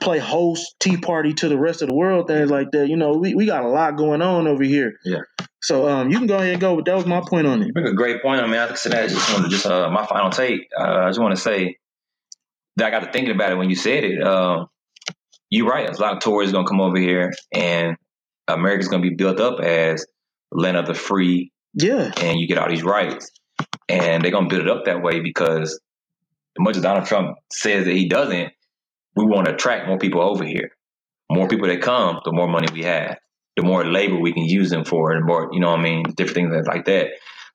play 0.00 0.18
host 0.18 0.74
tea 0.80 0.96
party 0.96 1.34
to 1.34 1.48
the 1.48 1.58
rest 1.58 1.82
of 1.82 1.88
the 1.88 1.94
world, 1.94 2.26
things 2.28 2.50
like 2.50 2.70
that. 2.72 2.88
You 2.88 2.96
know, 2.96 3.12
we, 3.12 3.34
we 3.34 3.46
got 3.46 3.64
a 3.64 3.68
lot 3.68 3.96
going 3.96 4.22
on 4.22 4.46
over 4.46 4.62
here. 4.62 4.94
Yeah. 5.04 5.20
So 5.60 5.88
um, 5.88 6.10
you 6.10 6.18
can 6.18 6.26
go 6.26 6.36
ahead 6.36 6.52
and 6.52 6.60
go, 6.60 6.76
but 6.76 6.84
that 6.84 6.94
was 6.94 7.06
my 7.06 7.20
point 7.26 7.46
on 7.46 7.62
it. 7.62 7.66
You 7.66 7.72
make 7.74 7.86
a 7.86 7.94
great 7.94 8.22
point. 8.22 8.40
I 8.40 8.46
mean, 8.46 8.56
I 8.56 8.72
said 8.74 8.92
that 8.92 9.08
just 9.08 9.32
wanted 9.32 9.44
to 9.44 9.50
just 9.50 9.66
uh, 9.66 9.90
my 9.90 10.06
final 10.06 10.30
take. 10.30 10.68
Uh, 10.78 10.82
I 10.82 11.08
just 11.08 11.20
want 11.20 11.34
to 11.34 11.40
say 11.40 11.76
that 12.76 12.86
I 12.86 12.90
got 12.90 13.04
to 13.04 13.12
thinking 13.12 13.34
about 13.34 13.52
it 13.52 13.56
when 13.56 13.68
you 13.68 13.76
said 13.76 14.04
it. 14.04 14.22
Uh, 14.22 14.66
you're 15.50 15.66
right. 15.66 15.86
There's 15.86 15.98
a 15.98 16.02
lot 16.02 16.16
of 16.16 16.20
tourists 16.20 16.52
gonna 16.52 16.68
come 16.68 16.80
over 16.80 16.98
here, 16.98 17.32
and 17.52 17.96
America's 18.46 18.88
gonna 18.88 19.02
be 19.02 19.14
built 19.14 19.40
up 19.40 19.60
as 19.60 20.06
land 20.52 20.76
of 20.76 20.86
the 20.86 20.94
free, 20.94 21.52
Yeah, 21.74 22.12
and 22.18 22.38
you 22.38 22.46
get 22.46 22.58
all 22.58 22.68
these 22.68 22.84
rights, 22.84 23.30
and 23.88 24.22
they're 24.22 24.30
gonna 24.30 24.48
build 24.48 24.62
it 24.62 24.68
up 24.68 24.84
that 24.84 25.02
way 25.02 25.20
because 25.20 25.80
much 26.58 26.76
as 26.76 26.82
Donald 26.82 27.06
Trump 27.06 27.36
says 27.52 27.84
that 27.84 27.94
he 27.94 28.08
doesn't, 28.08 28.52
we 29.16 29.24
want 29.24 29.46
to 29.46 29.54
attract 29.54 29.88
more 29.88 29.98
people 29.98 30.20
over 30.20 30.44
here. 30.44 30.70
More 31.30 31.48
people 31.48 31.68
that 31.68 31.82
come, 31.82 32.20
the 32.24 32.32
more 32.32 32.48
money 32.48 32.68
we 32.72 32.84
have, 32.84 33.18
the 33.56 33.62
more 33.62 33.84
labor 33.84 34.18
we 34.18 34.32
can 34.32 34.44
use 34.44 34.70
them 34.70 34.84
for, 34.84 35.12
and 35.12 35.26
more, 35.26 35.50
you 35.52 35.60
know 35.60 35.70
what 35.70 35.80
I 35.80 35.82
mean, 35.82 36.04
different 36.16 36.52
things 36.52 36.66
like 36.66 36.84
that. 36.86 37.08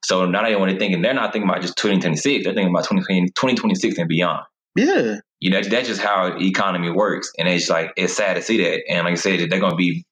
So 0.03 0.25
now 0.25 0.43
they 0.43 0.53
only 0.53 0.77
thinking, 0.77 1.01
they're 1.01 1.13
not 1.13 1.31
thinking 1.31 1.49
about 1.49 1.61
just 1.61 1.77
2026, 1.77 2.43
they're 2.43 2.53
thinking 2.53 2.73
about 2.73 2.83
2020, 2.83 3.29
2026 3.29 3.97
and 3.97 4.09
beyond. 4.09 4.43
yeah, 4.75 5.19
You 5.39 5.51
know, 5.51 5.61
that's 5.61 5.87
just 5.87 6.01
how 6.01 6.37
the 6.37 6.45
economy 6.45 6.91
works. 6.91 7.31
And 7.37 7.47
it's 7.47 7.69
like, 7.69 7.93
it's 7.95 8.13
sad 8.13 8.35
to 8.35 8.41
see 8.41 8.61
that. 8.63 8.81
And 8.89 9.05
like 9.05 9.13
I 9.13 9.15
said, 9.15 9.39
they're 9.49 9.59
going 9.59 9.71
to 9.71 9.77
be, 9.77 10.05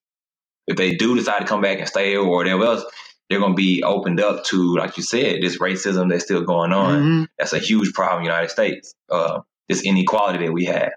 if 0.68 0.78
they 0.78 0.96
do 0.96 1.16
decide 1.16 1.40
to 1.40 1.46
come 1.46 1.62
back 1.62 1.80
and 1.80 1.88
stay 1.88 2.16
or 2.16 2.30
whatever 2.30 2.64
else, 2.64 2.86
they're 3.32 3.40
going 3.40 3.54
to 3.54 3.58
be 3.58 3.82
opened 3.84 4.20
up 4.20 4.44
to, 4.46 4.76
like 4.76 4.98
you 4.98 5.04
said, 5.04 5.42
this 5.42 5.58
racism 5.58 6.10
that's 6.10 6.24
still 6.26 6.42
going 6.44 6.72
on 6.74 7.02
Mhm. 7.02 7.28
that's 7.40 7.54
a 7.54 7.60
huge 7.60 7.94
problem 7.94 8.20
in 8.20 8.24
the 8.26 8.30
United 8.32 8.50
States. 8.52 8.94
Uh, 9.10 9.40
this 9.70 9.84
inequality 9.84 10.46
that 10.46 10.52
we 10.54 10.66
have 10.66 10.92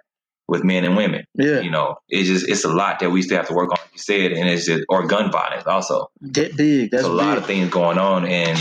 with 0.49 0.63
men 0.65 0.85
and 0.85 0.97
women. 0.97 1.25
yeah, 1.37 1.61
You 1.61 1.71
know, 1.71 1.97
it's 2.09 2.29
just 2.29 2.49
it's 2.49 2.65
a 2.65 2.69
lot 2.73 2.99
that 3.01 3.11
we 3.11 3.23
still 3.23 3.37
have 3.39 3.49
to 3.49 3.55
work 3.55 3.71
on, 3.71 3.79
like 3.81 3.91
you 3.95 3.99
said, 4.01 4.33
and 4.33 4.49
it's 4.49 4.67
just 4.67 4.85
or 4.89 5.07
gun 5.07 5.31
violence 5.33 5.67
also. 5.67 6.11
Get 6.33 6.57
big. 6.57 6.91
That's 6.91 7.05
There's 7.05 7.13
a 7.13 7.17
lot 7.17 7.39
of 7.39 7.47
things 7.47 7.71
going 7.71 7.99
on, 7.99 8.27
and 8.27 8.59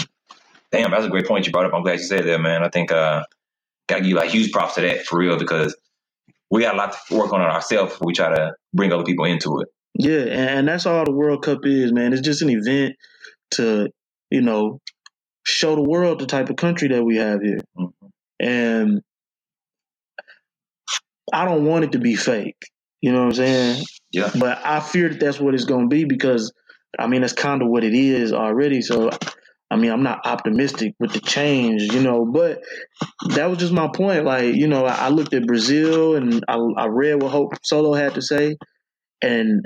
damn, 0.71 0.91
that's 0.91 1.05
a 1.05 1.09
great 1.09 1.27
point 1.27 1.45
you 1.45 1.51
brought 1.51 1.65
up. 1.65 1.73
I'm 1.73 1.83
glad 1.83 1.99
you 1.99 2.05
said 2.05 2.25
that, 2.25 2.39
man. 2.39 2.63
I 2.63 2.69
think 2.69 2.91
uh, 2.91 3.23
gotta 3.89 4.01
give 4.03 4.13
like 4.15 4.29
huge 4.29 4.51
props 4.51 4.75
to 4.75 4.81
that 4.81 5.05
for 5.05 5.17
real 5.19 5.37
because 5.37 5.75
we 6.51 6.61
got 6.61 6.75
a 6.75 6.77
lot 6.77 6.95
to 7.09 7.15
work 7.17 7.33
on 7.33 7.41
ourselves 7.41 7.97
we 7.99 8.13
try 8.13 8.29
to 8.33 8.53
bring 8.73 8.93
other 8.93 9.03
people 9.03 9.25
into 9.25 9.59
it. 9.61 9.67
Yeah, 9.95 10.25
and 10.29 10.67
that's 10.67 10.85
all 10.85 11.03
the 11.05 11.11
World 11.11 11.43
Cup 11.43 11.65
is, 11.65 11.91
man. 11.91 12.13
It's 12.13 12.21
just 12.21 12.41
an 12.43 12.49
event 12.49 12.95
to, 13.53 13.89
you 14.29 14.41
know, 14.41 14.79
show 15.45 15.75
the 15.75 15.81
world 15.81 16.19
the 16.19 16.25
type 16.25 16.49
of 16.49 16.55
country 16.55 16.87
that 16.89 17.03
we 17.03 17.17
have 17.17 17.41
here. 17.41 17.59
Mhm. 17.77 17.93
And 18.39 19.01
I 21.33 21.45
don't 21.45 21.65
want 21.65 21.85
it 21.85 21.91
to 21.93 21.99
be 21.99 22.15
fake. 22.15 22.61
You 23.01 23.11
know 23.11 23.19
what 23.19 23.25
I'm 23.27 23.33
saying? 23.33 23.83
Yeah. 24.11 24.31
But 24.39 24.61
I 24.65 24.79
fear 24.79 25.09
that 25.09 25.19
that's 25.19 25.39
what 25.39 25.53
it's 25.53 25.65
going 25.65 25.89
to 25.89 25.93
be 25.93 26.05
because, 26.05 26.53
I 26.97 27.07
mean, 27.07 27.21
that's 27.21 27.33
kind 27.33 27.61
of 27.61 27.67
what 27.69 27.83
it 27.83 27.93
is 27.93 28.31
already. 28.31 28.81
So, 28.81 29.09
I 29.69 29.75
mean, 29.75 29.91
I'm 29.91 30.03
not 30.03 30.25
optimistic 30.25 30.93
with 30.99 31.13
the 31.13 31.19
change, 31.19 31.91
you 31.93 32.01
know, 32.01 32.25
but 32.25 32.61
that 33.29 33.49
was 33.49 33.57
just 33.57 33.73
my 33.73 33.89
point. 33.93 34.23
Like, 34.23 34.53
you 34.55 34.67
know, 34.67 34.85
I, 34.85 35.09
looked 35.09 35.33
at 35.33 35.47
Brazil 35.47 36.15
and 36.15 36.43
I, 36.47 36.57
I 36.77 36.85
read 36.87 37.21
what 37.21 37.31
Hope 37.31 37.53
Solo 37.63 37.93
had 37.93 38.13
to 38.13 38.21
say, 38.21 38.55
and 39.21 39.65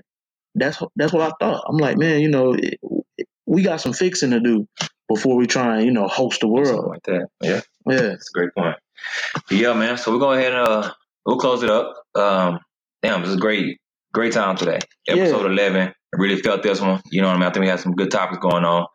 that's 0.55 0.81
that's 0.95 1.13
what 1.13 1.21
I 1.21 1.31
thought. 1.39 1.65
I'm 1.67 1.77
like, 1.77 1.97
man, 1.97 2.21
you 2.21 2.29
know, 2.29 2.55
we 3.47 3.63
got 3.63 3.81
some 3.81 3.93
fixing 3.93 4.31
to 4.31 4.39
do 4.39 4.67
before 5.09 5.35
we 5.37 5.47
try 5.47 5.77
and 5.77 5.85
you 5.85 5.91
know 5.91 6.07
host 6.07 6.41
the 6.41 6.47
Something 6.47 6.75
world. 6.75 6.87
like 6.89 7.03
that. 7.03 7.27
Yeah. 7.41 7.61
Yeah, 7.89 8.01
That's 8.09 8.29
a 8.29 8.33
great 8.37 8.49
point. 8.55 8.75
Yeah, 9.49 9.73
man. 9.73 9.97
So 9.97 10.11
we'll 10.11 10.19
go 10.19 10.33
ahead 10.33 10.51
and 10.53 10.67
uh, 10.67 10.91
we'll 11.25 11.37
close 11.37 11.63
it 11.63 11.69
up. 11.69 11.93
Um, 12.15 12.59
damn, 13.01 13.21
this 13.21 13.29
is 13.31 13.37
great, 13.37 13.77
great 14.13 14.33
time 14.33 14.57
today. 14.57 14.79
Episode 15.07 15.45
eleven. 15.45 15.87
I 15.87 16.17
really 16.17 16.41
felt 16.41 16.63
this 16.63 16.81
one. 16.81 17.01
You 17.11 17.21
know 17.21 17.27
what 17.27 17.35
I 17.35 17.39
mean? 17.39 17.47
I 17.47 17.51
think 17.51 17.63
we 17.63 17.69
had 17.69 17.79
some 17.79 17.93
good 17.93 18.11
topics 18.11 18.39
going 18.39 18.65
on. 18.65 18.85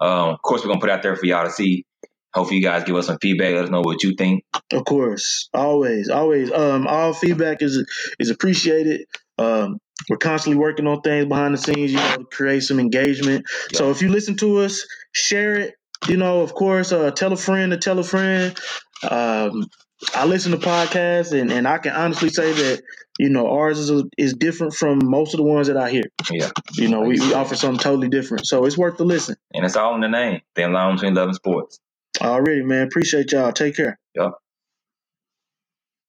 Um, 0.00 0.30
of 0.30 0.42
course, 0.42 0.62
we're 0.62 0.68
gonna 0.68 0.80
put 0.80 0.88
it 0.88 0.92
out 0.94 1.02
there 1.02 1.16
for 1.16 1.26
y'all 1.26 1.44
to 1.44 1.50
see. 1.50 1.84
Hopefully, 2.32 2.58
you 2.58 2.62
guys 2.64 2.84
give 2.84 2.94
us 2.96 3.06
some 3.06 3.18
feedback. 3.20 3.54
Let 3.54 3.64
us 3.64 3.70
know 3.70 3.80
what 3.82 4.02
you 4.02 4.14
think. 4.16 4.44
of 4.72 4.84
course, 4.84 5.48
always, 5.52 6.08
always. 6.08 6.50
Um, 6.52 6.86
all 6.86 7.12
feedback 7.12 7.60
is 7.60 7.84
is 8.18 8.30
appreciated. 8.30 9.02
Um, 9.36 9.78
we're 10.08 10.16
constantly 10.18 10.58
working 10.60 10.86
on 10.86 11.00
things 11.02 11.26
behind 11.26 11.54
the 11.54 11.58
scenes, 11.58 11.92
you 11.92 11.98
know, 11.98 12.16
to 12.18 12.24
create 12.24 12.62
some 12.62 12.80
engagement. 12.80 13.44
So 13.74 13.90
if 13.90 14.02
you 14.02 14.08
listen 14.08 14.36
to 14.38 14.58
us, 14.58 14.86
share 15.12 15.56
it. 15.56 15.74
You 16.08 16.16
know, 16.16 16.40
of 16.40 16.54
course, 16.54 16.92
uh, 16.92 17.10
tell 17.10 17.32
a 17.32 17.36
friend 17.36 17.72
to 17.72 17.78
tell 17.78 17.98
a 17.98 18.04
friend. 18.04 18.58
Um, 19.08 19.66
I 20.14 20.26
listen 20.26 20.52
to 20.52 20.58
podcasts, 20.58 21.38
and, 21.38 21.52
and 21.52 21.68
I 21.68 21.78
can 21.78 21.92
honestly 21.92 22.30
say 22.30 22.52
that 22.52 22.82
you 23.18 23.28
know 23.28 23.48
ours 23.50 23.78
is 23.78 24.04
is 24.16 24.34
different 24.34 24.74
from 24.74 25.00
most 25.04 25.34
of 25.34 25.38
the 25.38 25.44
ones 25.44 25.66
that 25.68 25.76
I 25.76 25.90
hear. 25.90 26.04
Yeah, 26.30 26.50
You 26.72 26.88
know, 26.88 27.02
we, 27.02 27.20
we 27.20 27.34
offer 27.34 27.54
something 27.56 27.78
totally 27.80 28.08
different, 28.08 28.46
so 28.46 28.64
it's 28.64 28.78
worth 28.78 28.96
the 28.96 29.04
listen. 29.04 29.36
and 29.52 29.64
it's 29.64 29.76
all 29.76 29.94
in 29.94 30.00
the 30.00 30.08
name. 30.08 30.40
Between 30.54 31.14
love 31.14 31.28
and 31.28 31.34
sports. 31.36 31.78
Already, 32.20 32.62
man. 32.62 32.86
Appreciate 32.86 33.32
y'all. 33.32 33.52
Take 33.52 33.76
care. 33.76 33.98
Yup. 34.14 34.39